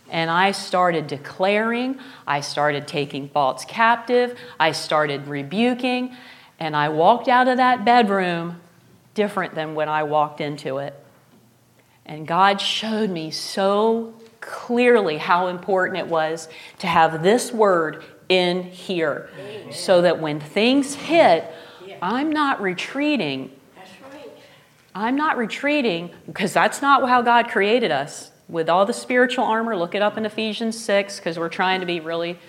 And 0.10 0.32
I 0.32 0.54
started 0.54 1.06
declaring, 1.06 2.00
I 2.26 2.40
started 2.40 2.88
taking 2.88 3.28
thoughts 3.28 3.66
captive, 3.66 4.40
I 4.60 4.72
started 4.72 5.28
rebuking, 5.28 6.16
and 6.60 6.76
I 6.76 6.90
walked 6.90 7.28
out 7.28 7.48
of 7.48 7.58
that 7.58 7.84
bedroom 7.84 8.60
different 9.14 9.56
than 9.56 9.76
when 9.76 9.90
I 9.90 10.04
walked 10.04 10.40
into 10.40 10.78
it. 10.78 10.96
And 12.06 12.26
God 12.26 12.60
showed 12.62 13.10
me 13.10 13.32
so 13.32 14.14
clearly 14.40 15.18
how 15.18 15.48
important 15.48 16.00
it 16.00 16.08
was 16.08 16.48
to 16.80 16.88
have 16.88 17.22
this 17.22 17.52
word 17.52 18.04
in 18.30 18.64
here 18.64 19.30
so 19.72 20.02
that 20.02 20.20
when 20.20 20.40
things 20.40 20.94
hit. 20.94 21.52
I'm 22.02 22.32
not 22.32 22.62
retreating. 22.62 23.52
I'm 24.96 25.16
not 25.16 25.38
retreating 25.38 26.12
because 26.26 26.54
that's 26.54 26.82
not 26.82 27.08
how 27.08 27.22
God 27.22 27.50
created 27.50 27.92
us. 27.92 28.32
With 28.48 28.70
all 28.70 28.86
the 28.86 28.94
spiritual 28.94 29.44
armor, 29.44 29.76
look 29.76 29.94
it 29.94 30.02
up 30.02 30.18
in 30.18 30.26
Ephesians 30.26 30.82
6 30.84 31.18
because 31.18 31.38
we're 31.38 31.50
trying 31.50 31.82
to 31.82 31.86
be 31.86 32.00
really 32.00 32.40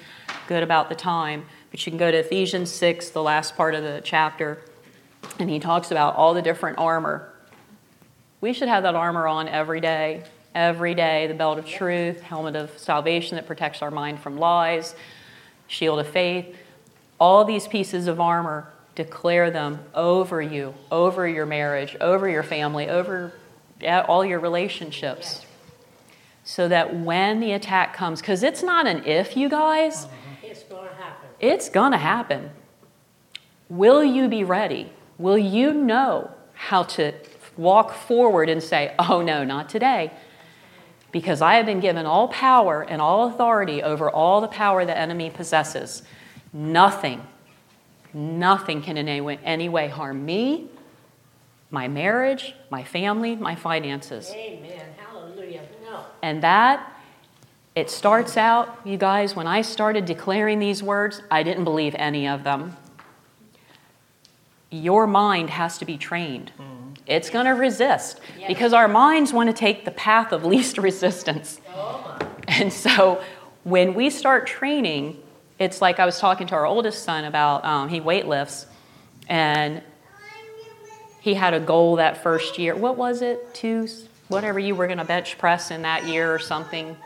good 0.46 0.62
about 0.62 0.88
the 0.88 0.94
time. 0.94 1.44
But 1.70 1.84
you 1.84 1.90
can 1.90 1.98
go 1.98 2.10
to 2.10 2.18
Ephesians 2.18 2.70
6, 2.70 3.10
the 3.10 3.22
last 3.22 3.56
part 3.56 3.74
of 3.74 3.82
the 3.82 4.00
chapter, 4.02 4.62
and 5.38 5.50
he 5.50 5.60
talks 5.60 5.90
about 5.90 6.16
all 6.16 6.32
the 6.32 6.42
different 6.42 6.78
armor. 6.78 7.32
We 8.40 8.52
should 8.52 8.68
have 8.68 8.82
that 8.84 8.94
armor 8.94 9.26
on 9.26 9.46
every 9.48 9.80
day. 9.80 10.24
Every 10.54 10.94
day, 10.94 11.28
the 11.28 11.34
belt 11.34 11.58
of 11.58 11.66
truth, 11.66 12.22
helmet 12.22 12.56
of 12.56 12.76
salvation 12.76 13.36
that 13.36 13.46
protects 13.46 13.82
our 13.82 13.90
mind 13.90 14.18
from 14.18 14.36
lies, 14.36 14.96
shield 15.70 16.00
of 16.00 16.09
faith, 16.09 16.54
all 17.18 17.44
these 17.44 17.68
pieces 17.68 18.09
of 18.09 18.20
armor, 18.20 18.70
declare 18.96 19.50
them 19.50 19.78
over 19.94 20.42
you, 20.42 20.74
over 20.90 21.26
your 21.28 21.46
marriage, 21.46 21.96
over 22.00 22.28
your 22.28 22.42
family, 22.42 22.88
over 22.88 23.33
all 24.06 24.24
your 24.24 24.40
relationships. 24.40 25.46
so 26.42 26.66
that 26.66 26.96
when 26.96 27.38
the 27.38 27.52
attack 27.52 27.94
comes, 27.94 28.20
because 28.20 28.42
it's 28.42 28.62
not 28.62 28.87
an 28.87 29.04
if, 29.04 29.37
you 29.37 29.48
guys, 29.48 30.04
uh-huh. 30.06 30.16
It's 30.42 30.62
gonna 30.64 30.94
happen. 30.94 31.28
it's 31.38 31.68
gonna 31.68 31.98
happen. 31.98 32.50
Will 33.68 34.02
you 34.02 34.26
be 34.26 34.42
ready? 34.42 34.90
Will 35.18 35.38
you 35.38 35.72
know 35.72 36.33
how 36.54 36.83
to 36.83 37.12
walk 37.56 37.92
forward 37.92 38.48
and 38.48 38.61
say, 38.62 38.94
oh 38.98 39.22
no, 39.22 39.44
not 39.44 39.68
today? 39.68 40.11
Because 41.12 41.42
I 41.42 41.55
have 41.55 41.66
been 41.66 41.81
given 41.81 42.07
all 42.07 42.29
power 42.29 42.83
and 42.83 43.03
all 43.03 43.27
authority 43.27 43.83
over 43.83 44.09
all 44.09 44.40
the 44.40 44.49
power 44.49 44.85
the 44.85 44.96
enemy 44.96 45.31
possesses. 45.31 46.03
Nothing, 46.53 47.27
nothing 48.12 48.83
can 48.83 48.96
in 48.96 49.09
any 49.09 49.20
way, 49.20 49.38
any 49.44 49.68
way 49.68 49.88
harm 49.88 50.25
me, 50.25 50.68
my 51.70 51.88
marriage, 51.88 52.55
my 52.70 52.85
family, 52.85 53.37
my 53.37 53.55
finances. 53.55 54.31
Amen, 54.31 54.87
hallelujah, 54.96 55.62
no. 55.85 56.05
And 56.23 56.42
that, 56.42 56.92
it 57.75 57.90
starts 57.90 58.37
out, 58.37 58.81
you 58.85 58.96
guys, 58.96 59.37
when 59.37 59.46
I 59.46 59.62
started 59.62 60.05
declaring 60.05 60.59
these 60.59 60.83
words, 60.83 61.23
I 61.31 61.42
didn't 61.42 61.64
believe 61.64 61.94
any 61.96 62.27
of 62.27 62.42
them. 62.42 62.77
Your 64.70 65.07
mind 65.07 65.51
has 65.51 65.79
to 65.79 65.85
be 65.85 65.96
trained. 65.96 66.51
Hmm. 66.57 66.79
It's 67.11 67.29
going 67.29 67.46
to 67.46 67.53
resist 67.53 68.20
Yes. 68.38 68.46
because 68.49 68.73
our 68.73 68.87
minds 68.88 69.33
want 69.33 69.49
to 69.49 69.53
take 69.53 69.85
the 69.85 69.90
path 69.90 70.33
of 70.33 70.44
least 70.55 70.79
resistance. 70.79 71.61
Oh 71.75 72.16
And 72.49 72.73
so 72.73 73.20
when 73.64 73.94
we 73.94 74.09
start 74.11 74.46
training, 74.46 75.20
it's 75.59 75.83
like 75.83 75.99
I 76.01 76.07
was 76.07 76.18
talking 76.18 76.46
to 76.46 76.55
our 76.55 76.64
oldest 76.64 77.03
son 77.05 77.25
about, 77.25 77.64
um, 77.64 77.88
he 77.88 78.01
weightlifts, 78.01 78.64
and 79.29 79.83
he 81.20 81.35
had 81.35 81.53
a 81.53 81.61
goal 81.61 81.96
that 81.96 82.23
first 82.23 82.59
year. 82.59 82.75
What 82.75 82.96
was 82.96 83.20
it? 83.23 83.53
Two, 83.55 83.87
whatever 84.29 84.59
you 84.59 84.75
were 84.75 84.87
going 84.87 84.99
to 84.99 85.05
bench 85.05 85.37
press 85.37 85.70
in 85.70 85.83
that 85.83 86.07
year 86.07 86.33
or 86.33 86.38
something. 86.38 86.96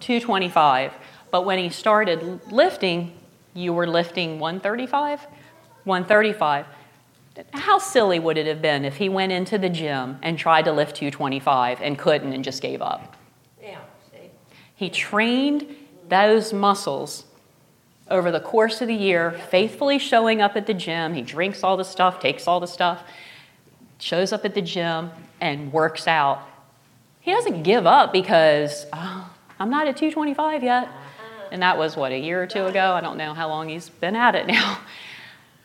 225. 0.00 0.92
But 1.30 1.44
when 1.44 1.58
he 1.58 1.68
started 1.70 2.40
lifting, 2.50 3.12
you 3.54 3.72
were 3.72 3.86
lifting 3.86 4.38
135? 4.38 5.26
135. 5.84 6.66
How 7.52 7.78
silly 7.78 8.18
would 8.18 8.36
it 8.36 8.46
have 8.46 8.60
been 8.60 8.84
if 8.84 8.96
he 8.96 9.08
went 9.08 9.32
into 9.32 9.58
the 9.58 9.68
gym 9.68 10.18
and 10.22 10.38
tried 10.38 10.66
to 10.66 10.72
lift 10.72 10.96
225 10.96 11.80
and 11.80 11.98
couldn't 11.98 12.32
and 12.32 12.44
just 12.44 12.60
gave 12.62 12.82
up? 12.82 13.16
yeah, 13.62 13.78
see, 14.10 14.30
He 14.74 14.90
trained 14.90 15.74
those 16.08 16.52
muscles 16.52 17.24
over 18.10 18.30
the 18.30 18.40
course 18.40 18.82
of 18.82 18.88
the 18.88 18.94
year, 18.94 19.32
faithfully 19.50 19.98
showing 19.98 20.42
up 20.42 20.56
at 20.56 20.66
the 20.66 20.74
gym. 20.74 21.14
He 21.14 21.22
drinks 21.22 21.64
all 21.64 21.76
the 21.76 21.84
stuff, 21.84 22.20
takes 22.20 22.46
all 22.46 22.60
the 22.60 22.66
stuff, 22.66 23.02
shows 23.98 24.32
up 24.32 24.44
at 24.44 24.54
the 24.54 24.60
gym, 24.60 25.10
and 25.40 25.72
works 25.72 26.06
out. 26.06 26.42
He 27.20 27.30
doesn't 27.30 27.62
give 27.62 27.86
up 27.86 28.12
because 28.12 28.86
oh, 28.92 29.30
I'm 29.58 29.70
not 29.70 29.86
at 29.86 29.96
225 29.96 30.62
yet. 30.62 30.84
Uh-huh. 30.84 31.48
And 31.52 31.62
that 31.62 31.78
was 31.78 31.96
what, 31.96 32.12
a 32.12 32.18
year 32.18 32.42
or 32.42 32.46
two 32.46 32.66
ago? 32.66 32.92
I 32.92 33.00
don't 33.00 33.16
know 33.16 33.32
how 33.34 33.48
long 33.48 33.68
he's 33.68 33.88
been 33.88 34.16
at 34.16 34.34
it 34.34 34.46
now. 34.46 34.78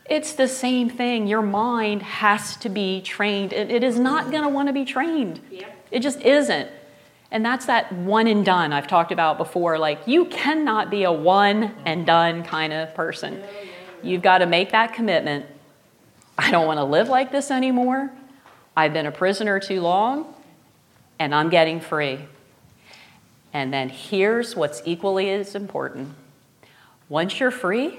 It's 0.08 0.32
the 0.32 0.48
same 0.48 0.88
thing. 0.88 1.26
Your 1.26 1.42
mind 1.42 2.02
has 2.02 2.56
to 2.58 2.68
be 2.68 3.02
trained. 3.02 3.52
It, 3.52 3.70
it 3.70 3.82
is 3.82 3.98
not 3.98 4.30
going 4.30 4.42
to 4.42 4.48
want 4.48 4.68
to 4.68 4.72
be 4.72 4.84
trained. 4.84 5.40
It 5.90 6.00
just 6.00 6.20
isn't. 6.22 6.70
And 7.30 7.44
that's 7.44 7.66
that 7.66 7.92
one 7.92 8.26
and 8.26 8.44
done 8.44 8.72
I've 8.72 8.86
talked 8.86 9.12
about 9.12 9.36
before. 9.36 9.78
Like, 9.78 10.06
you 10.06 10.24
cannot 10.26 10.90
be 10.90 11.04
a 11.04 11.12
one 11.12 11.74
and 11.84 12.06
done 12.06 12.42
kind 12.42 12.72
of 12.72 12.94
person. 12.94 13.42
You've 14.02 14.22
got 14.22 14.38
to 14.38 14.46
make 14.46 14.72
that 14.72 14.94
commitment. 14.94 15.44
I 16.38 16.50
don't 16.50 16.66
want 16.66 16.78
to 16.78 16.84
live 16.84 17.08
like 17.08 17.30
this 17.30 17.50
anymore. 17.50 18.10
I've 18.76 18.92
been 18.92 19.06
a 19.06 19.12
prisoner 19.12 19.60
too 19.60 19.80
long, 19.80 20.32
and 21.18 21.34
I'm 21.34 21.50
getting 21.50 21.80
free. 21.80 22.20
And 23.52 23.74
then 23.74 23.88
here's 23.88 24.54
what's 24.54 24.80
equally 24.84 25.30
as 25.30 25.54
important 25.54 26.14
once 27.08 27.40
you're 27.40 27.50
free, 27.50 27.98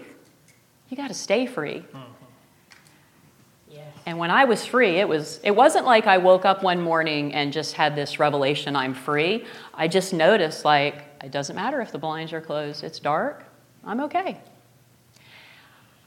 you 0.90 0.98
got 0.98 1.08
to 1.08 1.14
stay 1.14 1.46
free. 1.46 1.86
Mm-hmm. 1.94 1.98
yes. 3.72 3.86
And 4.06 4.18
when 4.18 4.32
I 4.32 4.46
was 4.46 4.66
free, 4.66 4.98
it 5.00 5.08
was 5.08 5.40
it 5.44 5.52
wasn't 5.52 5.86
like 5.86 6.08
I 6.08 6.18
woke 6.18 6.46
up 6.46 6.64
one 6.64 6.82
morning 6.82 7.34
and 7.34 7.54
just 7.54 7.74
had 7.76 7.96
this 7.96 8.20
revelation 8.20 8.76
I'm 8.76 8.94
free. 8.94 9.46
I 9.74 9.88
just 9.88 10.14
noticed 10.14 10.66
like 10.66 11.04
it 11.24 11.32
doesn't 11.32 11.56
matter 11.56 11.82
if 11.82 11.92
the 11.92 12.00
blinds 12.00 12.34
are 12.34 12.42
closed. 12.42 12.84
It's 12.84 13.00
dark. 13.00 13.46
I'm 13.86 14.00
okay. 14.02 14.40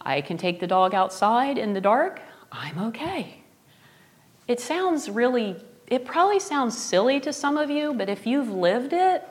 I 0.01 0.21
can 0.21 0.37
take 0.37 0.59
the 0.59 0.67
dog 0.67 0.95
outside 0.95 1.59
in 1.59 1.75
the 1.75 1.81
dark. 1.81 2.21
I'm 2.51 2.79
okay. 2.89 3.37
It 4.49 4.59
sounds 4.61 5.09
really 5.09 5.57
it 5.87 6.05
probably 6.05 6.41
sounds 6.41 6.77
silly 6.77 7.21
to 7.21 7.33
some 7.33 7.57
of 7.59 7.69
you, 7.71 7.93
but 7.93 8.09
if 8.09 8.27
you've 8.27 8.51
lived 8.51 8.93
it, 8.95 9.23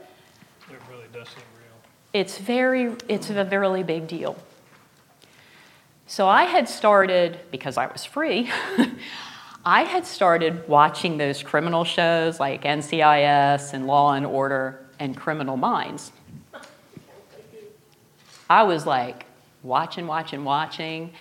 It 0.70 0.78
really 0.90 1.08
does 1.12 1.28
seem 1.30 1.44
real. 1.58 1.76
it's 2.14 2.38
very 2.38 2.96
it's 3.10 3.30
a 3.30 3.44
very 3.44 3.84
big 3.84 4.08
deal 4.08 4.38
so 6.12 6.28
i 6.28 6.44
had 6.44 6.68
started 6.68 7.40
because 7.52 7.78
i 7.78 7.86
was 7.88 8.04
free 8.04 8.50
i 9.66 9.84
had 9.84 10.06
started 10.06 10.68
watching 10.68 11.18
those 11.18 11.42
criminal 11.42 11.84
shows 11.84 12.40
like 12.40 12.64
ncis 12.64 13.74
and 13.74 13.88
law 13.88 14.14
and 14.14 14.26
order 14.26 14.82
and 15.02 15.18
criminal 15.18 15.58
minds. 15.58 16.12
I 18.48 18.64
was 18.64 18.86
like 18.86 19.26
watching 19.64 20.06
watching 20.06 20.44
watching. 20.46 21.14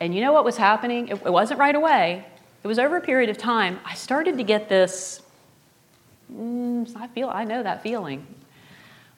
And 0.00 0.14
you 0.14 0.22
know 0.22 0.32
what 0.32 0.44
was 0.44 0.56
happening? 0.56 1.08
It, 1.08 1.16
it 1.26 1.32
wasn't 1.32 1.60
right 1.60 1.74
away. 1.74 2.24
It 2.64 2.66
was 2.66 2.78
over 2.78 2.96
a 2.96 3.00
period 3.02 3.28
of 3.28 3.36
time. 3.36 3.78
I 3.84 3.94
started 3.94 4.38
to 4.38 4.44
get 4.44 4.68
this 4.68 5.20
mm, 6.32 6.90
i 6.96 7.06
feel 7.08 7.28
i 7.28 7.44
know 7.44 7.62
that 7.62 7.82
feeling. 7.82 8.26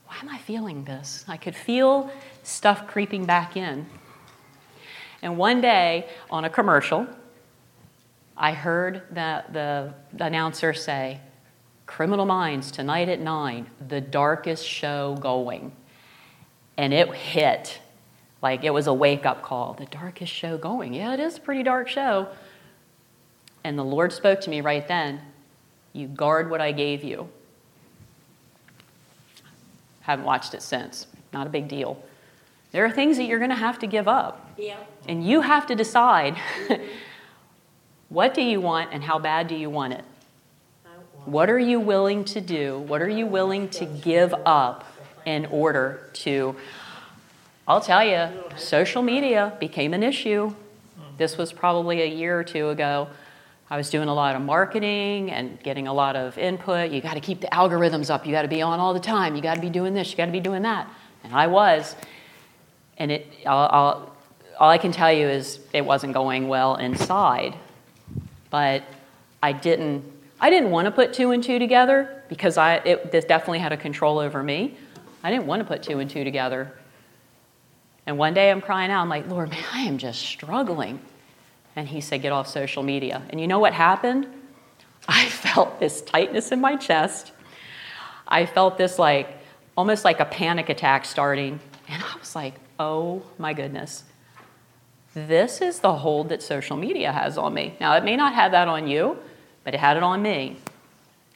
Why 0.07 0.17
am 0.21 0.29
I 0.29 0.39
feeling 0.39 0.85
this? 0.85 1.25
I 1.29 1.37
could 1.37 1.57
feel 1.57 2.11
stuff 2.43 2.89
creeping 2.89 3.25
back 3.25 3.57
in. 3.57 3.87
And 5.25 5.39
one 5.39 5.63
day 5.63 6.07
on 6.31 6.45
a 6.45 6.51
commercial, 6.51 7.07
I 8.37 8.53
heard 8.53 9.03
that 9.13 9.55
the 9.55 9.95
announcer 10.21 10.75
say, 10.75 11.21
Criminal 11.87 12.27
Minds 12.27 12.71
tonight 12.71 13.09
at 13.09 13.21
9, 13.21 13.67
the 13.89 14.03
darkest 14.03 14.67
show 14.67 15.17
going. 15.17 15.73
And 16.77 16.93
it 16.93 17.11
hit 17.15 17.81
like 18.43 18.65
it 18.65 18.71
was 18.71 18.87
a 18.87 18.93
wake 18.93 19.25
up 19.25 19.41
call. 19.41 19.73
The 19.73 19.87
darkest 19.87 20.31
show 20.31 20.59
going. 20.59 20.93
Yeah, 20.93 21.15
it 21.15 21.21
is 21.21 21.39
a 21.39 21.41
pretty 21.41 21.63
dark 21.63 21.89
show. 21.89 22.29
And 23.65 23.79
the 23.79 23.85
Lord 23.85 24.13
spoke 24.13 24.43
to 24.43 24.51
me 24.51 24.61
right 24.61 24.87
then 24.87 25.23
You 25.95 26.07
guard 26.07 26.51
what 26.51 26.61
I 26.61 26.73
gave 26.73 27.03
you. 27.03 27.31
Haven't 30.03 30.27
watched 30.27 30.53
it 30.53 30.61
since. 30.61 31.07
Not 31.33 31.47
a 31.47 31.51
big 31.51 31.69
deal. 31.69 32.03
There 32.75 32.85
are 32.85 32.91
things 32.91 33.19
that 33.19 33.27
you're 33.27 33.39
going 33.39 33.53
to 33.53 33.57
have 33.57 33.79
to 33.79 33.87
give 33.87 34.09
up. 34.09 34.51
Yeah, 34.59 34.79
And 35.07 35.25
you 35.25 35.43
have 35.43 35.69
to 35.69 35.77
decide 35.77 36.37
what 38.09 38.35
do 38.35 38.43
you 38.43 38.61
want 38.61 38.91
and 38.93 39.05
how 39.05 39.21
bad 39.21 39.47
do 39.47 39.55
you 39.55 39.71
want 39.71 39.93
it? 39.93 40.05
Want, 40.85 41.29
What 41.29 41.51
are 41.51 41.59
you 41.59 41.79
willing 41.79 42.25
to 42.25 42.41
do? 42.41 42.81
What 42.81 43.01
are 43.01 43.09
you 43.09 43.27
willing 43.27 43.69
to 43.69 43.85
give 43.85 44.35
up 44.45 44.85
in 45.25 45.47
order 45.47 46.11
to? 46.15 46.57
I'll 47.69 47.81
tell 47.81 48.05
you, 48.05 48.29
social 48.57 49.03
media 49.03 49.57
became 49.61 49.95
an 49.95 50.03
issue. 50.03 50.53
This 51.17 51.39
was 51.39 51.53
probably 51.53 52.03
a 52.03 52.09
year 52.09 52.37
or 52.37 52.43
two 52.43 52.71
ago. 52.71 53.09
I 53.71 53.77
was 53.77 53.89
doing 53.89 54.09
a 54.09 54.15
lot 54.15 54.35
of 54.35 54.43
marketing 54.43 55.31
and 55.31 55.63
getting 55.63 55.87
a 55.87 55.95
lot 55.95 56.17
of 56.17 56.37
input. 56.39 56.91
You 56.91 57.01
got 57.01 57.15
to 57.15 57.21
keep 57.21 57.41
the 57.41 57.47
algorithms 57.53 58.11
up. 58.11 58.27
You 58.27 58.33
got 58.33 58.43
to 58.43 58.49
be 58.49 58.63
on 58.63 58.81
all 58.81 58.95
the 58.95 58.99
time. 58.99 59.37
You 59.37 59.43
got 59.43 59.55
to 59.55 59.61
be 59.61 59.71
doing 59.71 59.95
this. 59.95 60.11
You 60.11 60.17
got 60.17 60.27
to 60.27 60.33
be 60.33 60.41
doing 60.41 60.63
that. 60.63 60.89
And 61.23 61.33
I 61.33 61.47
was. 61.47 61.95
And 62.99 63.11
it, 63.13 63.27
I'll, 63.47 63.69
I'll, 63.71 64.17
all 64.59 64.71
I 64.71 64.79
can 64.79 64.93
tell 64.93 65.13
you 65.13 65.29
is 65.29 65.61
it 65.73 65.85
wasn't 65.85 66.15
going 66.15 66.49
well 66.49 66.77
inside. 66.77 67.55
But 68.51 68.85
I 69.43 69.53
didn't. 69.53 70.13
I 70.41 70.51
didn't 70.51 70.71
want 70.71 70.87
to 70.87 70.91
put 70.91 71.13
two 71.13 71.31
and 71.31 71.43
two 71.43 71.59
together 71.59 72.23
because 72.29 72.57
I 72.57 72.77
it 72.77 73.13
this 73.13 73.25
definitely 73.25 73.61
had 73.61 73.73
a 73.73 73.77
control 73.77 74.19
over 74.19 74.43
me. 74.43 74.77
I 75.23 75.31
didn't 75.31 75.47
want 75.47 75.61
to 75.61 75.65
put 75.67 75.83
two 75.83 75.99
and 75.99 76.11
two 76.11 76.25
together. 76.25 76.73
And 78.07 78.19
one 78.19 78.35
day 78.35 78.51
I'm 78.51 78.61
crying 78.61 78.91
out, 78.91 79.01
I'm 79.01 79.09
like, 79.09 79.29
Lord, 79.29 79.51
man, 79.51 79.65
I 79.73 79.81
am 79.83 79.99
just 79.99 80.21
struggling. 80.21 81.01
And 81.77 81.89
he 81.89 82.01
said, 82.01 82.23
Get 82.23 82.33
off 82.33 82.49
social 82.49 82.83
media. 82.83 83.23
And 83.31 83.41
you 83.41 83.47
know 83.47 83.59
what 83.59 83.73
happened? 83.73 84.27
I 85.09 85.27
felt 85.29 85.81
this 85.81 86.03
tightness 86.03 86.53
in 86.53 86.61
my 86.61 86.77
chest. 86.77 87.33
I 88.27 88.47
felt 88.47 88.79
this 88.79 88.99
like 88.99 89.29
almost 89.77 90.05
like 90.05 90.21
a 90.21 90.25
panic 90.25 90.69
attack 90.69 91.05
starting. 91.05 91.61
And 91.89 92.03
I 92.03 92.19
was 92.19 92.35
like, 92.35 92.55
Oh 92.79 93.23
my 93.39 93.53
goodness. 93.53 94.05
This 95.15 95.61
is 95.61 95.79
the 95.79 95.95
hold 95.95 96.29
that 96.31 96.43
social 96.43 96.77
media 96.77 97.13
has 97.13 97.39
on 97.39 97.55
me. 97.55 97.77
Now, 97.81 97.95
it 97.95 98.05
may 98.05 98.17
not 98.17 98.35
have 98.35 98.51
that 98.53 98.67
on 98.67 98.89
you, 98.89 99.17
but 99.63 99.73
it 99.75 99.79
had 99.79 99.97
it 99.97 100.03
on 100.03 100.21
me. 100.23 100.57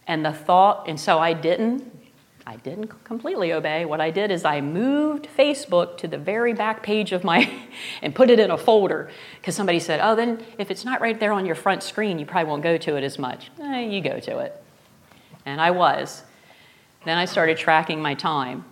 And 0.07 0.24
the 0.24 0.33
thought, 0.33 0.88
and 0.88 0.98
so 0.98 1.18
I 1.20 1.33
didn't, 1.33 1.98
I 2.44 2.57
didn't 2.57 3.05
completely 3.05 3.53
obey. 3.53 3.85
What 3.85 4.01
I 4.01 4.11
did 4.11 4.31
is 4.31 4.44
I 4.44 4.61
moved 4.62 5.29
Facebook 5.37 5.96
to 5.98 6.09
the 6.09 6.18
very 6.18 6.55
back 6.55 6.83
page 6.83 7.12
of 7.12 7.22
my, 7.22 7.48
and 8.03 8.14
put 8.14 8.31
it 8.31 8.40
in 8.40 8.51
a 8.51 8.57
folder. 8.57 9.11
Because 9.37 9.55
somebody 9.55 9.79
said, 9.79 10.01
oh, 10.03 10.16
then 10.16 10.42
if 10.57 10.70
it's 10.70 10.85
not 10.85 11.01
right 11.01 11.20
there 11.20 11.33
on 11.33 11.46
your 11.46 11.55
front 11.55 11.83
screen, 11.83 12.18
you 12.18 12.27
probably 12.27 12.48
won't 12.48 12.62
go 12.62 12.79
to 12.79 12.96
it 12.96 13.05
as 13.05 13.18
much. 13.18 13.51
Eh, 13.61 13.81
you 13.83 14.01
go 14.01 14.18
to 14.18 14.38
it. 14.38 14.61
And 15.46 15.61
I 15.61 15.70
was. 15.70 16.24
Then 17.05 17.16
I 17.16 17.27
started 17.27 17.59
tracking 17.59 18.03
my 18.03 18.14
time. 18.14 18.64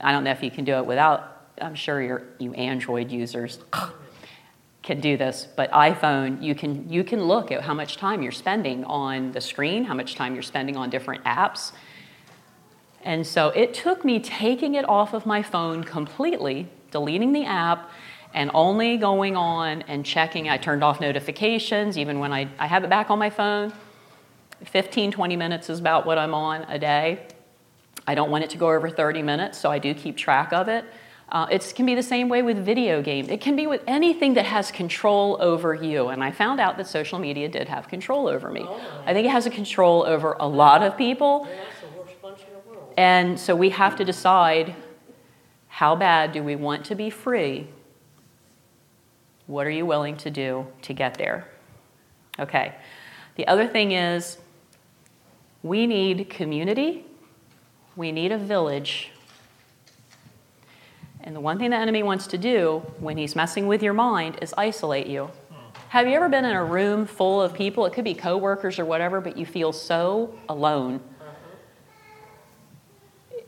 I 0.00 0.12
don't 0.12 0.24
know 0.24 0.30
if 0.30 0.42
you 0.42 0.50
can 0.50 0.64
do 0.64 0.74
it 0.74 0.86
without, 0.86 1.31
I'm 1.60 1.74
sure 1.74 2.24
you 2.38 2.52
Android 2.54 3.10
users 3.10 3.58
can 4.82 5.00
do 5.00 5.16
this, 5.16 5.46
but 5.56 5.70
iPhone, 5.70 6.42
you 6.42 6.54
can, 6.54 6.90
you 6.90 7.04
can 7.04 7.22
look 7.24 7.52
at 7.52 7.62
how 7.62 7.74
much 7.74 7.96
time 7.96 8.22
you're 8.22 8.32
spending 8.32 8.84
on 8.84 9.32
the 9.32 9.40
screen, 9.40 9.84
how 9.84 9.94
much 9.94 10.14
time 10.14 10.34
you're 10.34 10.42
spending 10.42 10.76
on 10.76 10.90
different 10.90 11.22
apps. 11.24 11.72
And 13.04 13.26
so 13.26 13.48
it 13.48 13.74
took 13.74 14.04
me 14.04 14.20
taking 14.20 14.74
it 14.74 14.88
off 14.88 15.12
of 15.14 15.26
my 15.26 15.42
phone 15.42 15.84
completely, 15.84 16.68
deleting 16.90 17.32
the 17.32 17.44
app, 17.44 17.90
and 18.34 18.50
only 18.54 18.96
going 18.96 19.36
on 19.36 19.82
and 19.82 20.04
checking. 20.04 20.48
I 20.48 20.56
turned 20.56 20.82
off 20.82 21.00
notifications, 21.00 21.98
even 21.98 22.18
when 22.18 22.32
I, 22.32 22.48
I 22.58 22.66
have 22.66 22.84
it 22.84 22.90
back 22.90 23.10
on 23.10 23.18
my 23.18 23.30
phone. 23.30 23.72
15, 24.64 25.10
20 25.10 25.36
minutes 25.36 25.68
is 25.68 25.80
about 25.80 26.06
what 26.06 26.18
I'm 26.18 26.34
on 26.34 26.62
a 26.62 26.78
day. 26.78 27.26
I 28.06 28.14
don't 28.14 28.30
want 28.30 28.44
it 28.44 28.50
to 28.50 28.58
go 28.58 28.70
over 28.70 28.88
30 28.88 29.22
minutes, 29.22 29.58
so 29.58 29.70
I 29.70 29.78
do 29.78 29.94
keep 29.94 30.16
track 30.16 30.52
of 30.52 30.68
it. 30.68 30.84
Uh, 31.32 31.46
it 31.50 31.72
can 31.74 31.86
be 31.86 31.94
the 31.94 32.02
same 32.02 32.28
way 32.28 32.42
with 32.42 32.62
video 32.62 33.00
games. 33.00 33.30
It 33.30 33.40
can 33.40 33.56
be 33.56 33.66
with 33.66 33.80
anything 33.86 34.34
that 34.34 34.44
has 34.44 34.70
control 34.70 35.38
over 35.40 35.72
you. 35.72 36.08
And 36.08 36.22
I 36.22 36.30
found 36.30 36.60
out 36.60 36.76
that 36.76 36.86
social 36.86 37.18
media 37.18 37.48
did 37.48 37.70
have 37.70 37.88
control 37.88 38.28
over 38.28 38.50
me. 38.50 38.68
I 39.06 39.14
think 39.14 39.26
it 39.26 39.30
has 39.30 39.46
a 39.46 39.50
control 39.50 40.04
over 40.04 40.36
a 40.38 40.46
lot 40.46 40.82
of 40.82 40.94
people. 40.98 41.40
Well, 41.40 41.50
that's 41.50 41.80
the 41.80 41.98
worst 41.98 42.20
bunch 42.20 42.40
in 42.40 42.52
the 42.52 42.68
world. 42.68 42.92
And 42.98 43.40
so 43.40 43.56
we 43.56 43.70
have 43.70 43.96
to 43.96 44.04
decide 44.04 44.74
how 45.68 45.96
bad 45.96 46.32
do 46.32 46.42
we 46.42 46.54
want 46.54 46.84
to 46.86 46.94
be 46.94 47.08
free? 47.08 47.66
What 49.46 49.66
are 49.66 49.70
you 49.70 49.86
willing 49.86 50.18
to 50.18 50.30
do 50.30 50.66
to 50.82 50.92
get 50.92 51.14
there? 51.14 51.48
Okay. 52.38 52.74
The 53.36 53.46
other 53.46 53.66
thing 53.66 53.92
is 53.92 54.36
we 55.62 55.86
need 55.86 56.28
community, 56.28 57.06
we 57.96 58.12
need 58.12 58.32
a 58.32 58.38
village. 58.38 59.11
And 61.24 61.36
the 61.36 61.40
one 61.40 61.58
thing 61.58 61.70
the 61.70 61.76
enemy 61.76 62.02
wants 62.02 62.26
to 62.28 62.38
do 62.38 62.82
when 62.98 63.16
he's 63.16 63.36
messing 63.36 63.66
with 63.66 63.82
your 63.82 63.94
mind 63.94 64.38
is 64.42 64.54
isolate 64.58 65.06
you. 65.06 65.30
Have 65.88 66.08
you 66.08 66.14
ever 66.14 66.28
been 66.28 66.44
in 66.44 66.56
a 66.56 66.64
room 66.64 67.06
full 67.06 67.40
of 67.40 67.54
people? 67.54 67.86
It 67.86 67.92
could 67.92 68.04
be 68.04 68.14
coworkers 68.14 68.78
or 68.78 68.84
whatever, 68.84 69.20
but 69.20 69.36
you 69.36 69.46
feel 69.46 69.72
so 69.72 70.34
alone 70.48 71.00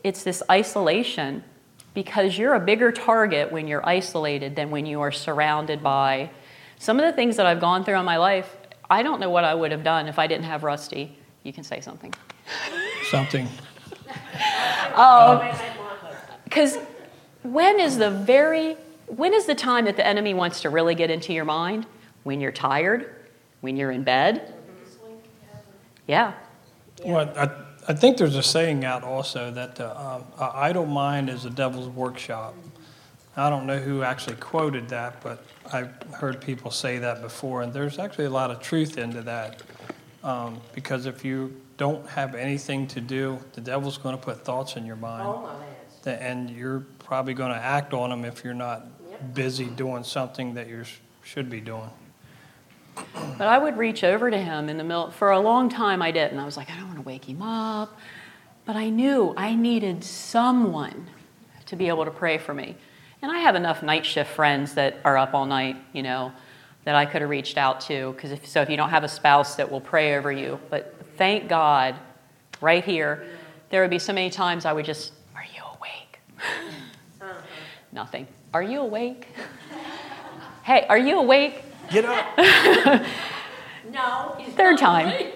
it's 0.05 0.23
this 0.23 0.43
isolation 0.51 1.43
because 1.95 2.37
you're 2.37 2.55
a 2.55 2.61
bigger 2.61 2.93
target 2.93 3.51
when 3.51 3.67
you're 3.67 3.85
isolated 3.89 4.55
than 4.55 4.71
when 4.71 4.85
you 4.85 5.01
are 5.01 5.11
surrounded 5.11 5.83
by 5.83 6.31
some 6.79 7.01
of 7.01 7.07
the 7.07 7.13
things 7.13 7.37
that 7.39 7.47
I've 7.47 7.61
gone 7.61 7.85
through 7.85 7.99
in 7.99 8.05
my 8.05 8.19
life. 8.19 8.55
I 8.91 9.03
don't 9.03 9.19
know 9.19 9.31
what 9.31 9.45
I 9.45 9.55
would 9.55 9.73
have 9.73 9.83
done 9.83 10.07
if 10.07 10.19
I 10.19 10.27
didn't 10.27 10.45
have 10.45 10.63
Rusty. 10.63 11.17
You 11.43 11.53
can 11.53 11.65
say 11.65 11.81
something. 11.81 12.15
Something. 13.11 13.49
Um, 14.95 15.41
oh. 15.43 15.73
Because 16.45 16.79
when 17.45 17.79
is 17.79 17.97
the 17.99 18.11
very 18.11 18.77
when 19.07 19.35
is 19.35 19.45
the 19.47 19.55
time 19.55 19.85
that 19.85 19.97
the 19.97 20.07
enemy 20.07 20.35
wants 20.35 20.63
to 20.63 20.71
really 20.71 20.95
get 20.95 21.11
into 21.11 21.33
your 21.33 21.45
mind? 21.45 21.87
When 22.25 22.41
you're 22.41 22.53
tired, 22.53 23.15
when 23.61 23.77
you're 23.77 23.91
in 23.91 24.03
bed. 24.03 24.55
Yeah. 26.07 26.33
Well, 27.05 27.31
I, 27.37 27.51
I 27.87 27.95
think 27.95 28.17
there's 28.17 28.37
a 28.37 28.43
saying 28.43 28.85
out 28.85 29.05
also 29.05 29.51
that 29.51 29.77
the 29.77 29.99
um, 29.99 30.25
a 30.39 30.51
idle 30.55 30.87
mind 30.87 31.29
is 31.29 31.43
the 31.43 31.51
devil's 31.51 31.89
workshop. 31.89 32.55
I 33.37 33.51
don't 33.51 33.67
know 33.67 33.79
who 33.79 34.03
actually 34.03 34.37
quoted 34.37 34.89
that, 34.91 35.21
but 35.23 35.45
I've 35.73 35.91
heard 36.15 36.41
people 36.41 36.71
say 36.71 36.99
that 36.99 37.21
before, 37.21 37.63
and 37.63 37.73
there's 37.73 37.99
actually 37.99 38.27
a 38.27 38.31
lot 38.31 38.51
of 38.51 38.61
truth 38.61 38.97
into 38.97 39.23
that. 39.23 39.63
Um, 40.23 40.61
because 40.75 41.05
if 41.05 41.25
you 41.25 41.61
don't 41.77 42.09
have 42.09 42.35
anything 42.35 42.87
to 42.89 43.01
do, 43.01 43.39
the 43.53 43.61
devil's 43.61 43.99
going 43.99 44.17
to 44.17 44.23
put 44.23 44.45
thoughts 44.45 44.77
in 44.77 44.87
your 44.87 44.97
mind, 44.97 45.27
Oh, 45.27 45.43
my 45.43 45.55
that- 46.05 46.23
and 46.23 46.49
you're 46.49 46.87
probably 47.05 47.35
going 47.35 47.53
to 47.53 47.59
act 47.59 47.93
on 47.93 48.11
them 48.11 48.25
if 48.25 48.45
you're 48.45 48.55
not 48.55 48.87
Yep. 49.11 49.35
busy 49.35 49.65
doing 49.67 50.03
something 50.03 50.55
that 50.55 50.69
you 50.69 50.85
should 51.23 51.49
be 51.49 51.61
doing. 51.61 51.91
But 53.39 53.49
I 53.49 53.59
would 53.59 53.77
reach 53.77 54.03
over 54.05 54.31
to 54.31 54.39
him 54.39 54.69
in 54.69 54.77
the 54.77 54.85
middle. 54.85 55.11
For 55.11 55.31
a 55.31 55.41
long 55.41 55.69
time, 55.69 56.03
I 56.03 56.11
didn't. 56.11 56.39
I 56.39 56.45
was 56.45 56.57
like, 56.57 56.71
I 56.71 56.77
don't 56.77 56.87
want 56.87 56.97
to 56.99 57.03
wake 57.03 57.29
him 57.29 57.43
up. 57.43 57.97
But 58.65 58.77
I 58.77 58.89
knew 58.89 59.35
I 59.37 59.55
needed 59.55 60.03
someone 60.05 61.09
to 61.67 61.77
be 61.77 61.89
able 61.89 62.05
to 62.05 62.11
pray 62.11 62.39
for 62.39 62.55
me. 62.55 62.77
And 63.23 63.31
I 63.33 63.39
have 63.39 63.55
enough 63.57 63.83
night 63.83 64.05
shift 64.07 64.31
friends 64.31 64.75
that 64.75 64.97
are 65.05 65.17
up 65.17 65.35
all 65.35 65.47
night, 65.47 65.77
you 65.93 66.03
know, 66.03 66.33
that 66.85 66.95
I 66.95 67.05
could 67.07 67.21
have 67.23 67.31
reached 67.31 67.57
out 67.59 67.81
to. 67.83 68.13
Because 68.13 68.31
if, 68.31 68.47
so, 68.47 68.63
if 68.63 68.71
you 68.71 68.77
don't 68.77 68.91
have 68.91 69.05
a 69.05 69.09
spouse 69.09 69.57
that 69.57 69.71
will 69.71 69.81
pray 69.81 70.17
over 70.17 70.31
you, 70.31 70.59
but 70.71 70.95
thank 71.17 71.49
God, 71.49 71.95
right 72.61 72.85
here, 72.85 73.27
there 73.71 73.81
would 73.81 73.91
be 73.91 73.99
so 73.99 74.13
many 74.13 74.31
times 74.31 74.65
I 74.65 74.73
would 74.73 74.85
just, 74.85 75.13
Are 75.35 75.45
you 75.55 75.63
awake? 75.77 76.19
Nothing. 77.95 78.27
Are 78.53 78.63
you 78.63 78.81
awake? 78.81 79.29
hey, 80.65 80.85
are 80.89 80.99
you 80.99 81.21
awake? 81.21 81.63
Get 81.93 82.05
up! 82.07 83.07
No. 83.93 84.35
he's 84.39 84.53
Third 84.55 84.73
not 84.73 84.79
time. 84.81 85.07
awake. 85.07 85.35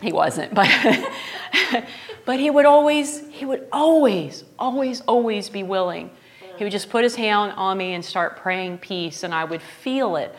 He 0.00 0.10
wasn't, 0.10 0.54
but 0.54 0.66
but 2.24 2.40
he 2.40 2.48
would 2.48 2.64
always 2.64 3.28
he 3.28 3.44
would 3.44 3.68
always 3.70 4.44
always 4.58 5.02
always 5.02 5.50
be 5.50 5.62
willing. 5.62 6.10
He 6.56 6.64
would 6.64 6.72
just 6.72 6.88
put 6.88 7.04
his 7.04 7.16
hand 7.16 7.52
on 7.56 7.76
me 7.76 7.92
and 7.92 8.02
start 8.02 8.38
praying 8.38 8.78
peace 8.78 9.22
and 9.22 9.34
I 9.34 9.44
would 9.44 9.60
feel 9.60 10.16
it. 10.16 10.34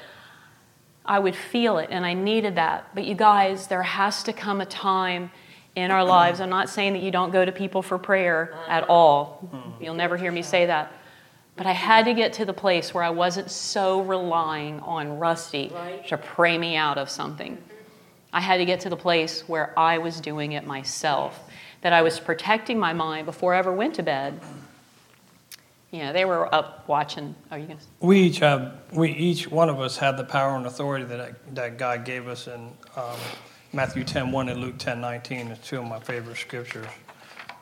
I 1.06 1.20
would 1.20 1.36
feel 1.36 1.78
it 1.78 1.90
and 1.92 2.04
I 2.06 2.16
needed 2.16 2.56
that. 2.56 2.90
But 2.96 3.06
you 3.06 3.14
guys, 3.14 3.68
there 3.68 3.84
has 3.84 4.24
to 4.24 4.34
come 4.34 4.62
a 4.62 4.66
time 4.66 5.32
in 5.76 5.92
our 5.92 6.04
lives. 6.04 6.42
I'm 6.42 6.50
not 6.50 6.70
saying 6.70 6.94
that 6.94 7.04
you 7.04 7.12
don't 7.12 7.32
go 7.32 7.46
to 7.46 7.52
people 7.52 7.84
for 7.84 8.00
prayer 8.00 8.56
at 8.68 8.90
all. 8.90 9.48
Hmm. 9.52 9.84
You'll 9.84 9.94
never 9.94 10.18
hear 10.18 10.32
me 10.32 10.42
say 10.42 10.66
that. 10.66 10.92
But 11.56 11.66
I 11.66 11.74
had 11.74 12.06
to 12.06 12.14
get 12.14 12.34
to 12.34 12.46
the 12.46 12.54
place 12.54 12.94
where 12.94 13.04
I 13.04 13.10
wasn't 13.10 13.52
so 13.52 14.02
relying 14.02 14.80
on 14.80 15.20
Rusty 15.20 15.72
Right. 15.74 16.08
to 16.08 16.18
pray 16.18 16.58
me 16.58 16.76
out 16.76 16.98
of 16.98 17.10
something. 17.10 17.58
I 18.34 18.40
had 18.40 18.58
to 18.58 18.66
get 18.66 18.80
to 18.82 18.90
the 18.90 18.96
place 18.98 19.48
where 19.48 19.78
I 19.78 19.98
was 19.98 20.22
doing 20.22 20.54
it 20.54 20.66
myself, 20.66 21.40
that 21.82 21.92
I 21.92 22.02
was 22.02 22.20
protecting 22.20 22.80
my 22.80 22.94
mind 22.94 23.26
before 23.26 23.54
I 23.54 23.60
ever 23.60 23.74
went 23.74 23.96
to 23.96 24.04
bed. 24.04 24.40
You 25.92 26.00
know, 26.04 26.14
they 26.14 26.24
were 26.24 26.54
up 26.56 26.88
watching. 26.88 27.36
Are 27.52 27.58
you 27.60 27.66
going 27.68 27.78
to? 27.78 27.84
We 28.00 28.22
each 28.22 28.40
have, 28.40 28.74
we 28.94 29.12
each 29.12 29.52
one 29.52 29.68
of 29.68 29.82
us 29.82 29.98
had 29.98 30.16
the 30.16 30.24
power 30.24 30.56
and 30.56 30.66
authority 30.66 31.04
that 31.06 31.54
that 31.56 31.78
God 31.78 32.06
gave 32.06 32.30
us 32.30 32.48
in 32.48 32.72
um, 32.96 33.18
Matthew 33.74 34.06
10, 34.06 34.32
1 34.32 34.50
and 34.50 34.62
Luke 34.62 34.78
10, 34.78 35.02
19 35.02 35.52
are 35.52 35.56
two 35.58 35.80
of 35.80 35.86
my 35.86 36.00
favorite 36.00 36.38
scriptures. 36.38 36.88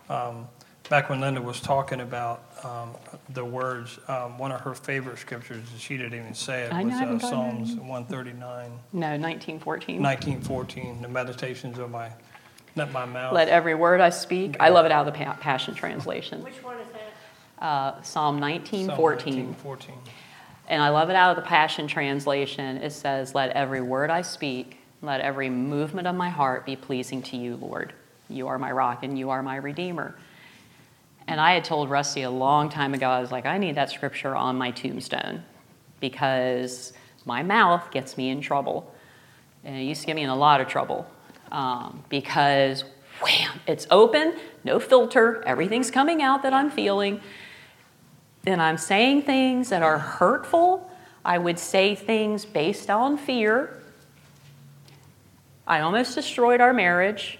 Um, 0.10 0.48
back 0.90 1.10
when 1.10 1.20
Linda 1.22 1.42
was 1.42 1.60
talking 1.60 2.02
about 2.02 2.49
um, 2.66 2.92
the 3.30 3.44
words, 3.44 4.00
um, 4.08 4.38
one 4.38 4.52
of 4.52 4.62
her 4.62 4.74
favorite 4.74 5.18
scriptures, 5.18 5.64
and 5.72 5.80
she 5.80 5.98
didn't 5.98 6.20
even 6.20 6.34
say 6.34 6.64
it, 6.64 6.74
I 6.74 6.82
know, 6.82 6.90
was 6.90 6.96
I 6.96 6.98
haven't 7.00 7.16
uh, 7.24 7.30
gotten 7.32 7.66
Psalms 7.66 7.76
139, 7.76 8.70
No, 8.94 9.08
1914. 9.18 10.02
1914, 10.02 11.02
the 11.02 11.08
meditations 11.08 11.80
of 11.80 11.90
my, 11.92 12.12
not 12.76 12.92
my 12.92 13.06
mouth. 13.06 13.34
Let 13.34 13.48
every 13.50 13.76
word 13.76 14.02
I 14.02 14.10
speak. 14.10 14.58
I 14.60 14.70
love 14.70 14.86
it 14.86 14.92
out 14.92 15.08
of 15.08 15.14
the 15.14 15.20
Pa- 15.26 15.38
Passion 15.40 15.76
Translation. 15.76 16.44
Which 16.44 16.64
one 16.64 16.78
is 16.78 16.88
that? 16.90 17.64
Uh, 17.64 18.02
Psalm 18.02 18.36
Psalm 18.36 18.42
1914. 18.42 19.48
1914. 19.48 19.96
And 20.70 20.84
I 20.84 20.90
love 20.90 21.10
it 21.10 21.16
out 21.16 21.32
of 21.32 21.44
the 21.44 21.48
Passion 21.48 21.88
Translation. 21.88 22.78
It 22.78 22.92
says, 22.92 23.34
Let 23.34 23.50
every 23.52 23.82
word 23.82 24.10
I 24.10 24.22
speak, 24.22 24.78
let 25.02 25.20
every 25.20 25.50
movement 25.50 26.08
of 26.08 26.16
my 26.16 26.30
heart 26.30 26.66
be 26.66 26.76
pleasing 26.76 27.22
to 27.24 27.38
you, 27.38 27.56
Lord. 27.56 27.94
You 28.30 28.48
are 28.48 28.60
my 28.60 28.72
rock 28.72 29.04
and 29.04 29.18
you 29.18 29.32
are 29.32 29.42
my 29.42 29.56
redeemer. 29.56 30.16
And 31.30 31.40
I 31.40 31.54
had 31.54 31.64
told 31.64 31.92
Rusty 31.92 32.24
a 32.24 32.30
long 32.32 32.70
time 32.70 32.96
ago, 32.96 33.08
I 33.08 33.22
was 33.22 33.32
like, 33.32 33.46
I 33.46 33.60
need 33.60 33.76
that 33.76 33.92
scripture 33.92 34.36
on 34.36 34.58
my 34.58 34.72
tombstone 34.72 35.44
because 36.00 36.92
my 37.24 37.44
mouth 37.44 37.92
gets 37.92 38.18
me 38.18 38.30
in 38.30 38.42
trouble. 38.42 38.92
And 39.64 39.76
it 39.76 39.84
used 39.84 40.02
to 40.02 40.08
get 40.08 40.16
me 40.16 40.24
in 40.24 40.32
a 40.32 40.36
lot 40.36 40.60
of 40.60 40.68
trouble 40.68 41.06
um, 41.52 42.04
because, 42.10 42.84
wham, 43.22 43.60
it's 43.68 43.86
open, 43.92 44.40
no 44.64 44.80
filter, 44.80 45.44
everything's 45.46 45.92
coming 45.92 46.24
out 46.24 46.42
that 46.42 46.52
I'm 46.52 46.72
feeling 46.72 47.22
and 48.48 48.60
I'm 48.60 48.80
saying 48.80 49.22
things 49.22 49.70
that 49.70 49.84
are 49.84 50.00
hurtful. 50.00 50.90
I 51.24 51.38
would 51.38 51.60
say 51.60 51.94
things 51.94 52.44
based 52.44 52.90
on 52.90 53.20
fear. 53.20 53.80
I 55.68 55.82
almost 55.82 56.16
destroyed 56.16 56.60
our 56.60 56.74
marriage 56.74 57.38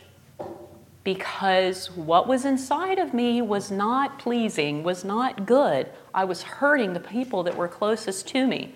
because 1.14 1.90
what 1.90 2.28
was 2.28 2.46
inside 2.46 3.00
of 3.00 3.16
me 3.16 3.42
was 3.42 3.72
not 3.72 4.20
pleasing, 4.20 4.84
was 4.84 5.04
not 5.04 5.48
good. 5.48 5.90
I 6.14 6.24
was 6.24 6.44
hurting 6.44 6.94
the 6.94 7.00
people 7.00 7.42
that 7.44 7.58
were 7.58 7.68
closest 7.68 8.28
to 8.28 8.46
me 8.46 8.76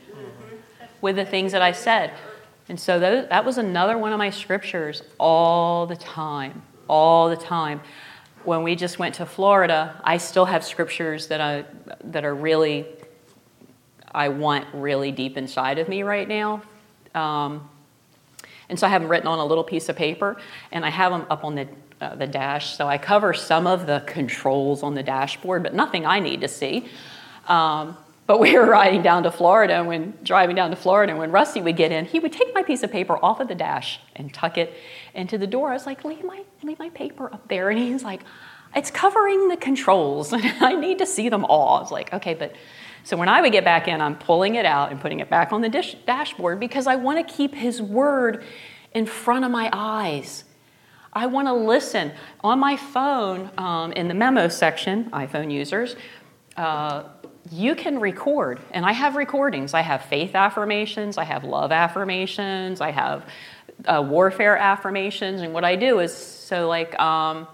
with 0.99 1.15
the 1.15 1.25
things 1.25 1.51
that 1.51 1.61
I 1.61 1.73
said. 1.73 2.11
And 2.69 2.79
so 2.79 2.99
that 2.99 3.45
was 3.45 3.59
another 3.59 3.99
one 3.99 4.13
of 4.13 4.17
my 4.17 4.31
scriptures 4.31 5.03
all 5.19 5.85
the 5.85 5.95
time, 5.95 6.63
all 6.87 7.29
the 7.29 7.37
time. 7.37 7.81
When 8.45 8.63
we 8.63 8.75
just 8.75 8.97
went 8.97 9.13
to 9.15 9.27
Florida, 9.27 10.01
I 10.03 10.17
still 10.17 10.45
have 10.45 10.63
scriptures 10.63 11.27
that 11.27 11.39
I 11.39 11.65
that 12.05 12.25
are 12.25 12.33
really 12.33 12.87
I 14.11 14.29
want 14.29 14.65
really 14.73 15.11
deep 15.11 15.37
inside 15.37 15.77
of 15.77 15.87
me 15.87 16.01
right 16.01 16.27
now. 16.27 16.63
Um, 17.13 17.69
and 18.69 18.79
so 18.79 18.87
I 18.87 18.89
have 18.89 19.03
them 19.03 19.11
written 19.11 19.27
on 19.27 19.37
a 19.37 19.45
little 19.45 19.63
piece 19.63 19.87
of 19.87 19.95
paper, 19.95 20.37
and 20.71 20.83
I 20.83 20.89
have 20.89 21.11
them 21.11 21.27
up 21.29 21.43
on 21.43 21.53
the 21.53 21.67
uh, 22.03 22.15
the 22.15 22.27
dash. 22.27 22.75
So 22.75 22.87
I 22.87 22.97
cover 22.97 23.33
some 23.33 23.65
of 23.65 23.85
the 23.87 24.03
controls 24.05 24.83
on 24.83 24.93
the 24.93 25.03
dashboard, 25.03 25.63
but 25.63 25.73
nothing 25.73 26.05
I 26.05 26.19
need 26.19 26.41
to 26.41 26.47
see. 26.47 26.87
Um, 27.47 27.97
but 28.27 28.39
we 28.39 28.57
were 28.57 28.65
riding 28.79 29.01
down 29.01 29.23
to 29.23 29.31
Florida, 29.31 29.75
and 29.75 29.87
when 29.87 30.13
driving 30.23 30.55
down 30.55 30.69
to 30.71 30.75
Florida, 30.75 31.11
and 31.11 31.19
when 31.19 31.31
Rusty 31.31 31.61
would 31.61 31.77
get 31.77 31.91
in, 31.91 32.05
he 32.05 32.19
would 32.19 32.33
take 32.33 32.53
my 32.53 32.63
piece 32.63 32.83
of 32.83 32.91
paper 32.91 33.17
off 33.23 33.39
of 33.39 33.47
the 33.47 33.55
dash 33.55 33.99
and 34.15 34.33
tuck 34.33 34.57
it 34.57 34.73
into 35.13 35.37
the 35.37 35.47
door. 35.47 35.69
I 35.69 35.73
was 35.73 35.85
like, 35.85 36.03
leave 36.03 36.23
my, 36.23 36.43
leave 36.61 36.79
my 36.79 36.89
paper 36.89 37.33
up 37.33 37.47
there. 37.47 37.69
And 37.73 37.79
he's 37.79 38.03
like, 38.03 38.21
it's 38.75 38.91
covering 38.91 39.47
the 39.47 39.57
controls, 39.57 40.33
and 40.33 40.45
I 40.61 40.73
need 40.73 40.99
to 40.99 41.05
see 41.05 41.29
them 41.29 41.45
all. 41.45 41.77
I 41.77 41.81
was 41.81 41.91
like, 41.91 42.13
okay, 42.13 42.33
but 42.33 42.53
so 43.05 43.17
when 43.17 43.27
I 43.27 43.41
would 43.41 43.51
get 43.51 43.65
back 43.65 43.87
in, 43.87 43.99
I'm 43.99 44.17
pulling 44.17 44.55
it 44.55 44.65
out 44.65 44.91
and 44.91 44.99
putting 44.99 45.19
it 45.19 45.29
back 45.29 45.51
on 45.51 45.61
the 45.61 45.69
dish, 45.69 45.95
dashboard 46.05 46.59
because 46.59 46.87
I 46.87 46.95
want 46.95 47.25
to 47.25 47.33
keep 47.33 47.53
his 47.53 47.81
word 47.81 48.43
in 48.93 49.05
front 49.05 49.43
of 49.43 49.51
my 49.51 49.69
eyes. 49.73 50.45
I 51.13 51.27
want 51.27 51.47
to 51.47 51.53
listen. 51.53 52.11
On 52.41 52.59
my 52.59 52.75
phone, 52.75 53.49
um, 53.57 53.91
in 53.93 54.07
the 54.07 54.13
memo 54.13 54.47
section, 54.47 55.09
iPhone 55.11 55.51
users, 55.51 55.95
uh, 56.57 57.03
you 57.51 57.75
can 57.75 57.99
record, 57.99 58.59
and 58.71 58.85
I 58.85 58.93
have 58.93 59.15
recordings. 59.15 59.73
I 59.73 59.81
have 59.81 60.05
faith 60.05 60.33
affirmations, 60.33 61.17
I 61.17 61.23
have 61.23 61.43
love 61.43 61.71
affirmations, 61.71 62.81
I 62.81 62.91
have 62.91 63.25
uh, 63.85 64.03
warfare 64.07 64.57
affirmations, 64.57 65.41
and 65.41 65.53
what 65.53 65.63
I 65.63 65.75
do 65.75 65.99
is 65.99 66.15
so 66.15 66.67
like. 66.67 66.99
Um, 66.99 67.47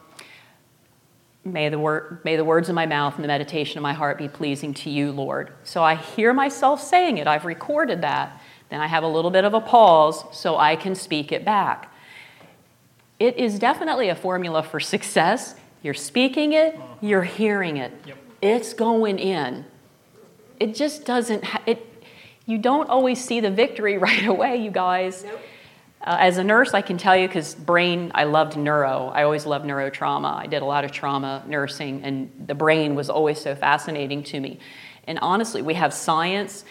May 1.46 1.70
the, 1.70 1.80
word, 1.80 2.20
may 2.26 2.36
the 2.36 2.44
words 2.44 2.68
of 2.68 2.76
my 2.76 2.86
mouth 2.86 3.16
and 3.16 3.24
the 3.24 3.28
meditation 3.28 3.78
of 3.78 3.82
my 3.82 3.94
heart 3.94 4.18
be 4.18 4.28
pleasing 4.28 4.74
to 4.76 4.90
you, 4.90 5.12
Lord. 5.12 5.52
So 5.64 5.82
I 5.84 5.96
hear 5.96 6.34
myself 6.34 6.84
saying 6.84 7.18
it. 7.18 7.28
I've 7.28 7.46
recorded 7.46 8.02
that. 8.02 8.40
Then 8.70 8.82
I 8.82 8.88
have 8.88 9.04
a 9.04 9.08
little 9.08 9.32
bit 9.32 9.46
of 9.46 9.54
a 9.54 9.62
pause 9.62 10.26
so 10.38 10.58
I 10.58 10.76
can 10.76 10.96
speak 10.96 11.32
it 11.32 11.46
back. 11.46 11.92
It 13.20 13.38
is 13.38 13.60
definitely 13.60 14.10
a 14.10 14.16
formula 14.16 14.64
for 14.64 14.80
success. 14.80 15.56
You're 15.84 15.94
speaking 15.94 16.54
it, 16.54 16.80
you're 17.02 17.24
hearing 17.24 17.78
it. 17.78 17.94
Yep. 18.06 18.18
It's 18.42 18.74
going 18.74 19.20
in. 19.20 19.66
It 20.60 20.76
just 20.76 21.06
doesn't, 21.06 21.44
ha- 21.44 21.62
it, 21.66 21.86
you 22.46 22.58
don't 22.58 22.90
always 22.90 23.24
see 23.24 23.40
the 23.40 23.52
victory 23.52 23.98
right 24.10 24.26
away, 24.26 24.58
you 24.58 24.72
guys. 24.72 25.24
Nope. 25.24 25.40
Uh, 26.02 26.16
as 26.18 26.38
a 26.38 26.44
nurse, 26.44 26.74
I 26.74 26.82
can 26.82 26.98
tell 26.98 27.16
you 27.16 27.28
because 27.28 27.56
brain, 27.56 28.12
I 28.16 28.24
loved 28.24 28.56
neuro. 28.56 29.12
I 29.14 29.24
always 29.24 29.46
loved 29.46 29.66
neurotrauma. 29.66 30.34
I 30.34 30.48
did 30.48 30.62
a 30.62 30.66
lot 30.66 30.86
of 30.86 30.92
trauma 30.92 31.44
nursing, 31.46 32.04
and 32.04 32.32
the 32.48 32.56
brain 32.56 32.96
was 32.96 33.10
always 33.10 33.40
so 33.42 33.54
fascinating 33.54 34.24
to 34.24 34.40
me. 34.40 34.60
And 35.06 35.20
honestly, 35.20 35.62
we 35.62 35.74
have 35.74 35.94
science 35.94 36.64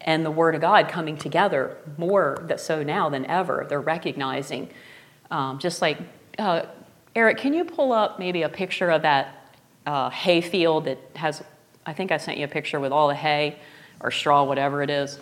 and 0.00 0.26
the 0.26 0.30
Word 0.30 0.56
of 0.56 0.60
God 0.60 0.88
coming 0.88 1.16
together 1.16 1.76
more 1.96 2.38
that 2.48 2.60
so 2.60 2.82
now 2.82 3.08
than 3.08 3.24
ever. 3.26 3.64
They're 3.68 3.80
recognizing, 3.80 4.70
um, 5.34 5.58
just 5.58 5.82
like 5.82 5.98
uh, 6.38 6.62
Eric, 7.16 7.38
can 7.38 7.54
you 7.54 7.64
pull 7.64 7.92
up 7.92 8.20
maybe 8.20 8.42
a 8.42 8.48
picture 8.48 8.90
of 8.90 9.02
that 9.02 9.50
uh, 9.84 10.08
hay 10.10 10.40
field 10.40 10.84
that 10.84 10.98
has? 11.16 11.42
I 11.84 11.92
think 11.92 12.12
I 12.12 12.18
sent 12.18 12.38
you 12.38 12.44
a 12.44 12.48
picture 12.48 12.78
with 12.78 12.92
all 12.92 13.08
the 13.08 13.16
hay 13.16 13.58
or 14.00 14.12
straw, 14.12 14.44
whatever 14.44 14.80
it 14.82 14.90
is. 14.90 15.18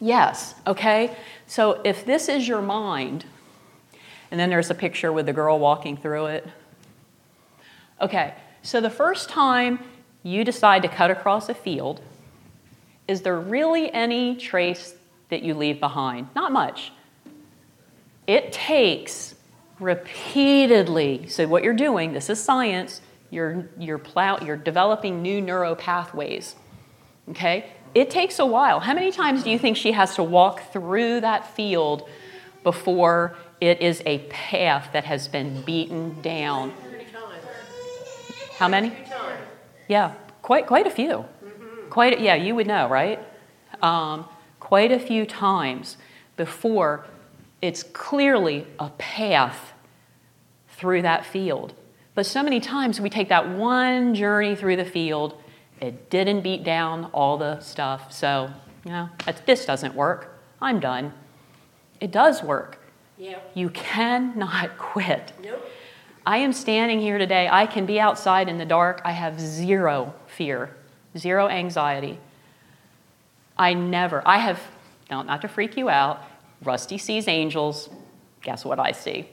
Yes, 0.00 0.54
okay? 0.66 1.14
So 1.46 1.82
if 1.84 2.06
this 2.06 2.30
is 2.30 2.48
your 2.48 2.62
mind, 2.62 3.26
and 4.30 4.40
then 4.40 4.48
there's 4.48 4.70
a 4.70 4.74
picture 4.74 5.12
with 5.12 5.26
the 5.26 5.34
girl 5.34 5.58
walking 5.58 5.98
through 5.98 6.26
it. 6.26 6.48
Okay, 8.00 8.32
so 8.62 8.80
the 8.80 8.90
first 8.90 9.28
time 9.28 9.80
you 10.22 10.44
decide 10.44 10.80
to 10.82 10.88
cut 10.88 11.10
across 11.10 11.50
a 11.50 11.54
field, 11.54 12.00
is 13.06 13.20
there 13.20 13.38
really 13.38 13.92
any 13.92 14.36
trace 14.36 14.94
that 15.28 15.42
you 15.42 15.52
leave 15.52 15.78
behind? 15.78 16.28
Not 16.34 16.52
much. 16.52 16.92
It 18.30 18.52
takes 18.52 19.34
repeatedly, 19.80 21.26
so 21.26 21.48
what 21.48 21.64
you're 21.64 21.74
doing, 21.74 22.12
this 22.12 22.30
is 22.30 22.40
science, 22.40 23.00
you're, 23.28 23.68
you're, 23.76 23.98
plow, 23.98 24.38
you're 24.38 24.56
developing 24.56 25.20
new 25.20 25.40
neural 25.40 25.74
pathways. 25.74 26.54
Okay? 27.30 27.72
It 27.92 28.08
takes 28.08 28.38
a 28.38 28.46
while. 28.46 28.78
How 28.78 28.94
many 28.94 29.10
times 29.10 29.42
do 29.42 29.50
you 29.50 29.58
think 29.58 29.76
she 29.76 29.90
has 29.90 30.14
to 30.14 30.22
walk 30.22 30.72
through 30.72 31.22
that 31.22 31.56
field 31.56 32.08
before 32.62 33.36
it 33.60 33.80
is 33.80 34.00
a 34.06 34.18
path 34.28 34.90
that 34.92 35.06
has 35.06 35.26
been 35.26 35.62
beaten 35.62 36.22
down? 36.22 36.72
How 38.58 38.68
many? 38.68 38.92
Yeah, 39.88 40.14
quite, 40.40 40.68
quite 40.68 40.86
a 40.86 40.90
few. 40.90 41.24
Quite, 41.88 42.20
yeah, 42.20 42.36
you 42.36 42.54
would 42.54 42.68
know, 42.68 42.88
right? 42.88 43.18
Um, 43.82 44.24
quite 44.60 44.92
a 44.92 45.00
few 45.00 45.26
times 45.26 45.96
before 46.36 47.06
it's 47.62 47.82
clearly 47.82 48.66
a 48.78 48.90
path 48.90 49.72
through 50.68 51.02
that 51.02 51.24
field. 51.24 51.74
But 52.14 52.26
so 52.26 52.42
many 52.42 52.60
times 52.60 53.00
we 53.00 53.10
take 53.10 53.28
that 53.28 53.48
one 53.48 54.14
journey 54.14 54.56
through 54.56 54.76
the 54.76 54.84
field, 54.84 55.40
it 55.80 56.10
didn't 56.10 56.42
beat 56.42 56.64
down 56.64 57.06
all 57.12 57.38
the 57.38 57.60
stuff, 57.60 58.12
so, 58.12 58.50
you 58.84 58.90
know, 58.90 59.08
this 59.46 59.64
doesn't 59.64 59.94
work. 59.94 60.38
I'm 60.60 60.80
done. 60.80 61.12
It 62.00 62.10
does 62.10 62.42
work. 62.42 62.78
Yeah. 63.18 63.38
You 63.54 63.70
cannot 63.70 64.76
quit. 64.78 65.32
Nope. 65.42 65.66
I 66.26 66.38
am 66.38 66.52
standing 66.52 67.00
here 67.00 67.18
today. 67.18 67.48
I 67.50 67.66
can 67.66 67.86
be 67.86 67.98
outside 67.98 68.48
in 68.48 68.58
the 68.58 68.64
dark. 68.64 69.00
I 69.04 69.12
have 69.12 69.40
zero 69.40 70.14
fear, 70.26 70.76
zero 71.16 71.48
anxiety. 71.48 72.18
I 73.56 73.74
never, 73.74 74.22
I 74.26 74.38
have, 74.38 74.60
no, 75.10 75.22
not 75.22 75.42
to 75.42 75.48
freak 75.48 75.76
you 75.76 75.88
out, 75.88 76.22
Rusty 76.62 76.98
sees 76.98 77.28
angels. 77.28 77.88
Guess 78.42 78.64
what 78.64 78.78
I 78.78 78.92
see? 78.92 79.28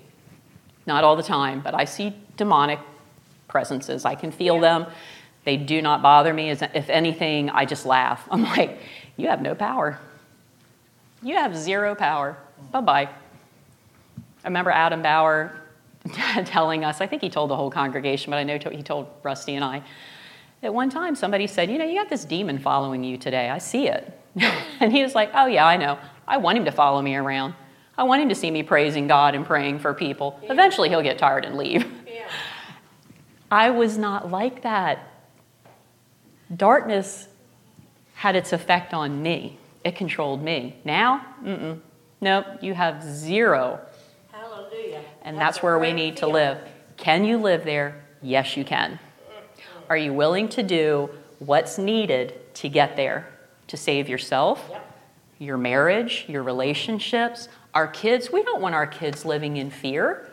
Not 0.85 1.03
all 1.03 1.15
the 1.15 1.23
time, 1.23 1.61
but 1.61 1.73
I 1.73 1.85
see 1.85 2.15
demonic 2.37 2.79
presences. 3.47 4.05
I 4.05 4.15
can 4.15 4.31
feel 4.31 4.59
them. 4.59 4.85
They 5.43 5.57
do 5.57 5.81
not 5.81 6.01
bother 6.01 6.33
me. 6.33 6.49
If 6.49 6.89
anything, 6.89 7.49
I 7.49 7.65
just 7.65 7.85
laugh. 7.85 8.27
I'm 8.31 8.43
like, 8.43 8.79
you 9.15 9.27
have 9.27 9.41
no 9.41 9.55
power. 9.55 9.99
You 11.21 11.35
have 11.35 11.55
zero 11.55 11.95
power. 11.95 12.37
Bye 12.71 12.81
bye. 12.81 13.09
I 14.43 14.47
remember 14.47 14.71
Adam 14.71 15.01
Bauer 15.01 15.59
telling 16.45 16.85
us, 16.85 17.01
I 17.01 17.07
think 17.07 17.21
he 17.21 17.29
told 17.29 17.49
the 17.49 17.55
whole 17.55 17.71
congregation, 17.71 18.31
but 18.31 18.37
I 18.37 18.43
know 18.43 18.57
he 18.71 18.83
told 18.83 19.07
Rusty 19.23 19.55
and 19.55 19.63
I, 19.63 19.83
at 20.63 20.73
one 20.73 20.89
time 20.89 21.15
somebody 21.15 21.47
said, 21.47 21.69
You 21.69 21.77
know, 21.77 21.85
you 21.85 21.95
got 21.95 22.09
this 22.09 22.25
demon 22.25 22.59
following 22.59 23.03
you 23.03 23.17
today. 23.17 23.49
I 23.49 23.57
see 23.57 23.87
it. 23.87 24.19
and 24.79 24.91
he 24.91 25.03
was 25.03 25.15
like, 25.15 25.31
Oh, 25.33 25.47
yeah, 25.47 25.65
I 25.65 25.77
know. 25.77 25.97
I 26.27 26.37
want 26.37 26.57
him 26.57 26.65
to 26.65 26.71
follow 26.71 27.01
me 27.01 27.15
around. 27.15 27.53
I 27.97 28.03
want 28.03 28.21
him 28.21 28.29
to 28.29 28.35
see 28.35 28.51
me 28.51 28.63
praising 28.63 29.07
God 29.07 29.33
and 29.33 29.45
praying 29.45 29.79
for 29.79 29.93
people. 29.93 30.39
Yeah. 30.43 30.51
Eventually 30.51 30.89
he'll 30.89 31.01
get 31.01 31.17
tired 31.17 31.45
and 31.45 31.55
leave. 31.57 31.85
Yeah. 32.07 32.27
I 33.51 33.69
was 33.69 33.97
not 33.97 34.29
like 34.29 34.63
that. 34.63 35.07
Darkness 36.55 37.27
had 38.13 38.35
its 38.35 38.51
effect 38.53 38.93
on 38.93 39.21
me, 39.21 39.57
it 39.83 39.95
controlled 39.95 40.43
me. 40.43 40.75
Now, 40.83 41.25
mm-mm. 41.43 41.79
Nope, 42.19 42.45
you 42.61 42.73
have 42.73 43.03
zero 43.03 43.79
Hallelujah. 44.31 45.03
and 45.21 45.37
that's, 45.37 45.59
a 45.59 45.61
where 45.61 45.77
we 45.77 45.93
need 45.93 46.17
to 46.17 46.27
live. 46.27 46.57
Can 46.97 47.23
you 47.23 47.37
live 47.37 47.63
there? 47.63 48.03
Yes, 48.23 48.57
you 48.57 48.65
can. 48.65 48.99
Are 49.87 49.97
you 49.97 50.13
willing 50.13 50.49
to 50.49 50.63
do 50.63 51.11
what's 51.39 51.77
needed 51.77 52.33
to 52.55 52.69
get 52.69 52.95
there? 52.95 53.29
To 53.67 53.77
save 53.77 54.07
yourself, 54.09 54.65
Yep. 54.71 54.86
Your 55.39 55.57
marriage, 55.57 56.25
your 56.27 56.43
relationships, 56.43 57.49
our 57.73 57.87
kids? 57.87 58.31
We 58.31 58.43
don't 58.43 58.61
want 58.61 58.75
our 58.75 58.87
kids 58.87 59.25
living 59.25 59.57
in 59.57 59.69
fear. 59.69 60.29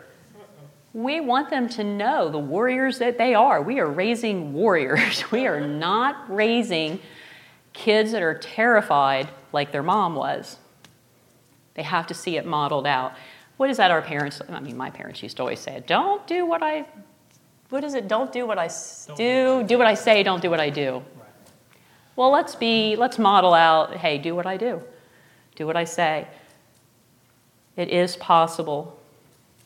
We 0.93 1.19
want 1.19 1.49
them 1.49 1.67
to 1.69 1.83
know 1.83 2.29
the 2.29 2.39
warriors 2.39 2.99
that 2.99 3.17
they 3.17 3.33
are. 3.33 3.61
We 3.61 3.79
are 3.79 3.89
raising 3.89 4.53
warriors. 4.61 5.29
We 5.31 5.47
are 5.47 5.59
not 5.59 6.33
raising 6.33 6.99
kids 7.73 8.13
that 8.13 8.23
are 8.23 8.37
terrified 8.37 9.29
like 9.51 9.71
their 9.71 9.83
mom 9.83 10.15
was. 10.15 10.57
They 11.75 11.83
have 11.83 12.07
to 12.07 12.13
see 12.13 12.37
it 12.37 12.45
modeled 12.45 12.87
out. 12.87 13.13
What 13.57 13.69
is 13.69 13.77
that 13.77 13.91
our 13.91 14.01
parents, 14.01 14.41
I 14.49 14.59
mean, 14.59 14.75
my 14.75 14.89
parents 14.89 15.21
used 15.21 15.37
to 15.37 15.43
always 15.43 15.59
say, 15.59 15.83
don't 15.85 16.25
do 16.27 16.45
what 16.45 16.63
I, 16.63 16.85
what 17.69 17.83
is 17.83 17.93
it? 17.93 18.07
Don't 18.07 18.31
do 18.31 18.45
what 18.45 18.57
I 18.57 18.69
Don't 19.07 19.17
do, 19.17 19.63
do 19.63 19.77
what 19.77 19.87
I 19.87 19.93
say, 19.93 20.23
don't 20.23 20.41
do 20.41 20.49
what 20.49 20.59
I 20.59 20.69
do. 20.69 21.03
Well, 22.15 22.31
let's 22.31 22.55
be, 22.55 22.95
let's 22.95 23.19
model 23.19 23.53
out, 23.53 23.95
hey, 23.97 24.17
do 24.17 24.35
what 24.35 24.45
I 24.45 24.57
do, 24.57 24.81
do 25.55 25.65
what 25.65 25.75
I 25.75 25.83
say. 25.83 26.27
It 27.75 27.89
is 27.89 28.15
possible. 28.15 28.99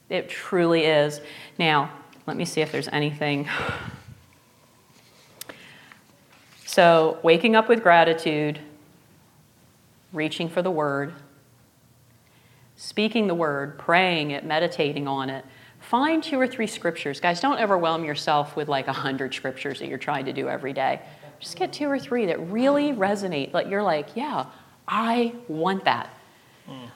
It 0.09 0.29
truly 0.29 0.85
is. 0.85 1.21
Now, 1.57 1.91
let 2.25 2.37
me 2.37 2.45
see 2.45 2.61
if 2.61 2.71
there's 2.71 2.87
anything. 2.89 3.47
So, 6.65 7.17
waking 7.23 7.55
up 7.55 7.67
with 7.67 7.81
gratitude, 7.81 8.59
reaching 10.13 10.47
for 10.47 10.61
the 10.61 10.69
word, 10.69 11.15
speaking 12.77 13.25
the 13.25 13.33
word, 13.33 13.79
praying 13.79 14.31
it, 14.31 14.45
meditating 14.45 15.07
on 15.07 15.31
it. 15.31 15.43
Find 15.79 16.23
two 16.23 16.39
or 16.39 16.47
three 16.47 16.67
scriptures. 16.67 17.19
Guys, 17.19 17.41
don't 17.41 17.59
overwhelm 17.59 18.05
yourself 18.05 18.55
with 18.55 18.67
like 18.67 18.87
a 18.87 18.93
hundred 18.93 19.33
scriptures 19.33 19.79
that 19.79 19.87
you're 19.87 19.97
trying 19.97 20.25
to 20.25 20.33
do 20.33 20.47
every 20.47 20.71
day. 20.71 21.01
Just 21.39 21.55
get 21.57 21.73
two 21.73 21.89
or 21.89 21.97
three 21.97 22.27
that 22.27 22.39
really 22.51 22.93
resonate. 22.93 23.51
Like 23.51 23.67
you're 23.67 23.83
like, 23.83 24.15
yeah, 24.15 24.45
I 24.89 25.35
want 25.47 25.85
that. 25.85 26.09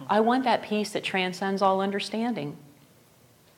I 0.08 0.20
want 0.20 0.44
that 0.44 0.64
peace 0.64 0.92
that 0.92 1.04
transcends 1.04 1.62
all 1.62 1.80
understanding. 1.80 2.58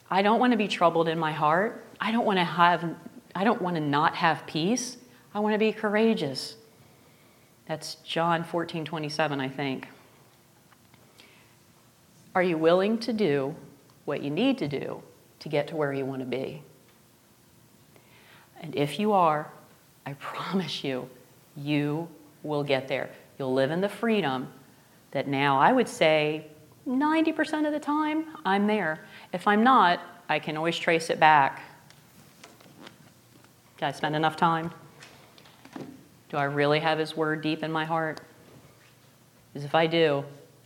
I 0.09 0.21
don't 0.21 0.39
want 0.39 0.51
to 0.51 0.57
be 0.57 0.67
troubled 0.67 1.07
in 1.07 1.17
my 1.17 1.31
heart. 1.31 1.83
I 1.99 2.11
don't 2.11 2.25
want 2.25 2.37
to 2.37 2.43
have 2.43 2.95
I 3.33 3.43
don't 3.43 3.61
want 3.61 3.75
to 3.75 3.81
not 3.81 4.15
have 4.15 4.45
peace. 4.45 4.97
I 5.33 5.39
want 5.39 5.53
to 5.53 5.59
be 5.59 5.73
courageous. 5.73 6.55
That's 7.67 7.95
John 7.95 8.43
14, 8.43 8.85
27, 8.85 9.41
I 9.41 9.49
think. 9.49 9.87
Are 12.33 12.43
you 12.43 12.57
willing 12.57 12.97
to 12.99 13.11
do 13.11 13.55
what 14.05 14.21
you 14.21 14.29
need 14.29 14.57
to 14.59 14.67
do 14.67 15.01
to 15.39 15.49
get 15.49 15.67
to 15.69 15.75
where 15.75 15.91
you 15.91 16.05
want 16.05 16.21
to 16.21 16.25
be? 16.25 16.61
And 18.61 18.73
if 18.75 18.99
you 18.99 19.11
are, 19.11 19.51
I 20.05 20.13
promise 20.19 20.83
you, 20.83 21.09
you 21.57 22.07
will 22.43 22.63
get 22.63 22.87
there. 22.87 23.09
You'll 23.37 23.53
live 23.53 23.71
in 23.71 23.81
the 23.81 23.89
freedom 23.89 24.47
that 25.11 25.27
now 25.27 25.59
I 25.59 25.71
would 25.71 25.87
say 25.87 26.47
90% 26.87 27.65
of 27.65 27.73
the 27.73 27.79
time 27.79 28.25
I'm 28.45 28.67
there. 28.67 29.05
If 29.33 29.47
I'm 29.47 29.63
not, 29.63 29.99
I 30.29 30.39
can 30.39 30.57
always 30.57 30.77
trace 30.77 31.09
it 31.09 31.19
back. 31.19 31.61
Did 33.77 33.85
I 33.85 33.91
spend 33.91 34.15
enough 34.15 34.37
time? 34.37 34.71
Do 36.29 36.37
I 36.37 36.45
really 36.45 36.79
have 36.79 36.99
His 36.99 37.15
Word 37.15 37.41
deep 37.41 37.63
in 37.63 37.71
my 37.71 37.85
heart? 37.85 38.21
Because 39.53 39.65
if 39.65 39.75
I 39.75 39.87
do, 39.87 40.23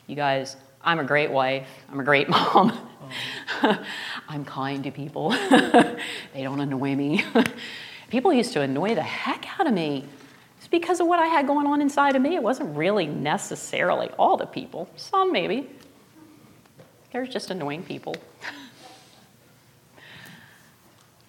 you 0.08 0.16
guys, 0.16 0.58
I'm 0.82 1.00
a 1.00 1.04
great 1.04 1.32
wife, 1.32 1.68
I'm 1.92 2.00
a 2.00 2.04
great 2.04 2.30
mom. 2.30 2.88
I'm 4.30 4.46
kind 4.46 4.84
to 4.84 4.92
people. 4.92 5.30
they 6.34 6.44
don't 6.44 6.60
annoy 6.60 6.96
me. 6.96 7.26
people 8.10 8.32
used 8.32 8.54
to 8.54 8.62
annoy 8.62 8.96
the 8.96 9.04
heck 9.04 9.60
out 9.60 9.68
of 9.68 9.74
me. 9.74 10.06
Because 10.72 11.00
of 11.00 11.08
what 11.08 11.20
I 11.20 11.28
had 11.28 11.48
going 11.48 11.66
on 11.66 11.82
inside 11.82 12.16
of 12.16 12.22
me. 12.22 12.36
It 12.36 12.44
wasn't 12.44 12.78
really 12.78 13.08
necessarily 13.08 14.10
all 14.20 14.38
the 14.38 14.46
people, 14.46 14.88
some 14.96 15.32
maybe. 15.32 15.68
There's 17.12 17.30
just 17.30 17.50
annoying 17.50 17.84
people. 17.84 18.16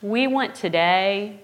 we 0.02 0.26
want 0.26 0.54
today 0.54 1.40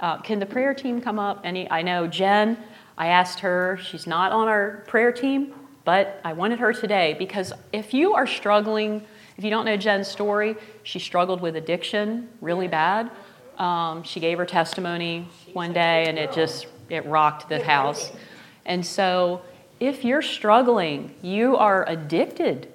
uh, 0.00 0.18
can 0.18 0.38
the 0.38 0.46
prayer 0.46 0.74
team 0.74 1.00
come 1.00 1.18
up? 1.18 1.40
Any? 1.44 1.70
I 1.70 1.82
know 1.82 2.06
Jen. 2.06 2.58
I 2.98 3.08
asked 3.08 3.40
her. 3.40 3.78
She's 3.82 4.06
not 4.06 4.32
on 4.32 4.48
our 4.48 4.84
prayer 4.86 5.12
team, 5.12 5.54
but 5.84 6.20
I 6.24 6.32
wanted 6.32 6.58
her 6.58 6.72
today 6.72 7.14
because 7.18 7.52
if 7.72 7.94
you 7.94 8.14
are 8.14 8.26
struggling, 8.26 9.02
if 9.36 9.44
you 9.44 9.50
don't 9.50 9.64
know 9.64 9.76
Jen's 9.76 10.08
story, 10.08 10.56
she 10.82 10.98
struggled 10.98 11.40
with 11.40 11.56
addiction 11.56 12.28
really 12.40 12.68
bad. 12.68 13.10
Um, 13.58 14.02
she 14.02 14.20
gave 14.20 14.38
her 14.38 14.44
testimony 14.44 15.28
one 15.54 15.72
day, 15.72 16.06
and 16.08 16.18
it 16.18 16.32
just 16.32 16.66
it 16.88 17.06
rocked 17.06 17.48
the 17.48 17.62
house. 17.62 18.12
And 18.64 18.84
so, 18.84 19.42
if 19.78 20.04
you're 20.04 20.22
struggling, 20.22 21.14
you 21.22 21.56
are 21.56 21.88
addicted 21.88 22.72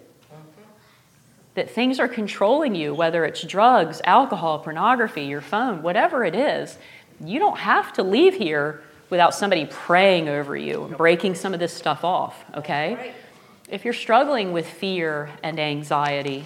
that 1.54 1.70
things 1.70 2.00
are 2.00 2.08
controlling 2.08 2.76
you, 2.76 2.94
whether 2.94 3.26
it's 3.26 3.44
drugs, 3.44 4.02
alcohol, 4.06 4.60
pornography, 4.60 5.24
your 5.24 5.42
phone, 5.42 5.82
whatever 5.82 6.24
it 6.24 6.36
is, 6.36 6.78
you 7.24 7.40
don't 7.40 7.58
have 7.58 7.92
to 7.94 8.04
leave 8.04 8.36
here 8.36 8.82
without 9.10 9.36
somebody 9.36 9.66
praying 9.66 10.30
over 10.30 10.56
you 10.56 10.86
and 10.86 10.98
breaking 10.98 11.36
some 11.36 11.54
of 11.54 11.60
this 11.60 11.74
stuff 11.74 12.06
off, 12.06 12.46
okay? 12.56 13.14
If 13.70 13.84
you're 13.84 13.94
struggling 13.94 14.54
with 14.54 14.68
fear 14.68 15.30
and 15.44 15.60
anxiety, 15.60 16.46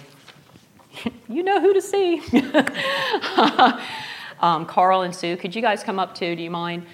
you 1.28 1.42
know 1.44 1.60
who 1.60 1.72
to 1.72 1.80
see. 1.80 2.20
um, 4.40 4.66
Carl 4.66 5.02
and 5.02 5.14
Sue, 5.14 5.36
could 5.36 5.54
you 5.54 5.62
guys 5.62 5.84
come 5.84 6.00
up 6.00 6.16
too? 6.16 6.34
Do 6.34 6.42
you 6.42 6.50
mind? 6.50 6.86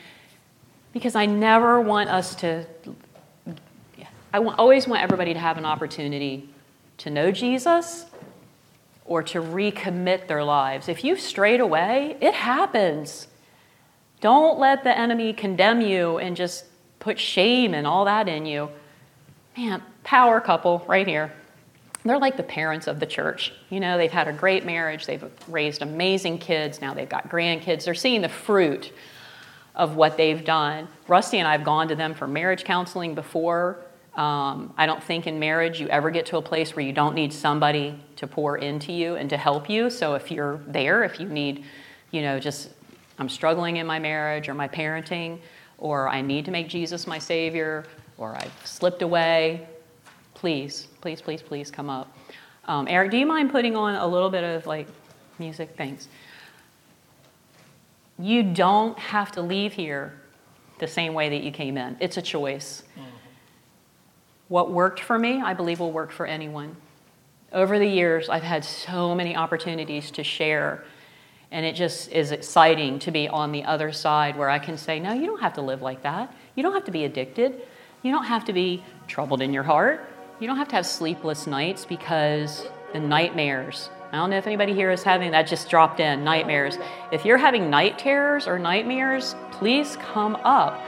Because 0.93 1.15
I 1.15 1.27
never 1.27 1.81
want 1.81 2.11
us 2.11 2.35
to, 2.37 2.67
I 4.33 4.39
always 4.39 4.87
want 4.87 5.03
everybody 5.03 5.35
to 5.35 5.41
have 5.41 5.59
an 5.59 5.65
opportunity 5.65 6.49
to 6.99 7.11
know 7.11 7.31
Jesus 7.33 8.07
or 9.05 9.23
to 9.23 9.41
recommit 9.41 10.27
their 10.27 10.45
lives. 10.45 10.89
If 10.89 11.05
you've 11.05 11.21
strayed 11.21 11.61
away, 11.61 12.17
it 12.21 12.35
happens. 12.35 13.27
Don't 14.21 14.59
let 14.59 14.85
the 14.85 14.97
enemy 14.97 15.33
condemn 15.33 15.81
you 15.81 16.19
and 16.19 16.37
just 16.37 16.65
put 17.01 17.19
shame 17.19 17.75
and 17.75 17.87
all 17.87 18.05
that 18.05 18.29
in 18.29 18.47
you. 18.47 18.71
Man, 19.57 19.83
power 20.05 20.41
couple 20.41 20.85
right 20.87 21.07
here. 21.07 21.33
They're 22.05 22.19
like 22.19 22.37
the 22.37 22.43
parents 22.43 22.87
of 22.87 23.01
the 23.01 23.07
church. 23.07 23.53
You 23.71 23.81
know, 23.81 23.99
they've 23.99 24.11
had 24.11 24.29
a 24.29 24.33
great 24.33 24.65
marriage, 24.65 25.07
they've 25.07 25.25
raised 25.49 25.83
amazing 25.83 26.39
kids, 26.39 26.81
now 26.81 26.95
they've 26.95 27.09
got 27.09 27.29
grandkids. 27.29 27.85
They're 27.85 27.95
seeing 27.95 28.23
the 28.23 28.29
fruit 28.29 28.93
of 29.75 29.97
what 29.97 30.17
they've 30.17 30.45
done. 30.45 30.89
Rusty 31.09 31.39
and 31.39 31.49
I 31.49 31.53
have 31.53 31.65
gone 31.65 31.89
to 31.89 31.95
them 31.95 32.15
for 32.15 32.27
marriage 32.27 32.65
counseling 32.65 33.15
before. 33.15 33.79
Um, 34.15 34.75
I 34.77 34.85
don't 34.85 35.03
think 35.03 35.27
in 35.27 35.39
marriage 35.39 35.81
you 35.81 35.89
ever 35.89 36.11
get 36.11 36.27
to 36.27 36.37
a 36.37 36.43
place 36.43 36.77
where 36.77 36.85
you 36.85 36.93
don't 36.93 37.15
need 37.15 37.33
somebody 37.33 37.99
to 38.17 38.27
pour 38.27 38.59
into 38.59 38.93
you 38.93 39.15
and 39.17 39.31
to 39.31 39.39
help 39.39 39.71
you. 39.71 39.89
So 39.89 40.15
if 40.15 40.31
you're 40.31 40.61
there, 40.67 41.03
if 41.05 41.19
you 41.19 41.29
need, 41.29 41.65
you 42.11 42.21
know, 42.21 42.39
just 42.39 42.71
I'm 43.19 43.31
struggling 43.31 43.79
in 43.79 43.87
my 43.87 43.99
marriage 43.99 44.49
or 44.49 44.55
my 44.55 44.69
parenting, 44.69 45.39
or 45.79 46.09
I 46.09 46.21
need 46.21 46.45
to 46.45 46.51
make 46.51 46.69
Jesus 46.69 47.07
my 47.07 47.19
Savior, 47.19 47.85
or 48.19 48.37
I've 48.37 48.53
slipped 48.65 49.03
away, 49.03 49.67
please, 50.35 50.89
please, 51.01 51.23
please, 51.23 51.41
please 51.41 51.71
come 51.71 51.89
up. 51.89 52.15
Um, 52.67 52.87
Eric, 52.89 53.11
do 53.11 53.17
you 53.17 53.27
mind 53.27 53.51
putting 53.51 53.77
on 53.77 53.95
a 53.95 54.07
little 54.07 54.31
bit 54.31 54.45
of 54.45 54.67
like 54.67 54.87
music? 55.39 55.75
Thanks. 55.77 56.09
You 58.23 58.43
don't 58.43 58.99
have 58.99 59.33
to 59.33 59.43
leave 59.43 59.73
here 59.73 60.15
the 60.79 60.87
same 60.87 61.13
way 61.13 61.29
that 61.29 61.43
you 61.43 61.51
came 61.51 61.77
in. 61.77 61.97
It's 62.01 62.17
a 62.17 62.23
choice. 62.23 62.83
Mm-hmm. 62.93 63.09
What 64.49 64.71
worked 64.71 65.01
for 65.01 65.19
me, 65.19 65.41
I 65.41 65.55
believe, 65.55 65.81
will 65.81 65.93
work 65.93 66.13
for 66.13 66.27
anyone. 66.27 66.77
Over 67.53 67.79
the 67.79 67.87
years, 67.87 68.29
I've 68.29 68.43
had 68.43 68.65
so 68.65 69.15
many 69.15 69.37
opportunities 69.37 70.11
to 70.13 70.25
share 70.25 70.85
and 71.53 71.67
it 71.67 71.75
just 71.75 72.11
is 72.11 72.33
exciting 72.33 72.99
to 73.01 73.11
be 73.11 73.29
on 73.29 73.53
the 73.53 73.63
other 73.65 73.93
side 73.93 74.37
where 74.37 74.49
I 74.49 74.59
can 74.59 74.79
say, 74.79 74.99
no, 74.99 75.13
you 75.13 75.27
don't 75.27 75.41
have 75.41 75.53
to 75.55 75.61
live 75.61 75.83
like 75.83 76.03
that. 76.03 76.35
You 76.55 76.63
don't 76.63 76.73
have 76.73 76.87
to 76.87 76.91
be 76.91 77.05
addicted. 77.05 77.61
You 78.03 78.11
don't 78.11 78.25
have 78.25 78.47
to 78.47 78.55
be 78.55 78.83
troubled 79.07 79.43
in 79.43 79.53
your 79.53 79.63
heart. 79.63 80.09
You 80.41 80.47
don't 80.47 80.57
have 80.57 80.69
to 80.69 80.77
have 80.77 80.87
sleepless 80.87 81.47
nights 81.47 81.85
because 81.85 82.65
the 82.95 83.01
nightmares. 83.01 83.91
I 84.13 84.19
don't 84.19 84.29
know 84.29 84.37
if 84.37 84.47
anybody 84.47 84.75
here 84.75 84.91
is 84.91 85.03
having 85.03 85.31
that 85.31 85.47
just 85.47 85.71
dropped 85.71 85.99
in 85.99 86.23
nightmares. 86.23 86.77
If 87.11 87.25
you're 87.25 87.39
having 87.39 87.71
night 87.71 87.99
terrors 87.99 88.47
or 88.47 88.59
nightmares, 88.59 89.35
please 89.53 89.97
come 89.97 90.37
up. 90.45 90.79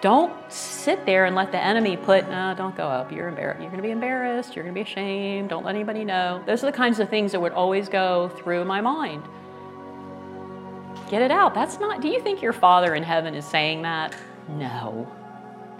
Don't 0.00 0.34
sit 0.50 1.06
there 1.06 1.26
and 1.26 1.36
let 1.36 1.52
the 1.52 1.62
enemy 1.62 1.96
put, 1.96 2.28
no, 2.28 2.52
don't 2.56 2.74
go 2.74 2.88
up. 2.88 3.12
You're 3.12 3.28
embarrassed. 3.28 3.60
You're 3.60 3.70
going 3.70 3.82
to 3.82 3.86
be 3.86 3.92
embarrassed. 3.92 4.56
You're 4.56 4.64
going 4.64 4.74
to 4.74 4.78
be 4.78 4.82
ashamed. 4.82 5.50
Don't 5.50 5.64
let 5.64 5.76
anybody 5.76 6.04
know. 6.04 6.42
Those 6.44 6.64
are 6.64 6.66
the 6.66 6.76
kinds 6.76 6.98
of 6.98 7.08
things 7.08 7.30
that 7.32 7.40
would 7.40 7.52
always 7.52 7.88
go 7.88 8.30
through 8.30 8.64
my 8.64 8.80
mind. 8.80 9.22
Get 11.08 11.22
it 11.22 11.30
out. 11.30 11.54
That's 11.54 11.78
not, 11.78 12.00
do 12.00 12.08
you 12.08 12.20
think 12.20 12.42
your 12.42 12.52
Father 12.52 12.96
in 12.96 13.04
heaven 13.04 13.34
is 13.34 13.44
saying 13.44 13.82
that? 13.82 14.16
No. 14.48 15.08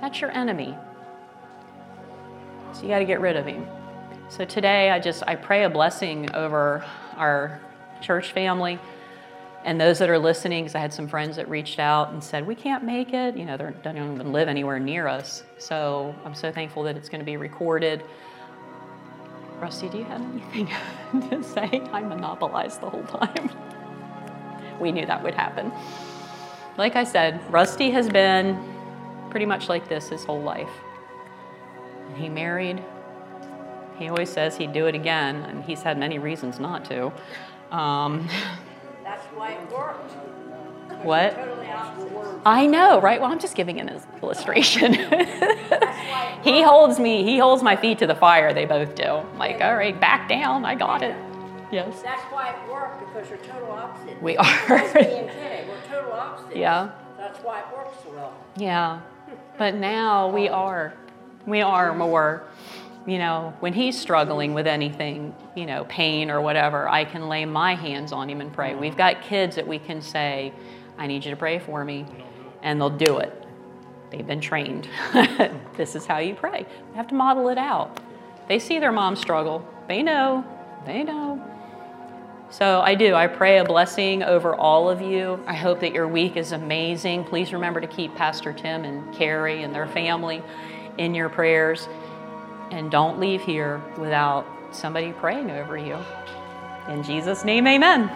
That's 0.01 0.21
your 0.21 0.31
enemy. 0.31 0.77
So 2.75 2.83
you 2.83 2.89
got 2.89 3.01
to 3.01 3.05
get 3.05 3.21
rid 3.21 3.37
of 3.37 3.47
him. 3.47 3.67
So 4.31 4.45
today 4.45 4.91
I 4.91 5.01
just 5.01 5.25
I 5.27 5.35
pray 5.35 5.65
a 5.65 5.69
blessing 5.69 6.33
over 6.37 6.85
our 7.17 7.61
church 8.01 8.31
family 8.31 8.79
and 9.65 9.81
those 9.81 9.99
that 9.99 10.09
are 10.09 10.21
listening 10.21 10.63
because 10.63 10.77
I 10.77 10.79
had 10.79 10.93
some 10.93 11.09
friends 11.09 11.35
that 11.35 11.49
reached 11.49 11.81
out 11.81 12.13
and 12.13 12.23
said 12.23 12.47
we 12.47 12.55
can't 12.55 12.85
make 12.85 13.13
it. 13.13 13.37
You 13.37 13.45
know, 13.45 13.57
they 13.57 13.65
don't 13.83 13.97
even 13.97 14.33
live 14.33 14.47
anywhere 14.47 14.79
near 14.79 15.09
us. 15.09 15.43
So 15.59 16.15
I'm 16.25 16.37
so 16.37 16.53
thankful 16.53 16.85
that 16.85 16.97
it's 16.97 17.09
going 17.09 17.19
to 17.19 17.25
be 17.25 17.39
recorded. 17.39 18.05
Rusty, 19.59 19.89
do 19.89 19.99
you 19.99 20.05
have 20.05 20.23
anything 20.23 20.69
to 21.31 21.43
say? 21.43 21.83
I 21.93 22.01
monopolized 22.01 22.81
the 22.83 22.89
whole 22.89 23.03
time 23.03 23.51
we 24.79 24.93
knew 24.93 25.07
that 25.07 25.25
would 25.25 25.35
happen. 25.35 25.73
Like 26.79 26.95
I 26.95 27.03
said, 27.03 27.41
Rusty 27.53 27.91
has 27.91 28.09
been 28.09 28.57
pretty 29.29 29.47
much 29.47 29.69
like 29.69 29.89
this 29.89 30.09
his 30.09 30.25
whole 30.25 30.41
life. 30.41 30.71
he 32.15 32.29
married. 32.29 32.81
He 34.01 34.09
always 34.09 34.31
says 34.31 34.57
he'd 34.57 34.73
do 34.73 34.87
it 34.87 34.95
again, 34.95 35.37
and 35.45 35.63
he's 35.63 35.83
had 35.83 35.99
many 35.99 36.19
reasons 36.19 36.59
not 36.59 36.87
to. 36.87 37.13
Um, 37.71 38.27
That's 39.05 39.25
why 39.27 39.53
it 39.53 39.71
worked. 39.71 40.11
What? 41.05 41.37
Totally 41.37 41.67
I 42.47 42.67
know, 42.67 42.99
right? 43.01 43.21
Well, 43.21 43.31
I'm 43.31 43.39
just 43.39 43.55
giving 43.55 43.79
an 43.79 44.01
illustration. 44.23 44.95
he 46.43 46.63
holds 46.63 46.99
me, 46.99 47.25
he 47.25 47.37
holds 47.39 47.63
my 47.63 47.77
feet 47.77 47.99
to 47.99 48.07
the 48.07 48.15
fire, 48.15 48.55
they 48.55 48.65
both 48.65 48.95
do. 48.95 49.05
I'm 49.05 49.39
like, 49.39 49.61
all 49.61 49.77
right, 49.77 49.99
back 50.01 50.31
down, 50.31 50.65
I 50.65 50.75
got 50.75 51.03
it. 51.03 51.15
Yes. 51.71 52.01
That's 52.03 52.23
why 52.33 52.51
it 52.51 52.73
worked 52.73 53.01
because 53.01 53.29
you're 53.29 53.39
total 53.39 53.71
opposites. 53.73 54.21
We 54.23 54.37
are. 54.39 54.67
We're 54.69 55.83
total 55.89 56.13
opposites. 56.13 56.57
Yeah. 56.57 56.91
That's 57.19 57.39
why 57.41 57.61
it 57.61 57.67
works 57.73 57.97
so 58.03 58.13
well. 58.13 58.35
Yeah. 58.57 59.01
But 59.59 59.75
now 59.75 60.29
we 60.31 60.49
are. 60.65 60.95
We 61.47 61.63
are 61.63 61.95
more, 61.95 62.45
you 63.07 63.19
know, 63.19 63.55
when 63.61 63.73
he's 63.73 63.99
struggling 63.99 64.55
with 64.55 64.67
anything, 64.67 65.35
you 65.57 65.67
know, 65.67 65.85
pain 65.85 66.31
or 66.31 66.41
whatever, 66.41 66.89
I 66.89 67.05
can 67.05 67.29
lay 67.29 67.45
my 67.45 67.75
hands 67.75 68.13
on 68.13 68.29
him 68.29 68.41
and 68.41 68.53
pray. 68.53 68.75
We've 68.75 68.97
got 68.97 69.23
kids 69.23 69.57
that 69.57 69.67
we 69.67 69.79
can 69.79 70.03
say, 70.03 70.53
I 70.99 71.07
need 71.07 71.25
you 71.25 71.31
to 71.31 71.37
pray 71.37 71.59
for 71.59 71.85
me, 71.85 72.07
and 72.63 72.81
they'll 72.81 72.91
do 72.91 73.19
it. 73.19 73.33
They've 74.11 74.27
been 74.27 74.41
trained. 74.41 74.89
this 75.77 75.95
is 75.95 76.05
how 76.05 76.19
you 76.19 76.35
pray. 76.35 76.61
You 76.91 76.95
have 76.95 77.09
to 77.09 77.15
model 77.15 77.49
it 77.49 77.59
out. 77.59 78.01
They 78.49 78.59
see 78.59 78.79
their 78.79 78.93
mom 78.93 79.17
struggle, 79.17 79.67
they 79.89 80.03
know, 80.03 80.45
they 80.85 81.03
know. 81.03 81.43
So 82.51 82.81
I 82.81 82.97
do. 82.97 83.15
I 83.15 83.29
pray 83.29 83.59
a 83.59 83.65
blessing 83.65 84.25
over 84.25 84.57
all 84.57 84.91
of 84.91 85.01
you. 85.01 85.43
I 85.47 85.55
hope 85.55 85.79
that 85.81 85.95
your 85.95 86.09
week 86.09 86.37
is 86.37 86.51
amazing. 86.51 87.23
Please 87.23 87.53
remember 87.53 87.81
to 87.81 87.87
keep 87.87 88.13
Pastor 88.17 88.53
Tim 88.53 88.85
and 88.85 89.15
Carrie 89.15 89.63
and 89.63 89.73
their 89.73 89.87
family 89.87 90.43
in 90.99 91.15
your 91.15 91.29
prayers. 91.29 91.89
And 92.71 92.91
don't 92.91 93.19
leave 93.19 93.43
here 93.43 93.83
without 93.99 94.47
somebody 94.71 95.13
praying 95.13 95.51
over 95.51 95.77
you. 95.77 95.99
In 96.89 97.03
Jesus' 97.03 97.45
name, 97.45 97.67
amen. 97.67 98.11